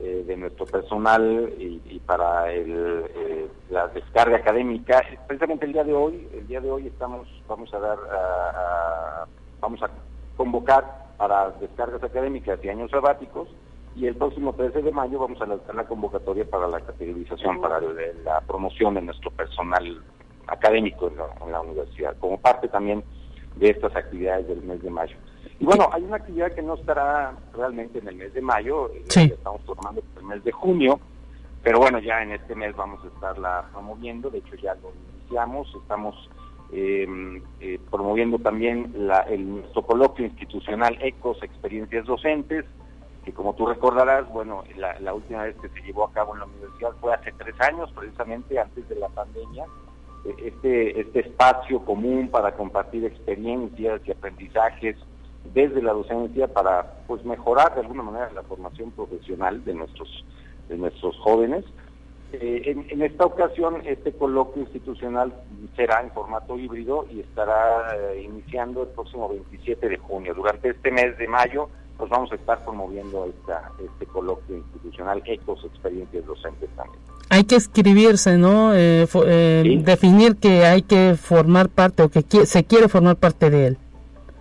eh, 0.01 0.25
de 0.27 0.37
nuestro 0.37 0.67
personal 0.67 1.53
y, 1.59 2.01
para 2.01 2.53
el, 2.53 3.05
eh, 3.15 3.49
la 3.71 3.89
descarga 3.89 4.37
académica. 4.37 5.03
Precisamente 5.27 5.67
el 5.67 5.73
día 5.73 5.85
de 5.85 5.95
hoy, 5.95 6.29
el 6.33 6.47
día 6.47 6.61
de 6.61 6.71
hoy 6.71 6.87
estamos, 6.87 7.27
vamos 7.49 7.73
a 7.75 7.79
dar, 7.79 7.99
vamos 9.61 9.83
a 9.83 9.91
convocar 10.37 11.07
para 11.17 11.51
descargas 11.53 12.03
académicas 12.03 12.59
y 12.63 12.69
años 12.69 12.91
sabáticos 12.91 13.49
y 13.97 14.07
el 14.07 14.15
próximo 14.15 14.53
13 14.53 14.83
de 14.83 14.93
mayo 14.93 15.19
vamos 15.19 15.41
a 15.41 15.47
lanzar 15.47 15.75
la 15.75 15.85
convocatoria 15.85 16.45
para 16.45 16.69
la 16.69 16.81
categorización, 16.81 17.61
para 17.63 17.81
la 17.81 18.41
promoción 18.43 18.95
de 18.95 19.01
nuestro 19.01 19.31
personal 19.31 20.03
académico 20.47 21.09
en 21.09 21.53
la, 21.53 21.61
universidad, 21.61 22.17
como 22.19 22.39
parte 22.39 22.69
también 22.69 23.03
de 23.57 23.71
estas 23.71 23.95
actividades 23.97 24.47
del 24.49 24.63
mes 24.63 24.83
de 24.83 24.91
mayo. 24.91 25.17
Y 25.59 25.65
bueno, 25.65 25.89
hay 25.93 26.03
una 26.03 26.17
actividad 26.17 26.53
que 26.53 26.63
no 26.63 26.75
estará 26.75 27.35
realmente 27.55 27.99
en 27.99 28.09
el 28.09 28.17
mes 28.17 28.35
de 28.35 28.43
mayo, 28.43 28.91
sí. 29.09 29.23
estamos 29.23 29.63
formando 29.63 30.03
el 30.19 30.25
mes 30.25 30.45
de 30.45 30.53
junio, 30.53 31.01
pero 31.63 31.79
bueno, 31.79 31.99
ya 31.99 32.23
en 32.23 32.33
este 32.33 32.55
mes 32.55 32.77
vamos 32.77 33.03
a 33.05 33.09
estarla 33.09 33.69
promoviendo, 33.73 34.31
de 34.31 34.39
hecho 34.39 34.55
ya 34.57 34.75
lo 34.75 34.93
iniciamos, 35.19 35.75
estamos 35.81 36.31
em, 36.73 37.43
eh, 37.61 37.81
promoviendo 37.91 38.39
también 38.39 38.93
la, 38.95 39.21
el, 39.21 39.49
nuestro 39.49 39.83
coloquio 39.83 40.27
institucional 40.27 40.99
ECOS, 41.01 41.43
Experiencias 41.43 42.05
Docentes, 42.05 42.67
que 43.25 43.33
como 43.33 43.55
tú 43.55 43.67
recordarás, 43.67 44.29
bueno, 44.29 44.63
la, 44.77 45.01
la 45.01 45.15
última 45.15 45.43
vez 45.45 45.57
que 45.57 45.69
se 45.71 45.81
llevó 45.81 46.05
a 46.05 46.13
cabo 46.13 46.35
en 46.35 46.41
la 46.41 46.47
universidad 46.47 46.93
fue 47.01 47.15
hace 47.15 47.33
tres 47.33 47.55
años, 47.61 47.91
precisamente 47.93 48.59
antes 48.59 48.89
de 48.89 48.95
la 48.97 49.09
pandemia, 49.09 49.65
este, 50.45 51.01
este 51.01 51.21
espacio 51.21 51.85
común 51.85 52.29
para 52.29 52.53
compartir 52.53 53.05
experiencias 53.05 54.01
y 54.07 54.13
aprendizajes 54.13 54.97
desde 55.55 55.83
la 55.83 55.93
docencia 55.93 56.49
para 56.49 57.05
pues 57.07 57.25
mejorar 57.25 57.75
de 57.75 57.83
alguna 57.83 58.03
manera 58.03 58.31
la 58.33 58.43
formación 58.43 58.91
profesional 58.91 59.65
de 59.65 59.75
nuestros 59.75 60.25
de 60.69 60.77
nuestros 60.77 61.17
jóvenes. 61.19 61.65
Eh, 62.33 62.75
en, 62.91 63.03
esta 63.03 63.25
ocasión 63.25 63.83
este 63.85 64.13
coloquio 64.13 64.63
institucional 64.63 65.33
será 65.77 66.01
en 66.01 66.11
formato 66.11 66.59
híbrido 66.59 67.07
y 67.11 67.21
estará 67.21 67.97
eh, 67.97 68.23
iniciando 68.23 68.83
el 68.83 68.89
próximo 68.89 69.29
27 69.29 69.89
de 69.89 69.99
junio. 69.99 70.35
Durante 70.35 70.71
este 70.71 70.91
mes 70.91 71.17
de 71.19 71.29
mayo 71.29 71.69
pues 71.97 72.11
vamos 72.11 72.31
a 72.33 72.35
estar 72.35 72.63
promoviendo 72.65 73.27
esta, 73.27 73.71
este 73.83 74.07
coloquio 74.07 74.57
institucional 74.57 75.23
Ecos 75.25 75.65
Experiencias 75.65 76.27
Docentes 76.27 76.69
también 76.71 77.01
hay 77.29 77.45
que 77.45 77.57
escribirse, 77.57 78.37
¿no? 78.37 78.75
Eh, 78.75 79.07
eh, 79.27 79.81
definir 79.83 80.37
que 80.37 80.65
hay 80.65 80.83
que 80.83 81.15
formar 81.15 81.69
parte 81.69 82.03
o 82.03 82.09
que 82.09 82.23
se 82.23 82.65
quiere 82.65 82.89
formar 82.89 83.17
parte 83.17 83.51
de 83.51 83.67
él. 83.69 83.79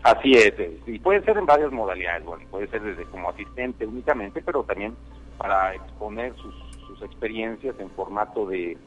Así 0.04 0.34
es, 0.34 0.54
eh, 0.60 0.80
y 0.86 1.00
puede 1.00 1.24
ser 1.24 1.38
en 1.38 1.48
varias 1.48 1.72
modalidades, 1.72 2.24
bueno, 2.24 2.46
puede 2.52 2.68
ser 2.68 2.82
desde 2.84 3.06
como 3.06 3.30
asistente 3.30 3.88
únicamente, 3.88 4.42
pero 4.46 4.64
también 4.64 4.96
para 5.38 5.74
exponer 5.74 6.36
sus, 6.36 6.54
sus 6.88 7.02
experiencias 7.02 7.76
en 7.80 7.90
formato 7.90 8.46
de, 8.46 8.78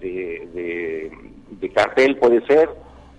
de, 0.00 1.10
de, 1.50 1.68
cartel, 1.70 2.16
puede 2.16 2.46
ser, 2.46 2.70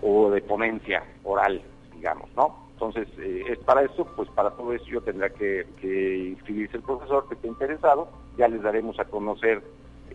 o 0.01 0.29
de 0.31 0.41
ponencia 0.41 1.03
oral, 1.25 1.61
digamos, 1.93 2.29
¿no? 2.35 2.63
Entonces, 2.73 3.07
es 3.17 3.59
para 3.59 3.83
eso, 3.83 4.05
pues 4.15 4.29
para 4.29 4.51
todo 4.51 4.73
eso 4.73 4.85
yo 4.85 5.01
tendrá 5.01 5.29
que, 5.29 5.65
que 5.81 6.17
inscribirse 6.29 6.77
el 6.77 6.83
profesor 6.83 7.27
que 7.27 7.35
esté 7.35 7.47
interesado, 7.47 8.09
ya 8.37 8.47
les 8.47 8.61
daremos 8.61 8.99
a 8.99 9.05
conocer 9.05 9.61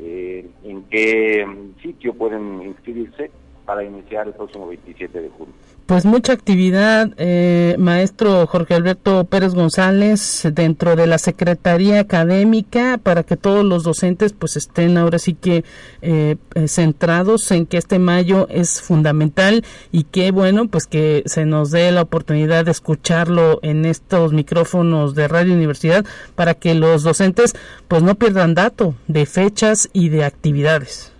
eh, 0.00 0.48
en 0.64 0.82
qué 0.84 1.46
sitio 1.82 2.14
pueden 2.14 2.62
inscribirse 2.62 3.30
para 3.64 3.84
iniciar 3.84 4.26
el 4.26 4.34
próximo 4.34 4.68
27 4.68 5.20
de 5.20 5.28
junio. 5.28 5.54
Pues 5.88 6.04
mucha 6.04 6.34
actividad, 6.34 7.14
eh, 7.16 7.74
maestro 7.78 8.46
Jorge 8.46 8.74
Alberto 8.74 9.24
Pérez 9.24 9.54
González, 9.54 10.46
dentro 10.52 10.96
de 10.96 11.06
la 11.06 11.16
Secretaría 11.16 12.00
Académica, 12.00 13.00
para 13.02 13.22
que 13.22 13.38
todos 13.38 13.64
los 13.64 13.84
docentes 13.84 14.34
pues 14.34 14.58
estén 14.58 14.98
ahora 14.98 15.18
sí 15.18 15.32
que 15.32 15.64
eh, 16.02 16.36
centrados 16.66 17.50
en 17.52 17.64
que 17.64 17.78
este 17.78 17.98
mayo 17.98 18.48
es 18.50 18.82
fundamental 18.82 19.64
y 19.90 20.02
que 20.04 20.30
bueno, 20.30 20.68
pues 20.68 20.86
que 20.86 21.22
se 21.24 21.46
nos 21.46 21.70
dé 21.70 21.90
la 21.90 22.02
oportunidad 22.02 22.66
de 22.66 22.72
escucharlo 22.72 23.58
en 23.62 23.86
estos 23.86 24.34
micrófonos 24.34 25.14
de 25.14 25.26
Radio 25.26 25.54
Universidad 25.54 26.04
para 26.34 26.52
que 26.52 26.74
los 26.74 27.02
docentes 27.02 27.54
pues 27.88 28.02
no 28.02 28.14
pierdan 28.16 28.54
dato 28.54 28.94
de 29.06 29.24
fechas 29.24 29.88
y 29.94 30.10
de 30.10 30.24
actividades. 30.24 31.12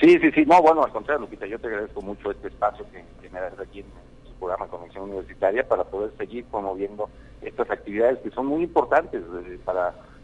Sí, 0.00 0.18
sí, 0.18 0.30
sí, 0.34 0.44
no, 0.46 0.62
bueno, 0.62 0.82
al 0.82 0.92
contrario, 0.92 1.20
Lupita, 1.20 1.46
yo 1.46 1.58
te 1.58 1.66
agradezco 1.66 2.00
mucho 2.00 2.30
este 2.30 2.48
espacio 2.48 2.86
que, 2.90 3.28
me 3.28 3.38
das 3.38 3.52
aquí 3.60 3.80
en 3.80 3.86
tu 4.24 4.32
programa 4.38 4.66
Conexión 4.66 5.04
Universitaria 5.04 5.68
para 5.68 5.84
poder 5.84 6.10
seguir 6.16 6.44
promoviendo 6.46 7.10
estas 7.42 7.70
actividades 7.70 8.18
que 8.20 8.30
son 8.30 8.46
muy 8.46 8.64
importantes 8.64 9.22
eh, 9.22 9.58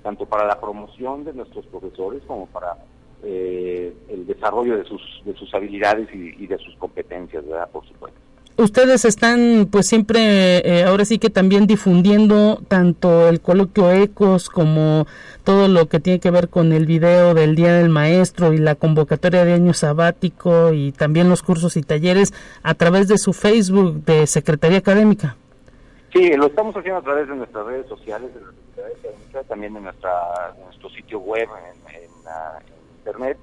tanto 0.02 0.26
para 0.26 0.46
la 0.46 0.58
promoción 0.58 1.24
de 1.24 1.34
nuestros 1.34 1.66
profesores 1.66 2.22
como 2.26 2.46
para 2.46 2.78
eh, 3.22 3.94
el 4.08 4.26
desarrollo 4.26 4.78
de 4.78 4.84
sus 4.84 5.22
de 5.24 5.34
sus 5.34 5.52
habilidades 5.54 6.08
y, 6.12 6.42
y 6.42 6.46
de 6.46 6.58
sus 6.58 6.74
competencias, 6.76 7.46
¿verdad? 7.46 7.70
Por 7.70 7.86
supuesto 7.86 8.18
ustedes 8.56 9.04
están 9.04 9.68
pues 9.70 9.86
siempre 9.86 10.58
eh, 10.58 10.84
ahora 10.84 11.04
sí 11.04 11.18
que 11.18 11.30
también 11.30 11.66
difundiendo 11.66 12.60
tanto 12.68 13.28
el 13.28 13.40
coloquio 13.40 13.90
Ecos 13.90 14.48
como 14.50 15.06
todo 15.44 15.68
lo 15.68 15.86
que 15.88 16.00
tiene 16.00 16.20
que 16.20 16.30
ver 16.30 16.48
con 16.48 16.72
el 16.72 16.86
video 16.86 17.34
del 17.34 17.54
Día 17.54 17.74
del 17.74 17.88
Maestro 17.88 18.52
y 18.52 18.58
la 18.58 18.74
convocatoria 18.74 19.44
de 19.44 19.52
año 19.52 19.74
sabático 19.74 20.72
y 20.72 20.92
también 20.92 21.28
los 21.28 21.42
cursos 21.42 21.76
y 21.76 21.82
talleres 21.82 22.32
a 22.62 22.74
través 22.74 23.08
de 23.08 23.18
su 23.18 23.32
Facebook 23.32 24.04
de 24.04 24.26
Secretaría 24.26 24.78
Académica. 24.78 25.36
Sí, 26.12 26.32
lo 26.34 26.46
estamos 26.46 26.74
haciendo 26.76 27.00
a 27.00 27.02
través 27.02 27.28
de 27.28 27.36
nuestras 27.36 27.66
redes 27.66 27.86
sociales, 27.88 28.34
de 28.34 28.40
la 28.40 28.46
Secretaría 28.48 28.96
Académica, 28.98 29.42
también 29.44 29.76
en 29.76 29.84
nuestra, 29.84 30.10
nuestro 30.64 30.88
sitio 30.90 31.20
web, 31.20 31.48
en, 31.88 31.94
en 31.94 32.10
Internet 32.98 33.38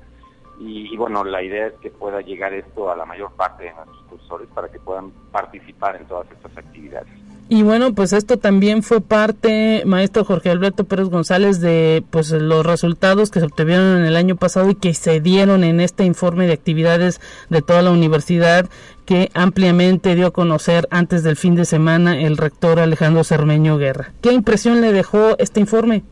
y, 0.65 0.95
bueno, 0.95 1.23
la 1.23 1.43
idea 1.43 1.67
es 1.67 1.73
que 1.81 1.89
pueda 1.89 2.21
llegar 2.21 2.53
esto 2.53 2.89
a 2.89 2.95
la 2.95 3.05
mayor 3.05 3.31
parte 3.33 3.65
de 3.65 3.73
nuestros 3.73 4.03
profesores 4.07 4.47
para 4.53 4.69
que 4.69 4.79
puedan 4.79 5.11
participar 5.31 5.97
en 5.97 6.05
todas 6.05 6.27
estas 6.31 6.57
actividades. 6.57 7.11
Y 7.49 7.61
bueno, 7.61 7.93
pues 7.93 8.13
esto 8.13 8.37
también 8.37 8.81
fue 8.83 9.01
parte, 9.01 9.83
maestro 9.85 10.23
Jorge 10.23 10.49
Alberto 10.49 10.85
Pérez 10.85 11.09
González, 11.09 11.59
de 11.59 12.03
pues 12.09 12.31
los 12.31 12.65
resultados 12.65 13.29
que 13.29 13.41
se 13.41 13.45
obtuvieron 13.45 13.97
en 13.97 14.05
el 14.05 14.15
año 14.15 14.37
pasado 14.37 14.69
y 14.69 14.75
que 14.75 14.93
se 14.93 15.19
dieron 15.19 15.65
en 15.65 15.81
este 15.81 16.05
informe 16.05 16.47
de 16.47 16.53
actividades 16.53 17.19
de 17.49 17.61
toda 17.61 17.81
la 17.81 17.91
universidad 17.91 18.69
que 19.05 19.29
ampliamente 19.33 20.15
dio 20.15 20.27
a 20.27 20.31
conocer 20.31 20.87
antes 20.89 21.23
del 21.23 21.35
fin 21.35 21.55
de 21.55 21.65
semana 21.65 22.17
el 22.21 22.37
rector 22.37 22.79
Alejandro 22.79 23.25
Cermeño 23.25 23.77
Guerra. 23.77 24.13
¿Qué 24.21 24.31
impresión 24.31 24.79
le 24.79 24.93
dejó 24.93 25.37
este 25.37 25.59
informe? 25.59 26.03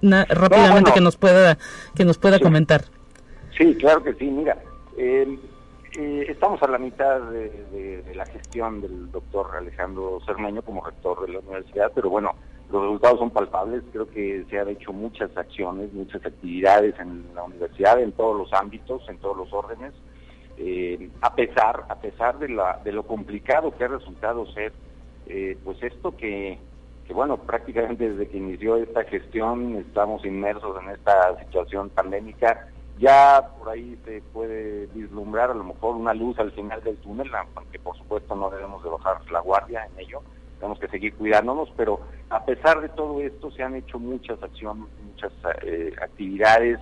rápidamente 0.00 0.92
que 0.92 1.00
nos 1.00 1.16
pueda 1.16 1.58
que 1.96 2.04
nos 2.04 2.18
pueda 2.18 2.38
comentar. 2.38 2.84
Sí, 3.58 3.74
claro 3.74 4.04
que 4.04 4.14
sí. 4.14 4.26
Mira, 4.26 4.56
em, 4.96 5.36
eh, 5.98 6.26
estamos 6.28 6.62
a 6.62 6.68
la 6.68 6.78
mitad 6.78 7.20
de, 7.22 8.04
la 8.14 8.24
gestión 8.26 8.80
del 8.80 9.10
doctor 9.10 9.56
Alejandro 9.56 10.20
Cermeño 10.24 10.62
como 10.62 10.84
rector 10.84 11.26
de 11.26 11.32
la 11.32 11.40
universidad, 11.40 11.90
pero 11.92 12.08
bueno, 12.08 12.34
los 12.70 12.82
resultados 12.82 13.18
son 13.18 13.30
palpables. 13.30 13.82
Creo 13.92 14.08
que 14.08 14.44
se 14.48 14.60
han 14.60 14.68
hecho 14.68 14.92
muchas 14.92 15.36
acciones, 15.36 15.92
muchas 15.92 16.24
actividades 16.24 16.94
en 17.00 17.24
la 17.34 17.42
universidad, 17.42 18.00
en 18.00 18.12
todos 18.12 18.38
los 18.38 18.52
ámbitos, 18.52 19.08
en 19.08 19.18
todos 19.18 19.36
los 19.36 19.52
órdenes. 19.52 19.92
Eh, 20.56 21.10
a 21.20 21.34
pesar, 21.34 21.84
a 21.88 21.96
pesar 21.96 22.38
de, 22.38 22.50
la, 22.50 22.80
de 22.84 22.92
lo 22.92 23.04
complicado 23.04 23.76
que 23.76 23.84
ha 23.84 23.88
resultado 23.88 24.46
ser, 24.52 24.72
eh, 25.26 25.56
pues 25.64 25.82
esto 25.82 26.16
que, 26.16 26.58
que 27.06 27.12
bueno, 27.12 27.38
prácticamente 27.38 28.08
desde 28.08 28.28
que 28.28 28.38
inició 28.38 28.76
esta 28.76 29.02
gestión 29.04 29.76
estamos 29.76 30.24
inmersos 30.24 30.80
en 30.82 30.90
esta 30.90 31.38
situación 31.40 31.90
pandémica 31.90 32.68
ya 32.98 33.50
por 33.58 33.70
ahí 33.70 33.98
se 34.04 34.20
puede 34.32 34.86
vislumbrar 34.86 35.50
a 35.50 35.54
lo 35.54 35.64
mejor 35.64 35.96
una 35.96 36.14
luz 36.14 36.38
al 36.38 36.52
final 36.52 36.82
del 36.82 36.96
túnel, 36.96 37.30
aunque 37.54 37.78
por 37.78 37.96
supuesto 37.96 38.34
no 38.34 38.50
debemos 38.50 38.82
de 38.82 38.90
bajar 38.90 39.18
la 39.30 39.40
guardia 39.40 39.86
en 39.86 40.00
ello, 40.00 40.22
tenemos 40.58 40.78
que 40.78 40.88
seguir 40.88 41.14
cuidándonos, 41.14 41.70
pero 41.76 42.00
a 42.30 42.44
pesar 42.44 42.80
de 42.80 42.88
todo 42.88 43.20
esto 43.20 43.50
se 43.52 43.62
han 43.62 43.76
hecho 43.76 43.98
muchas 43.98 44.42
acciones, 44.42 44.86
muchas 45.04 45.32
eh, 45.62 45.94
actividades, 46.00 46.78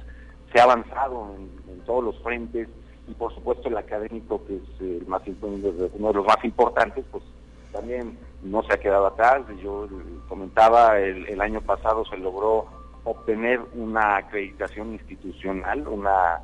se 0.53 0.61
ha 0.61 0.65
avanzado 0.65 1.35
en, 1.37 1.81
todos 1.85 2.03
los 2.03 2.21
frentes 2.21 2.69
y 3.07 3.15
por 3.15 3.33
supuesto 3.33 3.69
el 3.69 3.77
académico 3.77 4.45
que 4.45 4.57
es 4.57 4.81
el 4.81 5.07
más 5.07 5.23
uno 5.41 6.09
de 6.09 6.15
los 6.15 6.27
más 6.27 6.43
importantes, 6.43 7.05
pues 7.13 7.23
también 7.71 8.19
no 8.43 8.63
se 8.65 8.73
ha 8.73 8.79
quedado 8.79 9.07
atrás. 9.07 9.43
Yo 9.63 9.87
comentaba, 10.29 10.99
el, 10.99 11.29
el 11.29 11.41
año 11.41 11.61
pasado 11.61 12.05
se 12.07 12.17
logró 12.17 12.67
obtener 13.07 13.61
una 13.75 14.17
acreditación 14.17 14.93
institucional, 14.93 15.87
una, 15.87 16.41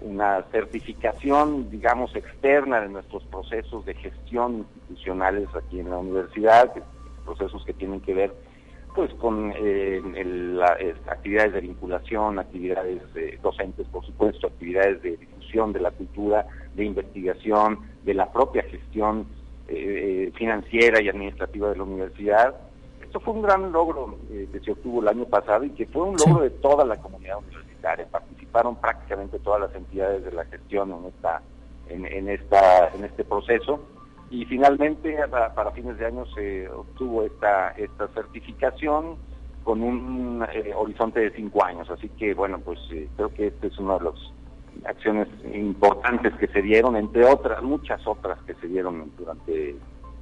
una 0.00 0.42
certificación, 0.50 1.70
digamos, 1.70 2.16
externa 2.16 2.80
de 2.80 2.88
nuestros 2.88 3.22
procesos 3.24 3.84
de 3.84 3.94
gestión 3.94 4.66
institucionales 4.74 5.48
aquí 5.54 5.78
en 5.78 5.90
la 5.90 5.98
universidad, 5.98 6.72
procesos 7.24 7.64
que 7.66 7.74
tienen 7.74 8.00
que 8.00 8.14
ver 8.14 8.34
pues 8.94 9.12
con 9.14 9.52
eh, 9.54 10.00
actividades 11.06 11.52
de 11.52 11.60
vinculación, 11.60 12.38
actividades 12.38 13.02
docentes, 13.42 13.86
por 13.88 14.06
supuesto, 14.06 14.46
actividades 14.46 15.02
de 15.02 15.18
difusión 15.18 15.74
de 15.74 15.80
la 15.80 15.90
cultura, 15.90 16.46
de 16.74 16.86
investigación, 16.86 17.80
de 18.04 18.14
la 18.14 18.32
propia 18.32 18.62
gestión 18.62 19.26
eh, 19.68 20.32
financiera 20.36 21.02
y 21.02 21.10
administrativa 21.10 21.68
de 21.68 21.76
la 21.76 21.82
universidad. 21.82 22.54
Esto 23.16 23.32
fue 23.32 23.34
un 23.40 23.42
gran 23.42 23.72
logro 23.72 24.18
eh, 24.30 24.46
que 24.52 24.60
se 24.60 24.72
obtuvo 24.72 25.00
el 25.00 25.08
año 25.08 25.24
pasado 25.24 25.64
y 25.64 25.70
que 25.70 25.86
fue 25.86 26.02
un 26.02 26.16
logro 26.18 26.42
de 26.42 26.50
toda 26.50 26.84
la 26.84 26.96
comunidad 26.96 27.38
universitaria. 27.38 28.06
Participaron 28.10 28.76
prácticamente 28.76 29.38
todas 29.38 29.62
las 29.62 29.74
entidades 29.74 30.22
de 30.22 30.32
la 30.32 30.44
gestión 30.44 30.92
en 30.92 31.06
esta 31.06 31.40
en, 31.88 32.28
esta 32.28 32.88
en 32.88 33.04
este 33.04 33.24
proceso 33.24 33.80
y 34.28 34.44
finalmente 34.44 35.16
para, 35.28 35.70
fines 35.70 35.96
de 35.96 36.04
año 36.04 36.26
se 36.34 36.68
obtuvo 36.68 37.22
esta, 37.22 37.70
esta 37.70 38.06
certificación 38.08 39.16
con 39.64 39.82
un 39.82 40.46
eh, 40.52 40.74
horizonte 40.76 41.20
de 41.20 41.30
cinco 41.30 41.64
años. 41.64 41.88
Así 41.88 42.10
que 42.10 42.34
bueno, 42.34 42.58
pues 42.58 42.78
eh, 42.92 43.08
creo 43.16 43.32
que 43.32 43.46
esta 43.46 43.66
es 43.68 43.78
una 43.78 43.96
de 43.96 44.04
las 44.04 44.32
acciones 44.84 45.28
importantes 45.54 46.34
que 46.34 46.48
se 46.48 46.60
dieron, 46.60 46.96
entre 46.96 47.24
otras, 47.24 47.62
muchas 47.62 48.06
otras 48.06 48.38
que 48.42 48.52
se 48.56 48.66
dieron 48.66 49.10
durante 49.16 49.74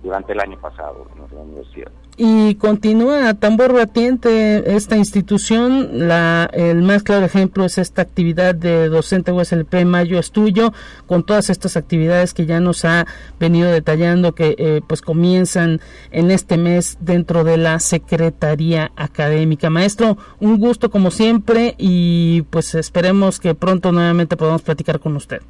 durante 0.04 0.34
el 0.34 0.40
año 0.40 0.58
pasado 0.60 1.06
en 1.12 1.18
nuestra 1.18 1.40
universidad. 1.40 1.90
Y 2.16 2.54
continúa 2.56 3.34
tambor 3.34 3.72
batiente 3.72 4.76
esta 4.76 4.96
institución, 4.96 6.06
la, 6.06 6.48
el 6.52 6.82
más 6.82 7.02
claro 7.02 7.26
ejemplo 7.26 7.64
es 7.64 7.76
esta 7.76 8.02
actividad 8.02 8.54
de 8.54 8.88
docente 8.88 9.32
USLP 9.32 9.84
Mayo 9.84 10.20
Estudio, 10.20 10.72
con 11.06 11.26
todas 11.26 11.50
estas 11.50 11.76
actividades 11.76 12.32
que 12.32 12.46
ya 12.46 12.60
nos 12.60 12.84
ha 12.84 13.06
venido 13.40 13.72
detallando 13.72 14.32
que 14.32 14.54
eh, 14.58 14.80
pues 14.86 15.02
comienzan 15.02 15.80
en 16.12 16.30
este 16.30 16.56
mes 16.56 16.98
dentro 17.00 17.42
de 17.42 17.56
la 17.56 17.80
Secretaría 17.80 18.92
Académica. 18.94 19.68
Maestro, 19.68 20.16
un 20.38 20.60
gusto 20.60 20.90
como 20.90 21.10
siempre 21.10 21.74
y 21.78 22.42
pues 22.42 22.76
esperemos 22.76 23.40
que 23.40 23.56
pronto 23.56 23.90
nuevamente 23.90 24.36
podamos 24.36 24.62
platicar 24.62 25.00
con 25.00 25.16
usted. 25.16 25.40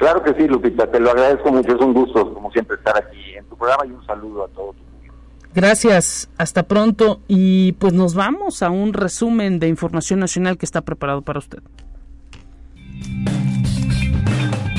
Claro 0.00 0.22
que 0.22 0.32
sí, 0.32 0.48
Lupita, 0.48 0.90
te 0.90 0.98
lo 0.98 1.10
agradezco 1.10 1.52
mucho, 1.52 1.74
es 1.74 1.80
un 1.82 1.92
gusto 1.92 2.32
como 2.32 2.50
siempre 2.50 2.74
estar 2.76 2.96
aquí 2.96 3.34
en 3.36 3.44
tu 3.44 3.54
programa 3.54 3.84
y 3.84 3.90
un 3.90 4.04
saludo 4.06 4.44
a 4.44 4.48
todo 4.48 4.72
tu 4.72 4.82
público. 4.82 5.14
Gracias, 5.54 6.30
hasta 6.38 6.62
pronto 6.62 7.20
y 7.28 7.72
pues 7.72 7.92
nos 7.92 8.14
vamos 8.14 8.62
a 8.62 8.70
un 8.70 8.94
resumen 8.94 9.58
de 9.58 9.68
información 9.68 10.18
nacional 10.18 10.56
que 10.56 10.64
está 10.64 10.80
preparado 10.80 11.20
para 11.20 11.38
usted. 11.40 11.58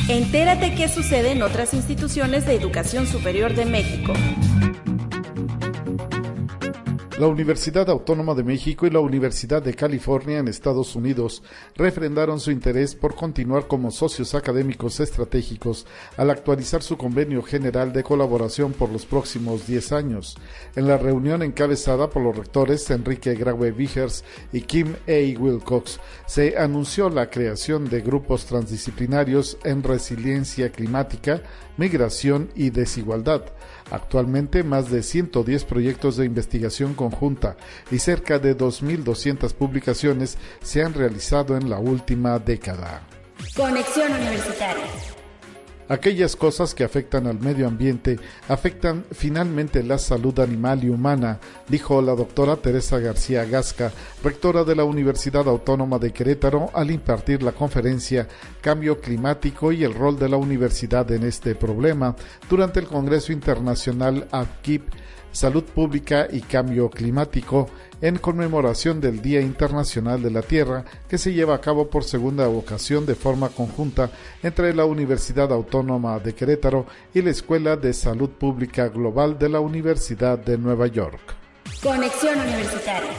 Entérate 0.09 0.73
qué 0.73 0.87
sucede 0.87 1.33
en 1.33 1.43
otras 1.43 1.75
instituciones 1.75 2.47
de 2.47 2.55
educación 2.55 3.05
superior 3.05 3.53
de 3.53 3.65
México. 3.67 4.13
La 7.21 7.27
Universidad 7.27 7.87
Autónoma 7.91 8.33
de 8.33 8.43
México 8.43 8.87
y 8.87 8.89
la 8.89 8.99
Universidad 8.99 9.61
de 9.61 9.75
California 9.75 10.39
en 10.39 10.47
Estados 10.47 10.95
Unidos 10.95 11.43
refrendaron 11.75 12.39
su 12.39 12.49
interés 12.49 12.95
por 12.95 13.13
continuar 13.13 13.67
como 13.67 13.91
socios 13.91 14.33
académicos 14.33 14.99
estratégicos 14.99 15.85
al 16.17 16.31
actualizar 16.31 16.81
su 16.81 16.97
convenio 16.97 17.43
general 17.43 17.93
de 17.93 18.01
colaboración 18.01 18.73
por 18.73 18.89
los 18.89 19.05
próximos 19.05 19.67
10 19.67 19.91
años. 19.91 20.35
En 20.75 20.87
la 20.87 20.97
reunión 20.97 21.43
encabezada 21.43 22.09
por 22.09 22.23
los 22.23 22.35
rectores 22.35 22.89
Enrique 22.89 23.35
Graue 23.35 23.71
Vigers 23.71 24.23
y 24.51 24.61
Kim 24.61 24.95
A. 25.07 25.39
Wilcox, 25.39 25.99
se 26.25 26.57
anunció 26.57 27.11
la 27.11 27.29
creación 27.29 27.87
de 27.87 28.01
grupos 28.01 28.45
transdisciplinarios 28.47 29.59
en 29.63 29.83
resiliencia 29.83 30.71
climática, 30.71 31.43
migración 31.77 32.49
y 32.55 32.71
desigualdad 32.71 33.43
Actualmente, 33.91 34.63
más 34.63 34.89
de 34.89 35.03
110 35.03 35.65
proyectos 35.65 36.17
de 36.17 36.25
investigación 36.25 36.93
conjunta 36.93 37.57
y 37.91 37.99
cerca 37.99 38.39
de 38.39 38.57
2.200 38.57 39.53
publicaciones 39.53 40.37
se 40.61 40.81
han 40.81 40.93
realizado 40.93 41.57
en 41.57 41.69
la 41.69 41.77
última 41.77 42.39
década. 42.39 43.01
Conexión 43.55 44.11
Universitaria. 44.13 44.85
Aquellas 45.91 46.37
cosas 46.37 46.73
que 46.73 46.85
afectan 46.85 47.27
al 47.27 47.41
medio 47.41 47.67
ambiente 47.67 48.17
afectan 48.47 49.03
finalmente 49.11 49.83
la 49.83 49.97
salud 49.97 50.39
animal 50.39 50.85
y 50.85 50.89
humana, 50.89 51.41
dijo 51.67 52.01
la 52.01 52.15
doctora 52.15 52.55
Teresa 52.55 52.97
García 52.99 53.43
Gasca, 53.43 53.91
rectora 54.23 54.63
de 54.63 54.73
la 54.73 54.85
Universidad 54.85 55.49
Autónoma 55.49 55.99
de 55.99 56.13
Querétaro, 56.13 56.69
al 56.73 56.91
impartir 56.91 57.43
la 57.43 57.51
conferencia 57.51 58.25
Cambio 58.61 59.01
Climático 59.01 59.73
y 59.73 59.83
el 59.83 59.93
rol 59.93 60.17
de 60.17 60.29
la 60.29 60.37
universidad 60.37 61.11
en 61.11 61.23
este 61.23 61.55
problema 61.55 62.15
durante 62.49 62.79
el 62.79 62.87
Congreso 62.87 63.33
Internacional 63.33 64.29
APKIP 64.31 64.83
Salud 65.31 65.63
Pública 65.63 66.27
y 66.31 66.41
Cambio 66.41 66.89
Climático 66.89 67.69
en 68.01 68.17
conmemoración 68.17 68.99
del 68.99 69.21
Día 69.21 69.41
Internacional 69.41 70.21
de 70.21 70.31
la 70.31 70.41
Tierra 70.41 70.83
que 71.07 71.17
se 71.17 71.33
lleva 71.33 71.55
a 71.55 71.61
cabo 71.61 71.89
por 71.89 72.03
segunda 72.03 72.49
ocasión 72.49 73.05
de 73.05 73.15
forma 73.15 73.49
conjunta 73.49 74.09
entre 74.43 74.73
la 74.73 74.85
Universidad 74.85 75.51
Autónoma 75.51 76.19
de 76.19 76.33
Querétaro 76.33 76.85
y 77.13 77.21
la 77.21 77.29
Escuela 77.29 77.77
de 77.77 77.93
Salud 77.93 78.29
Pública 78.29 78.89
Global 78.89 79.37
de 79.37 79.49
la 79.49 79.59
Universidad 79.59 80.37
de 80.37 80.57
Nueva 80.57 80.87
York. 80.87 81.35
Conexión 81.81 82.39
Universitaria. 82.39 83.11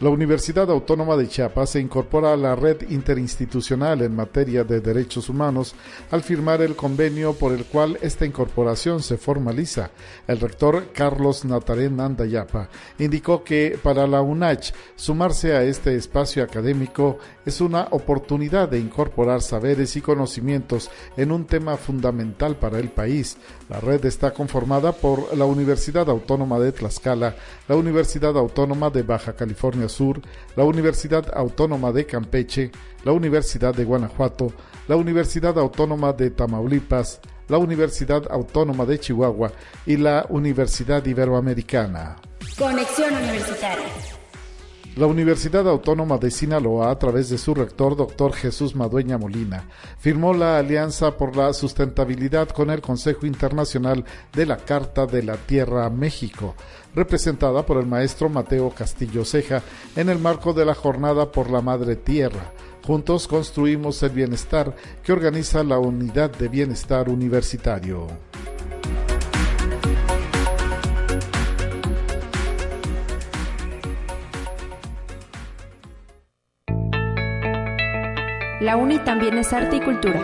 La 0.00 0.08
Universidad 0.08 0.70
Autónoma 0.70 1.14
de 1.14 1.28
Chiapas 1.28 1.68
se 1.68 1.80
incorpora 1.80 2.32
a 2.32 2.36
la 2.38 2.56
red 2.56 2.88
interinstitucional 2.88 4.00
en 4.00 4.16
materia 4.16 4.64
de 4.64 4.80
derechos 4.80 5.28
humanos 5.28 5.74
al 6.10 6.22
firmar 6.22 6.62
el 6.62 6.74
convenio 6.74 7.34
por 7.34 7.52
el 7.52 7.66
cual 7.66 7.98
esta 8.00 8.24
incorporación 8.24 9.02
se 9.02 9.18
formaliza. 9.18 9.90
El 10.26 10.40
rector 10.40 10.86
Carlos 10.94 11.44
Natarén 11.44 12.00
Andayapa 12.00 12.70
indicó 12.98 13.44
que 13.44 13.78
para 13.82 14.06
la 14.06 14.22
UNACH 14.22 14.72
sumarse 14.96 15.54
a 15.54 15.64
este 15.64 15.94
espacio 15.94 16.42
académico 16.44 17.18
es 17.44 17.60
una 17.60 17.88
oportunidad 17.90 18.70
de 18.70 18.78
incorporar 18.78 19.42
saberes 19.42 19.96
y 19.96 20.00
conocimientos 20.00 20.90
en 21.18 21.30
un 21.30 21.44
tema 21.44 21.76
fundamental 21.76 22.56
para 22.56 22.78
el 22.78 22.88
país. 22.88 23.36
La 23.70 23.78
red 23.78 24.04
está 24.04 24.32
conformada 24.32 24.90
por 24.90 25.36
la 25.36 25.44
Universidad 25.44 26.10
Autónoma 26.10 26.58
de 26.58 26.72
Tlaxcala, 26.72 27.36
la 27.68 27.76
Universidad 27.76 28.36
Autónoma 28.36 28.90
de 28.90 29.04
Baja 29.04 29.34
California 29.34 29.88
Sur, 29.88 30.20
la 30.56 30.64
Universidad 30.64 31.26
Autónoma 31.32 31.92
de 31.92 32.04
Campeche, 32.04 32.72
la 33.04 33.12
Universidad 33.12 33.72
de 33.72 33.84
Guanajuato, 33.84 34.52
la 34.88 34.96
Universidad 34.96 35.56
Autónoma 35.56 36.12
de 36.12 36.30
Tamaulipas, 36.30 37.20
la 37.46 37.58
Universidad 37.58 38.24
Autónoma 38.28 38.84
de 38.86 38.98
Chihuahua 38.98 39.52
y 39.86 39.96
la 39.98 40.26
Universidad 40.30 41.06
Iberoamericana. 41.06 42.16
Conexión 42.58 43.14
Universitaria. 43.14 44.19
La 45.00 45.06
Universidad 45.06 45.66
Autónoma 45.66 46.18
de 46.18 46.30
Sinaloa, 46.30 46.90
a 46.90 46.98
través 46.98 47.30
de 47.30 47.38
su 47.38 47.54
rector, 47.54 47.96
doctor 47.96 48.34
Jesús 48.34 48.76
Madueña 48.76 49.16
Molina, 49.16 49.64
firmó 49.98 50.34
la 50.34 50.58
Alianza 50.58 51.16
por 51.16 51.36
la 51.36 51.54
Sustentabilidad 51.54 52.50
con 52.50 52.68
el 52.68 52.82
Consejo 52.82 53.24
Internacional 53.24 54.04
de 54.34 54.44
la 54.44 54.58
Carta 54.58 55.06
de 55.06 55.22
la 55.22 55.38
Tierra 55.38 55.88
México, 55.88 56.54
representada 56.94 57.64
por 57.64 57.78
el 57.78 57.86
maestro 57.86 58.28
Mateo 58.28 58.68
Castillo 58.74 59.24
Ceja 59.24 59.62
en 59.96 60.10
el 60.10 60.18
marco 60.18 60.52
de 60.52 60.66
la 60.66 60.74
Jornada 60.74 61.32
por 61.32 61.48
la 61.48 61.62
Madre 61.62 61.96
Tierra. 61.96 62.52
Juntos 62.86 63.26
construimos 63.26 64.02
el 64.02 64.10
bienestar 64.10 64.76
que 65.02 65.14
organiza 65.14 65.64
la 65.64 65.78
Unidad 65.78 66.30
de 66.30 66.48
Bienestar 66.48 67.08
Universitario. 67.08 68.29
La 78.60 78.76
UNI 78.76 78.98
también 78.98 79.38
es 79.38 79.54
arte 79.54 79.76
y 79.76 79.80
cultura. 79.80 80.20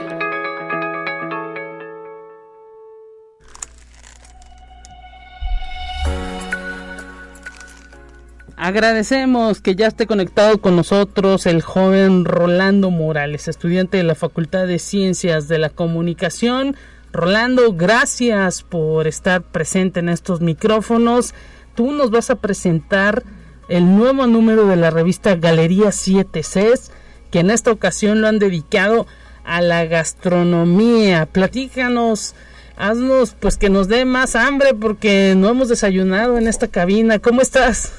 Agradecemos 8.59 9.63
que 9.63 9.75
ya 9.75 9.87
esté 9.87 10.07
conectado 10.07 10.61
con 10.61 10.77
nosotros 10.77 11.47
el 11.47 11.63
joven 11.63 12.27
Rolando 12.27 12.91
Morales, 12.91 13.49
estudiante 13.49 13.97
de 13.97 14.03
la 14.03 14.15
Facultad 14.15 14.67
de 14.67 14.81
Ciencias 14.81 15.49
de 15.49 15.59
la 15.59 15.71
Comunicación. 15.71 16.77
Rolando, 17.15 17.73
gracias 17.73 18.63
por 18.63 19.07
estar 19.07 19.45
presente 19.45 20.01
en 20.01 20.11
estos 20.11 20.43
micrófonos. 20.43 21.33
Tú 21.75 21.91
nos 21.91 22.11
vas 22.11 22.29
a 22.29 22.37
presentar 22.37 23.23
el 23.71 23.97
nuevo 23.97 24.27
número 24.27 24.67
de 24.67 24.77
la 24.77 24.91
revista 24.91 25.37
Galería 25.37 25.91
7 25.91 26.43
Cs 26.43 26.93
que 27.37 27.41
en 27.41 27.51
esta 27.51 27.71
ocasión 27.71 28.23
lo 28.23 28.29
han 28.29 28.39
dedicado 28.39 29.07
a 29.45 29.61
la 29.61 29.85
gastronomía. 29.85 31.27
Platícanos 31.27 32.35
haznos 32.79 33.35
pues 33.39 33.59
que 33.59 33.69
nos 33.69 33.89
dé 33.89 34.07
más 34.07 34.35
hambre 34.35 34.73
porque 34.73 35.35
no 35.37 35.51
hemos 35.51 35.69
desayunado 35.69 36.39
en 36.39 36.49
esta 36.49 36.69
cabina. 36.69 37.19
¿Cómo 37.19 37.43
estás? 37.43 37.93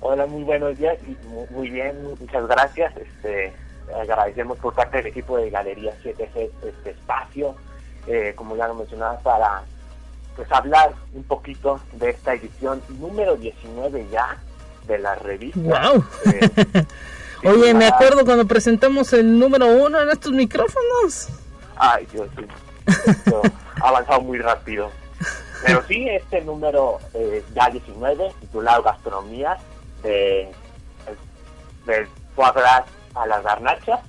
Hola, 0.00 0.24
muy 0.24 0.44
buenos 0.44 0.78
días. 0.78 0.96
Muy 1.50 1.68
bien, 1.68 1.94
muchas 2.18 2.48
gracias. 2.48 2.94
Este, 2.96 3.52
agradecemos 4.00 4.56
por 4.60 4.72
parte 4.72 4.96
del 4.96 5.08
equipo 5.08 5.36
de 5.36 5.50
Galería 5.50 5.92
7G 6.02 6.50
este 6.66 6.90
espacio, 6.90 7.54
eh, 8.06 8.32
como 8.34 8.56
ya 8.56 8.66
lo 8.66 8.76
mencionaba, 8.76 9.18
para 9.18 9.62
pues 10.36 10.50
hablar 10.52 10.94
un 11.12 11.24
poquito 11.24 11.80
de 11.92 12.08
esta 12.08 12.32
edición 12.32 12.80
número 12.98 13.36
19 13.36 14.06
ya 14.10 14.38
de 14.86 14.98
la 15.00 15.16
revista. 15.16 15.60
¡Wow! 15.60 16.04
Eh, 16.32 16.84
Oye, 17.44 17.74
me 17.74 17.86
acuerdo 17.86 18.24
cuando 18.24 18.46
presentamos 18.46 19.12
el 19.12 19.38
número 19.38 19.66
uno 19.66 20.00
en 20.00 20.10
estos 20.10 20.32
micrófonos. 20.32 21.28
Ay, 21.76 22.06
Dios 22.12 22.28
mío. 22.36 23.42
ha 23.82 23.88
avanzado 23.88 24.20
muy 24.20 24.38
rápido. 24.38 24.90
Pero 25.64 25.82
sí, 25.86 26.08
este 26.08 26.40
número 26.42 26.98
eh, 27.14 27.44
ya 27.54 27.68
19, 27.68 28.32
titulado 28.40 28.82
Gastronomía, 28.82 29.56
de, 30.02 30.50
del 31.86 32.08
a 33.14 33.26
las 33.26 33.42
garnachas, 33.44 34.00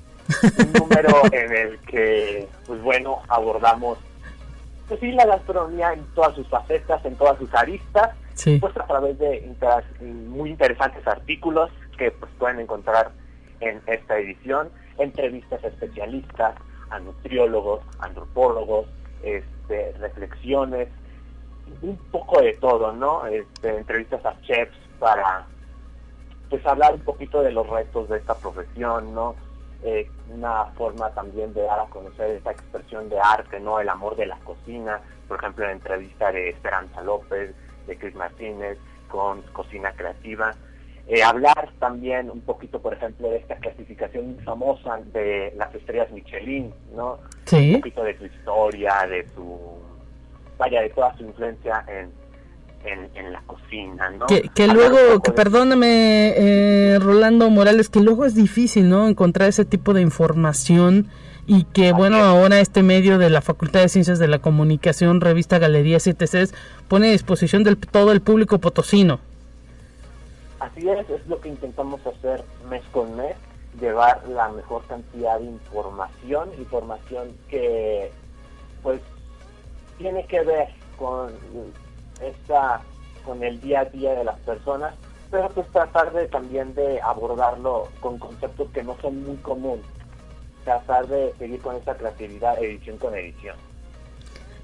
un 0.58 0.74
número 0.74 1.22
en 1.32 1.56
el 1.56 1.80
que, 1.80 2.48
pues 2.66 2.82
bueno, 2.82 3.22
abordamos 3.28 3.98
pues 4.88 5.00
sí, 5.00 5.12
la 5.12 5.26
gastronomía 5.26 5.94
en 5.94 6.04
todas 6.14 6.36
sus 6.36 6.48
facetas, 6.48 7.04
en 7.06 7.16
todas 7.16 7.38
sus 7.38 7.54
aristas, 7.54 8.12
pues 8.60 8.78
a 8.78 8.86
través 8.86 9.18
de 9.18 9.50
muy 10.02 10.50
interesantes 10.50 11.06
artículos 11.08 11.72
que 11.98 12.12
pues 12.12 12.32
pueden 12.38 12.60
encontrar 12.60 13.12
en 13.70 13.82
esta 13.88 14.18
edición, 14.18 14.70
entrevistas 14.98 15.64
a 15.64 15.68
especialistas, 15.68 16.56
a 16.90 17.00
nutriólogos, 17.00 17.82
antropólogos, 18.00 18.88
este, 19.24 19.94
reflexiones, 20.00 20.90
un 21.82 21.98
poco 22.12 22.42
de 22.42 22.54
todo, 22.54 22.92
¿no? 22.94 23.26
Este, 23.26 23.78
entrevistas 23.78 24.26
a 24.26 24.40
chefs 24.42 24.78
para 25.00 25.48
pues 26.50 26.66
hablar 26.66 26.94
un 26.94 27.02
poquito 27.02 27.42
de 27.42 27.52
los 27.52 27.68
retos 27.68 28.10
de 28.10 28.18
esta 28.18 28.36
profesión, 28.36 29.14
¿no? 29.14 29.36
Eh, 29.84 30.10
una 30.30 30.66
forma 30.78 31.10
también 31.12 31.54
de 31.54 31.64
dar 31.64 31.80
a 31.80 31.86
conocer 31.86 32.32
esta 32.32 32.52
expresión 32.52 33.10
de 33.10 33.20
arte, 33.20 33.60
¿no? 33.60 33.80
El 33.80 33.90
amor 33.90 34.16
de 34.16 34.28
la 34.28 34.38
cocina, 34.40 35.02
por 35.28 35.40
ejemplo, 35.40 35.66
la 35.66 35.72
entrevista 35.72 36.32
de 36.32 36.50
Esperanza 36.50 37.02
López, 37.02 37.54
de 37.88 37.98
Chris 37.98 38.16
Martínez, 38.16 38.78
con 39.10 39.42
Cocina 39.54 39.92
Creativa. 39.94 40.52
Eh, 41.08 41.22
hablar 41.22 41.70
también 41.80 42.30
un 42.30 42.42
poquito, 42.42 42.82
por 42.82 42.94
ejemplo, 42.94 43.30
de 43.30 43.38
esta 43.38 43.56
clasificación 43.58 44.38
famosa 44.46 45.00
de 45.12 45.54
las 45.58 45.74
estrellas 45.76 46.10
Michelin, 46.12 46.74
¿no? 46.96 47.20
Sí. 47.46 47.74
Un 47.74 47.82
poquito 47.82 48.04
de 48.04 48.18
su 48.18 48.26
historia, 48.26 49.06
de 49.10 49.28
su, 49.36 49.60
vaya, 50.58 50.82
de 50.82 50.90
toda 50.92 51.16
su 51.18 51.26
influencia 51.26 51.84
en, 51.90 52.10
en, 53.16 53.34
la 53.34 53.42
cocina, 53.42 54.10
¿no? 54.12 54.28
Que, 54.28 54.68
luego, 54.68 55.22
que 55.22 55.32
perdóname, 55.32 56.34
eh, 56.38 57.00
Rolando 57.00 57.50
Morales, 57.50 57.90
que 57.90 58.00
luego 58.00 58.24
es 58.24 58.34
difícil, 58.34 58.90
¿no? 58.90 59.08
Encontrar 59.08 59.50
ese 59.50 59.66
tipo 59.66 59.94
de 59.94 60.02
información 60.02 61.08
y 61.46 61.66
que, 61.66 61.92
bueno, 61.92 62.18
ahora 62.18 62.62
este 62.62 62.82
medio 62.82 63.18
de 63.18 63.30
la 63.30 63.42
Facultad 63.42 63.82
de 63.82 63.90
Ciencias 63.90 64.20
de 64.20 64.30
la 64.30 64.40
Comunicación, 64.40 65.20
revista 65.20 65.60
Galería 65.60 66.00
7 66.00 66.26
pone 66.88 67.10
a 67.10 67.12
disposición 67.12 67.64
del 67.64 67.78
todo 67.78 68.14
el 68.14 68.22
público 68.22 68.60
potosino. 68.60 69.20
Así 70.64 70.90
es, 70.90 71.10
es 71.10 71.28
lo 71.28 71.42
que 71.42 71.50
intentamos 71.50 72.00
hacer 72.08 72.42
mes 72.70 72.84
con 72.94 73.18
mes, 73.18 73.36
llevar 73.82 74.26
la 74.30 74.48
mejor 74.48 74.82
cantidad 74.86 75.38
de 75.38 75.48
información, 75.48 76.52
información 76.58 77.36
que, 77.50 78.10
pues, 78.82 79.02
tiene 79.98 80.26
que 80.26 80.42
ver 80.42 80.70
con 80.98 81.34
está 82.22 82.82
con 83.26 83.44
el 83.44 83.60
día 83.60 83.82
a 83.82 83.86
día 83.86 84.14
de 84.14 84.24
las 84.24 84.40
personas, 84.40 84.96
pero 85.30 85.50
pues 85.50 85.68
tratar 85.68 86.14
de 86.14 86.30
también 86.30 86.74
de 86.76 87.02
abordarlo 87.02 87.90
con 88.00 88.18
conceptos 88.18 88.70
que 88.72 88.84
no 88.84 88.96
son 89.02 89.22
muy 89.22 89.36
comunes, 89.38 89.86
tratar 90.64 91.08
de 91.08 91.34
seguir 91.40 91.60
con 91.60 91.76
esa 91.76 91.98
creatividad 91.98 92.58
edición 92.64 92.98
con 93.00 93.14
edición. 93.16 93.58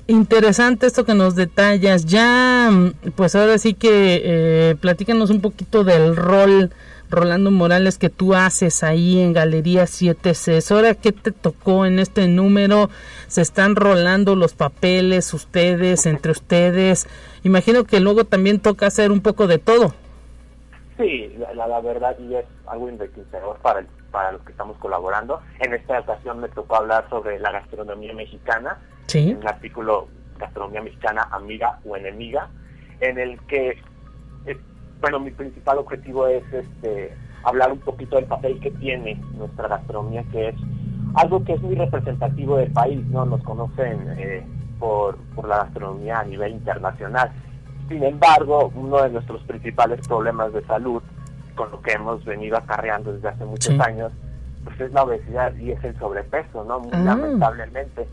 Interesante 0.10 0.88
esto 0.88 1.06
que 1.06 1.14
nos 1.14 1.36
detallas. 1.36 2.08
Ya, 2.08 2.72
pues 3.16 3.36
ahora 3.36 3.60
sí 3.60 3.76
que 3.76 4.22
eh, 4.24 4.76
platícanos 4.82 5.30
un 5.30 5.40
poquito 5.40 5.84
del 5.84 6.16
rol 6.16 6.72
Rolando 7.12 7.52
Morales, 7.52 8.00
que 8.00 8.10
tú 8.10 8.34
haces 8.34 8.82
ahí 8.82 9.22
en 9.22 9.34
Galería 9.34 9.84
7C. 9.84 10.72
Ahora, 10.72 10.96
¿qué 10.96 11.12
te 11.12 11.32
tocó 11.32 11.86
en 11.86 12.00
este 12.00 12.28
número? 12.28 12.90
¿Se 13.28 13.44
están 13.44 13.76
rolando 13.76 14.36
los 14.36 14.56
papeles 14.56 15.32
ustedes, 15.32 16.08
entre 16.08 16.32
ustedes? 16.32 17.08
Imagino 17.44 17.84
que 17.84 18.00
luego 18.00 18.26
también 18.26 18.60
toca 18.60 18.88
hacer 18.88 19.12
un 19.12 19.22
poco 19.22 19.46
de 19.46 19.60
todo. 19.60 19.94
Sí, 20.98 21.38
la, 21.54 21.82
verdad 21.82 22.18
y 22.18 22.34
es 22.34 22.46
algo 22.66 22.90
enriquecedor 22.90 23.60
para, 23.60 23.86
para 24.10 24.32
los 24.32 24.42
que 24.42 24.54
estamos 24.54 24.76
colaborando. 24.78 25.40
En 25.60 25.76
esta 25.76 26.00
ocasión 26.00 26.40
me 26.40 26.50
tocó 26.50 26.78
hablar 26.78 27.08
sobre 27.12 27.38
la 27.38 27.52
gastronomía 27.52 28.16
mexicana. 28.16 28.80
Sí. 29.10 29.38
El 29.40 29.48
artículo 29.48 30.08
Gastronomía 30.38 30.82
Mexicana, 30.82 31.28
Amiga 31.32 31.80
o 31.86 31.98
Enemiga, 31.98 32.50
en 33.02 33.18
el 33.18 33.40
que 33.42 33.78
bueno, 35.02 35.20
mi 35.20 35.32
principal 35.32 35.78
objetivo 35.78 36.28
es 36.28 36.44
este 36.52 37.14
hablar 37.44 37.72
un 37.72 37.80
poquito 37.80 38.18
del 38.18 38.26
papel 38.26 38.60
que 38.60 38.72
tiene 38.72 39.16
nuestra 39.38 39.68
gastronomía, 39.68 40.24
que 40.32 40.50
es 40.50 40.56
algo 41.16 41.44
que 41.44 41.54
es 41.54 41.62
muy 41.62 41.76
representativo 41.76 42.58
del 42.58 42.72
país, 42.72 43.04
¿no? 43.08 43.26
Nos 43.26 43.42
conocen 43.44 44.14
eh, 44.18 44.46
por, 44.78 45.18
la 45.48 45.64
gastronomía 45.64 46.20
a 46.20 46.26
nivel 46.26 46.52
internacional. 46.54 47.32
Sin 47.88 48.04
embargo, 48.04 48.72
uno 48.76 49.02
de 49.02 49.10
nuestros 49.10 49.42
principales 49.44 50.06
problemas 50.06 50.54
de 50.54 50.64
salud, 50.66 51.02
con 51.56 51.72
lo 51.72 51.82
que 51.82 51.94
hemos 51.94 52.24
venido 52.26 52.58
acarreando 52.58 53.14
desde 53.14 53.30
hace 53.30 53.46
muchos 53.46 53.80
años, 53.80 54.12
pues 54.66 54.80
es 54.82 54.92
la 54.92 55.04
obesidad 55.04 55.56
y 55.56 55.72
es 55.72 55.84
el 55.84 55.98
sobrepeso, 55.98 56.64
¿no? 56.66 56.82
Muy 56.82 56.92
ah. 56.94 57.00
lamentablemente. 57.00 58.08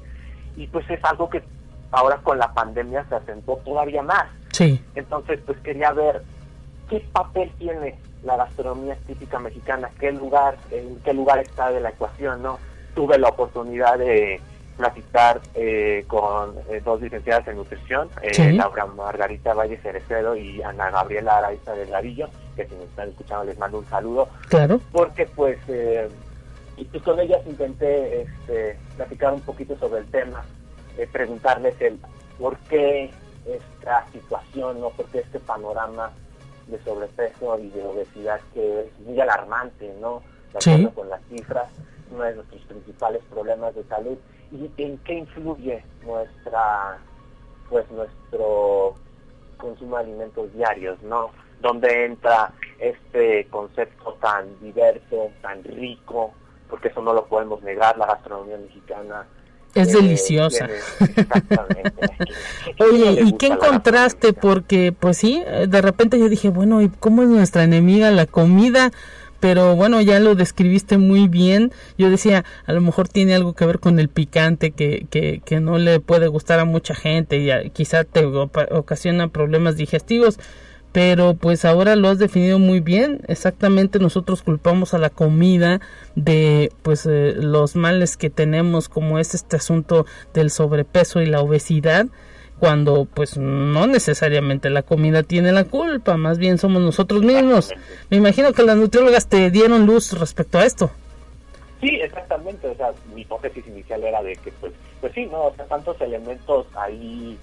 Y 0.56 0.66
pues 0.68 0.88
es 0.90 1.02
algo 1.04 1.28
que 1.28 1.42
ahora 1.90 2.16
con 2.18 2.38
la 2.38 2.52
pandemia 2.52 3.04
se 3.08 3.14
acentuó 3.14 3.56
todavía 3.58 4.02
más. 4.02 4.26
Sí. 4.52 4.82
Entonces, 4.94 5.40
pues 5.44 5.58
quería 5.58 5.92
ver 5.92 6.22
¿qué 6.88 7.00
papel 7.12 7.50
tiene 7.58 7.96
la 8.22 8.36
gastronomía 8.36 8.96
típica 9.06 9.38
mexicana? 9.38 9.90
¿Qué 9.98 10.12
lugar, 10.12 10.56
en 10.70 10.96
qué 11.04 11.12
lugar 11.12 11.38
está 11.38 11.70
de 11.70 11.80
la 11.80 11.90
ecuación? 11.90 12.42
no 12.42 12.58
Tuve 12.94 13.18
la 13.18 13.28
oportunidad 13.28 13.98
de 13.98 14.40
platicar 14.76 15.40
eh, 15.54 16.04
con 16.06 16.54
eh, 16.70 16.80
dos 16.84 17.00
licenciadas 17.00 17.48
en 17.48 17.56
nutrición, 17.56 18.08
eh, 18.22 18.52
Laura 18.52 18.86
Margarita 18.86 19.54
Valle 19.54 19.78
Cerecedo 19.78 20.36
y 20.36 20.62
Ana 20.62 20.90
Gabriela 20.90 21.38
Araiza 21.38 21.72
del 21.72 21.90
Garillo, 21.90 22.28
que 22.54 22.66
si 22.66 22.74
me 22.74 22.84
están 22.84 23.08
escuchando 23.08 23.44
les 23.44 23.58
mando 23.58 23.78
un 23.78 23.86
saludo. 23.86 24.28
Claro. 24.48 24.80
Porque 24.92 25.26
pues, 25.26 25.58
y 26.76 26.84
pues 26.84 27.02
con 27.02 27.18
ellas 27.18 27.40
intenté 27.46 28.22
este, 28.22 28.78
platicar 28.96 29.32
un 29.32 29.40
poquito 29.40 29.76
sobre 29.78 30.00
el 30.00 30.06
tema, 30.10 30.44
preguntarles 31.12 31.80
el 31.80 31.98
por 32.38 32.56
qué 32.68 33.10
esta 33.46 34.06
situación, 34.12 34.80
¿no? 34.80 34.90
por 34.90 35.06
qué 35.06 35.20
este 35.20 35.38
panorama 35.40 36.10
de 36.66 36.82
sobrepeso 36.82 37.58
y 37.58 37.68
de 37.70 37.82
obesidad 37.82 38.40
que 38.52 38.82
es 38.82 39.00
muy 39.06 39.18
alarmante, 39.20 39.94
¿no? 40.00 40.22
De 40.52 40.58
acuerdo 40.58 40.94
con 40.94 41.08
las 41.08 41.22
cifras, 41.28 41.68
uno 42.10 42.24
de 42.24 42.34
nuestros 42.34 42.62
principales 42.62 43.22
problemas 43.30 43.74
de 43.74 43.84
salud 43.84 44.18
y 44.50 44.70
en 44.82 44.98
qué 44.98 45.14
influye 45.14 45.84
nuestra, 46.04 46.98
pues 47.68 47.88
nuestro 47.90 48.94
consumo 49.58 49.96
de 49.96 50.04
alimentos 50.04 50.52
diarios, 50.54 51.00
¿no? 51.02 51.30
Donde 51.60 52.04
entra 52.04 52.52
este 52.78 53.46
concepto 53.48 54.14
tan 54.14 54.58
diverso, 54.60 55.30
tan 55.42 55.62
rico, 55.62 56.32
porque 56.68 56.88
eso 56.88 57.00
no 57.02 57.12
lo 57.12 57.26
podemos 57.26 57.62
negar, 57.62 57.96
la 57.96 58.06
gastronomía 58.06 58.58
mexicana 58.58 59.26
es 59.76 59.92
deliciosa. 59.92 60.68
Oye, 62.78 63.22
¿y 63.24 63.32
qué 63.32 63.48
encontraste? 63.48 64.32
Porque, 64.32 64.92
pues 64.98 65.18
sí, 65.18 65.42
de 65.68 65.82
repente 65.82 66.18
yo 66.18 66.28
dije, 66.28 66.48
bueno, 66.48 66.80
¿y 66.80 66.88
cómo 66.88 67.22
es 67.22 67.28
nuestra 67.28 67.64
enemiga 67.64 68.10
la 68.10 68.26
comida? 68.26 68.90
Pero 69.38 69.76
bueno, 69.76 70.00
ya 70.00 70.18
lo 70.18 70.34
describiste 70.34 70.96
muy 70.96 71.28
bien. 71.28 71.72
Yo 71.98 72.08
decía, 72.08 72.44
a 72.64 72.72
lo 72.72 72.80
mejor 72.80 73.08
tiene 73.08 73.34
algo 73.34 73.52
que 73.52 73.66
ver 73.66 73.78
con 73.78 73.98
el 73.98 74.08
picante 74.08 74.70
que, 74.70 75.06
que, 75.10 75.42
que 75.44 75.60
no 75.60 75.76
le 75.76 76.00
puede 76.00 76.26
gustar 76.28 76.58
a 76.58 76.64
mucha 76.64 76.94
gente 76.94 77.36
y 77.36 77.70
quizá 77.70 78.04
te 78.04 78.24
ocasiona 78.24 79.28
problemas 79.28 79.76
digestivos 79.76 80.38
pero 80.96 81.34
pues 81.34 81.66
ahora 81.66 81.94
lo 81.94 82.08
has 82.08 82.18
definido 82.18 82.58
muy 82.58 82.80
bien. 82.80 83.20
Exactamente 83.28 83.98
nosotros 83.98 84.42
culpamos 84.42 84.94
a 84.94 84.98
la 84.98 85.10
comida 85.10 85.82
de 86.14 86.72
pues 86.80 87.04
eh, 87.04 87.34
los 87.36 87.76
males 87.76 88.16
que 88.16 88.30
tenemos 88.30 88.88
como 88.88 89.18
es 89.18 89.34
este 89.34 89.56
asunto 89.56 90.06
del 90.32 90.48
sobrepeso 90.48 91.20
y 91.20 91.26
la 91.26 91.42
obesidad 91.42 92.06
cuando 92.58 93.04
pues 93.04 93.36
no 93.36 93.86
necesariamente 93.86 94.70
la 94.70 94.80
comida 94.80 95.22
tiene 95.22 95.52
la 95.52 95.64
culpa, 95.64 96.16
más 96.16 96.38
bien 96.38 96.56
somos 96.56 96.80
nosotros 96.80 97.20
mismos. 97.22 97.74
Me 98.08 98.16
imagino 98.16 98.54
que 98.54 98.62
las 98.62 98.78
nutriólogas 98.78 99.28
te 99.28 99.50
dieron 99.50 99.84
luz 99.84 100.18
respecto 100.18 100.56
a 100.56 100.64
esto. 100.64 100.90
Sí, 101.82 101.88
exactamente. 101.96 102.68
O 102.68 102.74
sea, 102.74 102.92
mi 103.14 103.20
hipótesis 103.20 103.66
inicial 103.66 104.02
era 104.02 104.22
de 104.22 104.34
que, 104.36 104.50
pues, 104.52 104.72
pues 105.02 105.12
sí, 105.12 105.26
¿no? 105.26 105.48
O 105.48 105.54
sea, 105.54 105.66
tantos 105.66 106.00
elementos 106.00 106.66
ahí, 106.74 107.36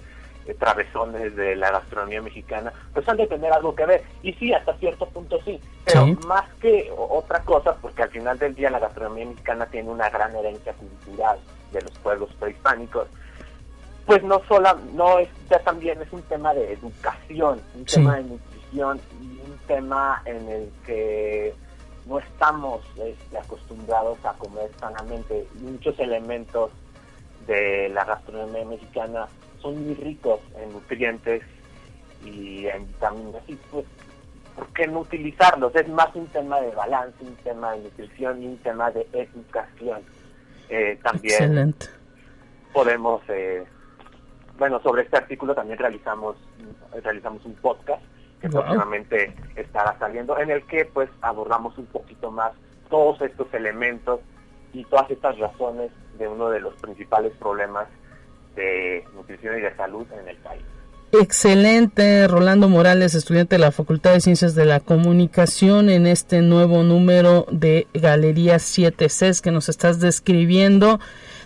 eh, 0.46 0.54
travesones 0.54 1.34
de 1.36 1.56
la 1.56 1.70
gastronomía 1.70 2.20
mexicana, 2.22 2.72
pues 2.92 3.08
han 3.08 3.16
de 3.16 3.26
tener 3.26 3.52
algo 3.52 3.74
que 3.74 3.86
ver. 3.86 4.02
Y 4.22 4.32
sí, 4.34 4.52
hasta 4.52 4.74
cierto 4.78 5.06
punto 5.06 5.40
sí. 5.44 5.58
Pero 5.84 6.04
Sí. 6.06 6.18
más 6.26 6.44
que 6.60 6.92
otra 6.96 7.40
cosa, 7.40 7.74
porque 7.80 8.02
al 8.02 8.10
final 8.10 8.38
del 8.38 8.54
día 8.54 8.70
la 8.70 8.78
gastronomía 8.78 9.26
mexicana 9.26 9.66
tiene 9.66 9.90
una 9.90 10.08
gran 10.10 10.34
herencia 10.36 10.72
cultural 10.74 11.38
de 11.72 11.82
los 11.82 11.92
pueblos 11.98 12.30
prehispánicos, 12.38 13.08
pues 14.06 14.22
no 14.22 14.40
sola, 14.46 14.76
no 14.92 15.18
es, 15.18 15.28
ya 15.50 15.58
también 15.60 16.00
es 16.02 16.12
un 16.12 16.22
tema 16.22 16.52
de 16.54 16.72
educación, 16.74 17.60
un 17.74 17.88
Sí. 17.88 17.96
tema 17.96 18.16
de 18.16 18.24
nutrición 18.24 19.00
y 19.22 19.26
un 19.50 19.58
tema 19.66 20.22
en 20.26 20.48
el 20.48 20.70
que 20.86 21.54
no 22.06 22.18
estamos 22.18 22.82
este, 23.02 23.38
acostumbrados 23.38 24.18
a 24.24 24.34
comer 24.34 24.70
sanamente. 24.78 25.46
Muchos 25.54 25.98
elementos 25.98 26.70
de 27.46 27.88
la 27.90 28.04
gastronomía 28.04 28.64
mexicana 28.66 29.26
son 29.64 29.84
muy 29.84 29.94
ricos 29.94 30.40
en 30.60 30.72
nutrientes 30.72 31.42
y 32.24 32.66
en 32.66 32.86
vitaminas 32.86 33.42
y 33.48 33.54
pues 33.70 33.84
¿por 34.54 34.66
qué 34.68 34.86
no 34.86 35.00
utilizarlos? 35.00 35.74
Es 35.74 35.88
más 35.88 36.14
un 36.14 36.26
tema 36.28 36.60
de 36.60 36.70
balance, 36.70 37.16
un 37.22 37.34
tema 37.36 37.72
de 37.72 37.82
nutrición 37.82 38.42
y 38.42 38.46
un 38.46 38.58
tema 38.58 38.90
de 38.92 39.06
educación. 39.12 40.02
Eh, 40.68 40.98
también 41.02 41.42
Excelente. 41.42 41.86
podemos 42.72 43.22
eh, 43.28 43.64
bueno 44.58 44.80
sobre 44.82 45.02
este 45.02 45.16
artículo 45.16 45.54
también 45.54 45.78
realizamos 45.78 46.36
realizamos 47.02 47.44
un 47.44 47.54
podcast 47.54 48.02
que 48.40 48.48
Wow. 48.48 48.60
próximamente 48.62 49.34
estará 49.56 49.98
saliendo 49.98 50.38
en 50.38 50.50
el 50.50 50.62
que 50.66 50.84
pues 50.84 51.08
abordamos 51.22 51.76
un 51.78 51.86
poquito 51.86 52.30
más 52.30 52.52
todos 52.90 53.20
estos 53.22 53.52
elementos 53.54 54.20
y 54.74 54.84
todas 54.84 55.10
estas 55.10 55.38
razones 55.38 55.90
de 56.18 56.28
uno 56.28 56.50
de 56.50 56.60
los 56.60 56.74
principales 56.74 57.32
problemas 57.38 57.88
de 58.54 59.04
nutrición 59.14 59.58
y 59.58 59.60
de 59.60 59.74
salud 59.76 60.06
en 60.20 60.28
el 60.28 60.36
país. 60.36 60.62
Excelente, 61.12 62.26
Rolando 62.26 62.68
Morales, 62.68 63.14
estudiante 63.14 63.54
de 63.54 63.60
la 63.60 63.70
Facultad 63.70 64.14
de 64.14 64.20
Ciencias 64.20 64.56
de 64.56 64.64
la 64.64 64.80
Comunicación, 64.80 65.88
en 65.88 66.08
este 66.08 66.42
nuevo 66.42 66.82
número 66.82 67.46
de 67.52 67.86
Galería 67.94 68.56
7C 68.56 69.40
que 69.40 69.52
nos 69.52 69.68
estás 69.68 70.00
describiendo. 70.00 70.98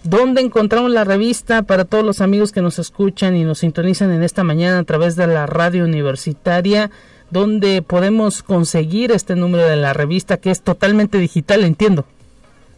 ¿Dónde 0.04 0.40
encontramos 0.40 0.90
la 0.90 1.04
revista 1.04 1.62
para 1.62 1.84
todos 1.84 2.02
los 2.02 2.22
amigos 2.22 2.50
que 2.50 2.62
nos 2.62 2.78
escuchan 2.78 3.36
y 3.36 3.44
nos 3.44 3.59
sintonizan 3.59 4.11
en 4.11 4.22
esta 4.22 4.42
mañana 4.42 4.78
a 4.78 4.84
través 4.84 5.16
de 5.16 5.26
la 5.26 5.44
radio 5.44 5.84
universitaria? 5.84 6.90
¿Dónde 7.30 7.82
podemos 7.82 8.42
conseguir 8.42 9.12
este 9.12 9.36
número 9.36 9.68
de 9.68 9.76
la 9.76 9.92
revista 9.92 10.38
que 10.38 10.50
es 10.50 10.62
totalmente 10.62 11.18
digital, 11.18 11.64
entiendo? 11.64 12.06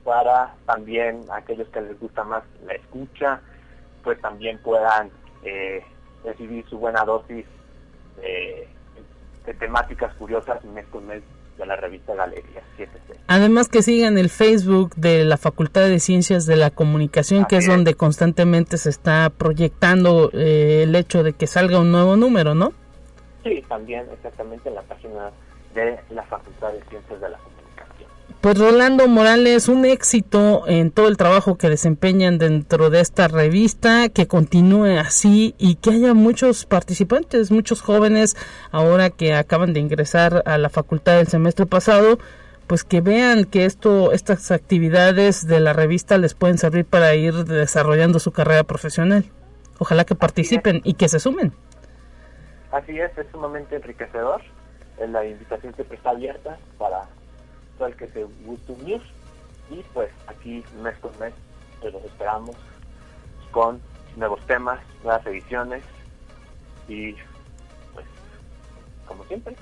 para 0.07 0.55
también 0.65 1.25
aquellos 1.31 1.69
que 1.69 1.83
les 1.83 1.99
gusta 1.99 2.23
más 2.23 2.45
la 2.65 2.75
escucha, 2.75 3.41
pues 4.05 4.21
también 4.21 4.59
puedan 4.63 5.11
eh, 5.43 5.83
recibir 6.25 6.65
su 6.69 6.79
buena 6.79 7.05
dosis 7.05 7.45
de, 8.17 8.69
de 9.45 9.55
temáticas 9.55 10.15
curiosas 10.15 10.65
mes 10.65 10.87
con 10.87 11.07
mes 11.09 11.23
de 11.59 11.67
la 11.67 11.75
revista 11.75 12.15
Galería 12.15 12.63
7C. 12.79 13.17
Además 13.27 13.69
que 13.69 13.83
sigan 13.83 14.17
el 14.17 14.31
Facebook 14.31 14.95
de 14.95 15.25
la 15.25 15.37
Facultad 15.37 15.89
de 15.89 15.99
Ciencias 15.99 16.47
de 16.47 16.55
la 16.55 16.71
Comunicación, 16.71 17.45
que 17.47 17.57
es 17.57 17.67
donde 17.67 17.95
constantemente 17.95 18.79
se 18.79 18.91
está 18.91 19.31
proyectando 19.31 20.31
eh, 20.33 20.85
el 20.85 20.95
hecho 20.95 21.25
de 21.25 21.33
que 21.33 21.49
salga 21.49 21.81
un 21.81 21.91
nuevo 21.91 22.15
número, 22.17 22.55
¿no? 22.55 22.73
Sí, 23.43 23.65
también 23.69 24.07
exactamente 24.13 24.69
en 24.69 24.77
la 24.77 24.83
página 24.83 25.31
de 25.75 25.99
la 26.11 26.23
Facultad 26.25 26.73
de 26.73 26.83
Ciencias 26.85 27.21
de 27.21 27.29
la 27.29 27.39
Comunicación. 27.39 27.56
Pues 28.41 28.59
Rolando 28.59 29.09
Morales, 29.09 29.69
un 29.69 29.85
éxito 29.85 30.69
en 30.69 30.93
todo 30.93 31.09
el 31.09 31.17
trabajo 31.17 31.57
que 31.57 31.69
desempeñan 31.69 32.39
dentro 32.39 32.91
de 32.91 33.01
esta 33.01 33.27
revista, 33.27 34.09
que 34.09 34.29
continúe 34.29 34.99
así 35.01 35.57
y 35.59 35.77
que 35.77 35.91
haya 35.91 36.15
muchos 36.15 36.65
participantes, 36.65 37.51
muchos 37.51 37.81
jóvenes 37.83 38.37
ahora 38.71 39.11
que 39.11 39.35
acaban 39.35 39.73
de 39.73 39.81
ingresar 39.81 40.45
a 40.47 40.59
la 40.59 40.69
facultad 40.69 41.17
del 41.17 41.27
semestre 41.27 41.67
pasado, 41.67 42.19
pues 42.69 42.85
que 42.85 43.01
vean 43.01 43.47
que 43.47 43.65
esto, 43.65 44.13
estas 44.13 44.53
actividades 44.53 45.47
de 45.47 45.59
la 45.59 45.73
revista 45.73 46.17
les 46.17 46.35
pueden 46.35 46.59
servir 46.59 46.85
para 46.85 47.15
ir 47.15 47.35
desarrollando 47.47 48.21
su 48.21 48.31
carrera 48.31 48.63
profesional. 48.63 49.25
Ojalá 49.79 50.05
que 50.05 50.15
participen 50.15 50.83
y 50.85 50.95
que 50.95 51.09
se 51.09 51.19
sumen. 51.19 51.53
Así 52.71 52.99
es, 52.99 53.17
es 53.19 53.27
sumamente 53.33 53.77
enriquecedor. 53.77 54.43
Eh, 54.99 55.09
La 55.09 55.25
invitación 55.25 55.75
siempre 55.75 55.97
está 55.97 56.11
abierta 56.11 56.59
para 56.79 57.09
el 57.85 57.97
que 57.97 58.09
se 58.09 58.25
guste 58.45 58.73
unir. 58.73 59.03
Y 59.71 59.83
pues 59.93 60.11
aquí 60.29 60.65
mes 60.81 60.97
con 60.99 61.11
mes 61.19 61.35
pues, 61.81 61.93
los 61.93 62.05
esperamos 62.05 62.57
con 63.51 63.81
nuevos 64.17 64.41
temas, 64.47 64.81
nuevas 65.03 65.27
ediciones 65.27 65.83
y 66.89 67.13
pues 67.95 68.07
como 69.07 69.25
siempre. 69.25 69.57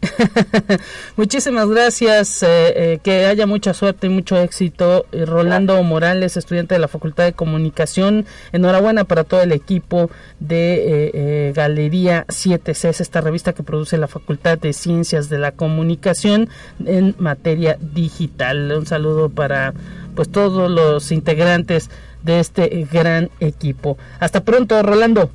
Muchísimas 1.16 1.68
gracias, 1.68 2.42
eh, 2.42 2.46
eh, 2.94 2.98
que 3.02 3.26
haya 3.26 3.46
mucha 3.46 3.74
suerte 3.74 4.06
y 4.06 4.10
mucho 4.10 4.38
éxito. 4.38 5.06
Eh, 5.12 5.24
Rolando 5.24 5.82
Morales, 5.82 6.36
estudiante 6.36 6.74
de 6.74 6.80
la 6.80 6.88
Facultad 6.88 7.24
de 7.24 7.32
Comunicación, 7.32 8.26
enhorabuena 8.52 9.04
para 9.04 9.24
todo 9.24 9.42
el 9.42 9.52
equipo 9.52 10.10
de 10.40 11.10
eh, 11.14 11.52
Galería 11.54 12.26
7C, 12.28 13.00
esta 13.00 13.20
revista 13.20 13.52
que 13.52 13.62
produce 13.62 13.98
la 13.98 14.08
Facultad 14.08 14.58
de 14.58 14.72
Ciencias 14.72 15.28
de 15.28 15.38
la 15.38 15.52
Comunicación 15.52 16.48
en 16.84 17.14
materia 17.18 17.76
digital. 17.80 18.72
Un 18.72 18.86
saludo 18.86 19.28
para 19.28 19.74
pues 20.14 20.30
todos 20.30 20.70
los 20.70 21.10
integrantes 21.12 21.90
de 22.22 22.40
este 22.40 22.86
gran 22.90 23.30
equipo. 23.40 23.98
Hasta 24.20 24.44
pronto, 24.44 24.82
Rolando. 24.82 25.30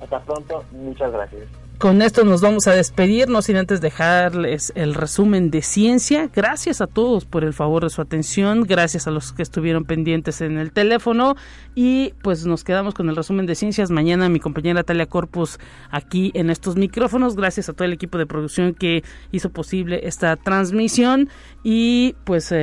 Hasta 0.00 0.20
pronto, 0.20 0.64
muchas 0.72 1.12
gracias. 1.12 1.67
Con 1.78 2.02
esto 2.02 2.24
nos 2.24 2.40
vamos 2.40 2.66
a 2.66 2.72
despedir, 2.72 3.28
no 3.28 3.40
sin 3.40 3.56
antes 3.56 3.80
dejarles 3.80 4.72
el 4.74 4.94
resumen 4.94 5.52
de 5.52 5.62
ciencia. 5.62 6.28
Gracias 6.34 6.80
a 6.80 6.88
todos 6.88 7.24
por 7.24 7.44
el 7.44 7.54
favor 7.54 7.84
de 7.84 7.90
su 7.90 8.02
atención, 8.02 8.62
gracias 8.62 9.06
a 9.06 9.12
los 9.12 9.32
que 9.32 9.44
estuvieron 9.44 9.84
pendientes 9.84 10.40
en 10.40 10.58
el 10.58 10.72
teléfono 10.72 11.36
y 11.76 12.14
pues 12.20 12.46
nos 12.46 12.64
quedamos 12.64 12.94
con 12.94 13.08
el 13.08 13.14
resumen 13.14 13.46
de 13.46 13.54
ciencias. 13.54 13.92
Mañana 13.92 14.28
mi 14.28 14.40
compañera 14.40 14.82
Talia 14.82 15.06
Corpus 15.06 15.60
aquí 15.92 16.32
en 16.34 16.50
estos 16.50 16.74
micrófonos, 16.74 17.36
gracias 17.36 17.68
a 17.68 17.74
todo 17.74 17.84
el 17.84 17.92
equipo 17.92 18.18
de 18.18 18.26
producción 18.26 18.74
que 18.74 19.04
hizo 19.30 19.50
posible 19.50 20.00
esta 20.02 20.34
transmisión 20.34 21.28
y 21.62 22.16
pues 22.24 22.50
eh, 22.50 22.56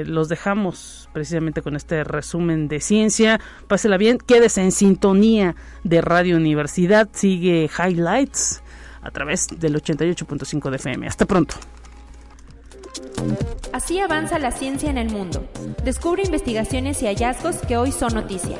eh, 0.00 0.04
los 0.06 0.28
dejamos 0.28 1.08
precisamente 1.14 1.62
con 1.62 1.74
este 1.74 2.04
resumen 2.04 2.68
de 2.68 2.80
ciencia. 2.80 3.40
Pásela 3.66 3.96
bien, 3.96 4.18
quédese 4.18 4.60
en 4.60 4.72
sintonía 4.72 5.56
de 5.84 6.02
Radio 6.02 6.36
Universidad, 6.36 7.08
sigue 7.14 7.70
Highlights 7.78 8.57
a 9.02 9.10
través 9.10 9.48
del 9.48 9.80
88.5 9.80 10.70
de 10.70 10.76
FM. 10.76 11.06
Hasta 11.06 11.26
pronto. 11.26 11.56
Así 13.72 13.98
avanza 13.98 14.38
la 14.38 14.50
ciencia 14.50 14.90
en 14.90 14.98
el 14.98 15.10
mundo. 15.10 15.46
Descubre 15.84 16.22
investigaciones 16.22 17.02
y 17.02 17.06
hallazgos 17.06 17.56
que 17.56 17.76
hoy 17.76 17.92
son 17.92 18.14
noticia. 18.14 18.58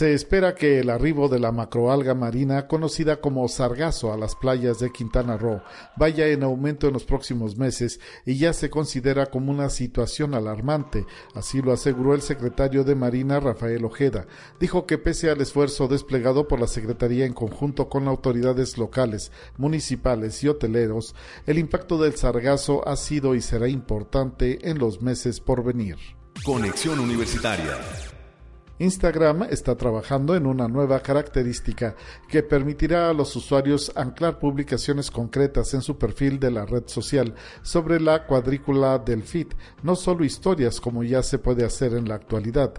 Se 0.00 0.14
espera 0.14 0.54
que 0.54 0.78
el 0.78 0.88
arribo 0.88 1.28
de 1.28 1.38
la 1.38 1.52
macroalga 1.52 2.14
marina, 2.14 2.66
conocida 2.68 3.20
como 3.20 3.46
sargazo, 3.48 4.14
a 4.14 4.16
las 4.16 4.34
playas 4.34 4.78
de 4.78 4.90
Quintana 4.90 5.36
Roo 5.36 5.60
vaya 5.94 6.26
en 6.28 6.42
aumento 6.42 6.86
en 6.86 6.94
los 6.94 7.04
próximos 7.04 7.58
meses 7.58 8.00
y 8.24 8.38
ya 8.38 8.54
se 8.54 8.70
considera 8.70 9.26
como 9.26 9.52
una 9.52 9.68
situación 9.68 10.32
alarmante. 10.32 11.04
Así 11.34 11.60
lo 11.60 11.72
aseguró 11.72 12.14
el 12.14 12.22
secretario 12.22 12.82
de 12.82 12.94
Marina, 12.94 13.40
Rafael 13.40 13.84
Ojeda. 13.84 14.26
Dijo 14.58 14.86
que 14.86 14.96
pese 14.96 15.28
al 15.28 15.42
esfuerzo 15.42 15.86
desplegado 15.86 16.48
por 16.48 16.60
la 16.60 16.66
Secretaría 16.66 17.26
en 17.26 17.34
conjunto 17.34 17.90
con 17.90 18.08
autoridades 18.08 18.78
locales, 18.78 19.32
municipales 19.58 20.42
y 20.42 20.48
hoteleros, 20.48 21.14
el 21.44 21.58
impacto 21.58 21.98
del 21.98 22.16
sargazo 22.16 22.88
ha 22.88 22.96
sido 22.96 23.34
y 23.34 23.42
será 23.42 23.68
importante 23.68 24.66
en 24.70 24.78
los 24.78 25.02
meses 25.02 25.40
por 25.40 25.62
venir. 25.62 25.98
Conexión 26.42 27.00
Universitaria. 27.00 27.76
Instagram 28.80 29.42
está 29.50 29.76
trabajando 29.76 30.34
en 30.34 30.46
una 30.46 30.66
nueva 30.66 31.00
característica 31.00 31.94
que 32.26 32.42
permitirá 32.42 33.10
a 33.10 33.12
los 33.12 33.36
usuarios 33.36 33.92
anclar 33.94 34.38
publicaciones 34.38 35.10
concretas 35.10 35.74
en 35.74 35.82
su 35.82 35.98
perfil 35.98 36.40
de 36.40 36.50
la 36.50 36.64
red 36.64 36.84
social 36.86 37.34
sobre 37.60 38.00
la 38.00 38.24
cuadrícula 38.26 38.98
del 38.98 39.22
feed, 39.22 39.48
no 39.82 39.96
solo 39.96 40.24
historias 40.24 40.80
como 40.80 41.04
ya 41.04 41.22
se 41.22 41.38
puede 41.38 41.62
hacer 41.66 41.92
en 41.92 42.08
la 42.08 42.14
actualidad. 42.14 42.72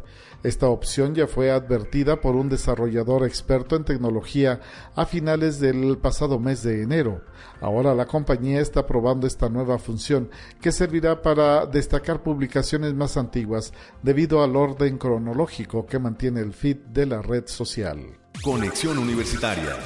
Esta 0.44 0.68
opción 0.68 1.14
ya 1.14 1.28
fue 1.28 1.52
advertida 1.52 2.20
por 2.20 2.36
un 2.36 2.50
desarrollador 2.50 3.26
experto 3.26 3.76
en 3.76 3.84
tecnología 3.84 4.60
a 4.96 5.06
finales 5.06 5.60
del 5.60 5.98
pasado 5.98 6.39
mes 6.39 6.64
de 6.64 6.82
enero. 6.82 7.22
Ahora 7.60 7.94
la 7.94 8.08
compañía 8.08 8.60
está 8.60 8.88
probando 8.88 9.28
esta 9.28 9.50
nueva 9.50 9.78
función 9.78 10.30
que 10.60 10.72
servirá 10.72 11.22
para 11.22 11.66
destacar 11.66 12.24
publicaciones 12.24 12.94
más 12.94 13.18
antiguas 13.18 13.72
debido 14.02 14.44
al 14.44 14.56
orden 14.56 14.98
cronológico 14.98 15.86
que 15.86 16.00
mantiene 16.00 16.42
el 16.42 16.54
feed 16.54 16.78
de 16.92 17.06
la 17.06 17.22
red 17.22 17.44
social. 17.48 18.00
Conexión 18.44 18.98
Universitaria. 18.98 19.78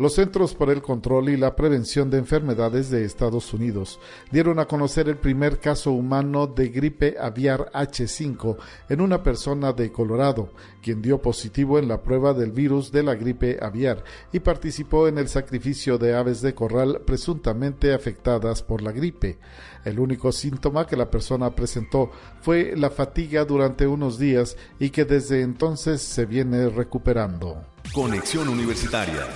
Los 0.00 0.14
Centros 0.14 0.54
para 0.54 0.72
el 0.72 0.80
Control 0.80 1.28
y 1.28 1.36
la 1.36 1.54
Prevención 1.54 2.08
de 2.08 2.16
Enfermedades 2.16 2.88
de 2.88 3.04
Estados 3.04 3.52
Unidos 3.52 4.00
dieron 4.30 4.58
a 4.58 4.64
conocer 4.64 5.10
el 5.10 5.18
primer 5.18 5.60
caso 5.60 5.92
humano 5.92 6.46
de 6.46 6.70
gripe 6.70 7.16
aviar 7.20 7.70
H5 7.74 8.56
en 8.88 9.02
una 9.02 9.22
persona 9.22 9.74
de 9.74 9.92
Colorado, 9.92 10.54
quien 10.82 11.02
dio 11.02 11.20
positivo 11.20 11.78
en 11.78 11.86
la 11.86 12.00
prueba 12.00 12.32
del 12.32 12.50
virus 12.50 12.90
de 12.90 13.02
la 13.02 13.14
gripe 13.14 13.58
aviar 13.60 14.02
y 14.32 14.40
participó 14.40 15.06
en 15.06 15.18
el 15.18 15.28
sacrificio 15.28 15.98
de 15.98 16.16
aves 16.16 16.40
de 16.40 16.54
corral 16.54 17.02
presuntamente 17.04 17.92
afectadas 17.92 18.62
por 18.62 18.80
la 18.80 18.92
gripe. 18.92 19.36
El 19.84 20.00
único 20.00 20.32
síntoma 20.32 20.86
que 20.86 20.96
la 20.96 21.10
persona 21.10 21.54
presentó 21.54 22.10
fue 22.40 22.72
la 22.74 22.88
fatiga 22.88 23.44
durante 23.44 23.86
unos 23.86 24.18
días 24.18 24.56
y 24.78 24.88
que 24.88 25.04
desde 25.04 25.42
entonces 25.42 26.00
se 26.00 26.24
viene 26.24 26.70
recuperando. 26.70 27.66
Conexión 27.92 28.48
Universitaria. 28.48 29.26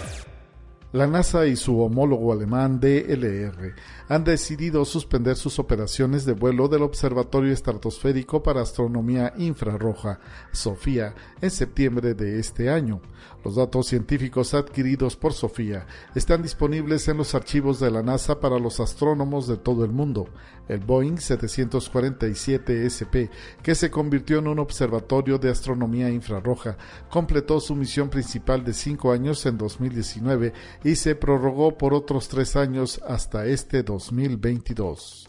La 0.95 1.09
NASA 1.09 1.45
y 1.49 1.57
su 1.57 1.81
homólogo 1.81 2.33
alemán 2.33 2.79
DLR 2.79 3.75
han 4.09 4.23
decidido 4.23 4.85
suspender 4.85 5.35
sus 5.35 5.59
operaciones 5.59 6.25
de 6.25 6.35
vuelo 6.35 6.69
del 6.69 6.83
Observatorio 6.83 7.53
Estratosférico 7.53 8.45
para 8.45 8.61
Astronomía 8.61 9.33
Infrarroja, 9.37 10.21
SOFIA, 10.53 11.13
en 11.41 11.51
septiembre 11.51 12.15
de 12.15 12.39
este 12.39 12.71
año. 12.71 13.01
Los 13.45 13.57
datos 13.57 13.89
científicos 13.89 14.55
adquiridos 14.55 15.17
por 15.17 15.35
SOFIA 15.35 15.87
están 16.15 16.43
disponibles 16.43 17.09
en 17.09 17.19
los 17.19 17.35
archivos 17.35 17.79
de 17.79 17.91
la 17.91 18.03
NASA 18.03 18.41
para 18.41 18.59
los 18.59 18.81
astrónomos 18.81 19.47
de 19.47 19.59
todo 19.59 19.85
el 19.85 19.93
mundo. 19.93 20.29
El 20.67 20.81
Boeing 20.81 21.19
747 21.19 22.87
SP, 22.89 23.29
que 23.63 23.75
se 23.75 23.91
convirtió 23.91 24.39
en 24.39 24.49
un 24.49 24.61
observatorio 24.61 25.37
de 25.37 25.51
astronomía 25.51 26.09
infrarroja, 26.09 26.79
completó 27.11 27.61
su 27.61 27.75
misión 27.75 28.09
principal 28.09 28.65
de 28.65 28.73
cinco 28.73 29.13
años 29.13 29.45
en 29.45 29.59
2019 29.59 30.55
y 30.83 30.97
se 30.97 31.15
prorrogó 31.15 31.77
por 31.77 31.93
otros 31.93 32.29
tres 32.29 32.57
años 32.57 32.99
hasta 33.07 33.45
este 33.45 33.83
2022. 33.83 35.29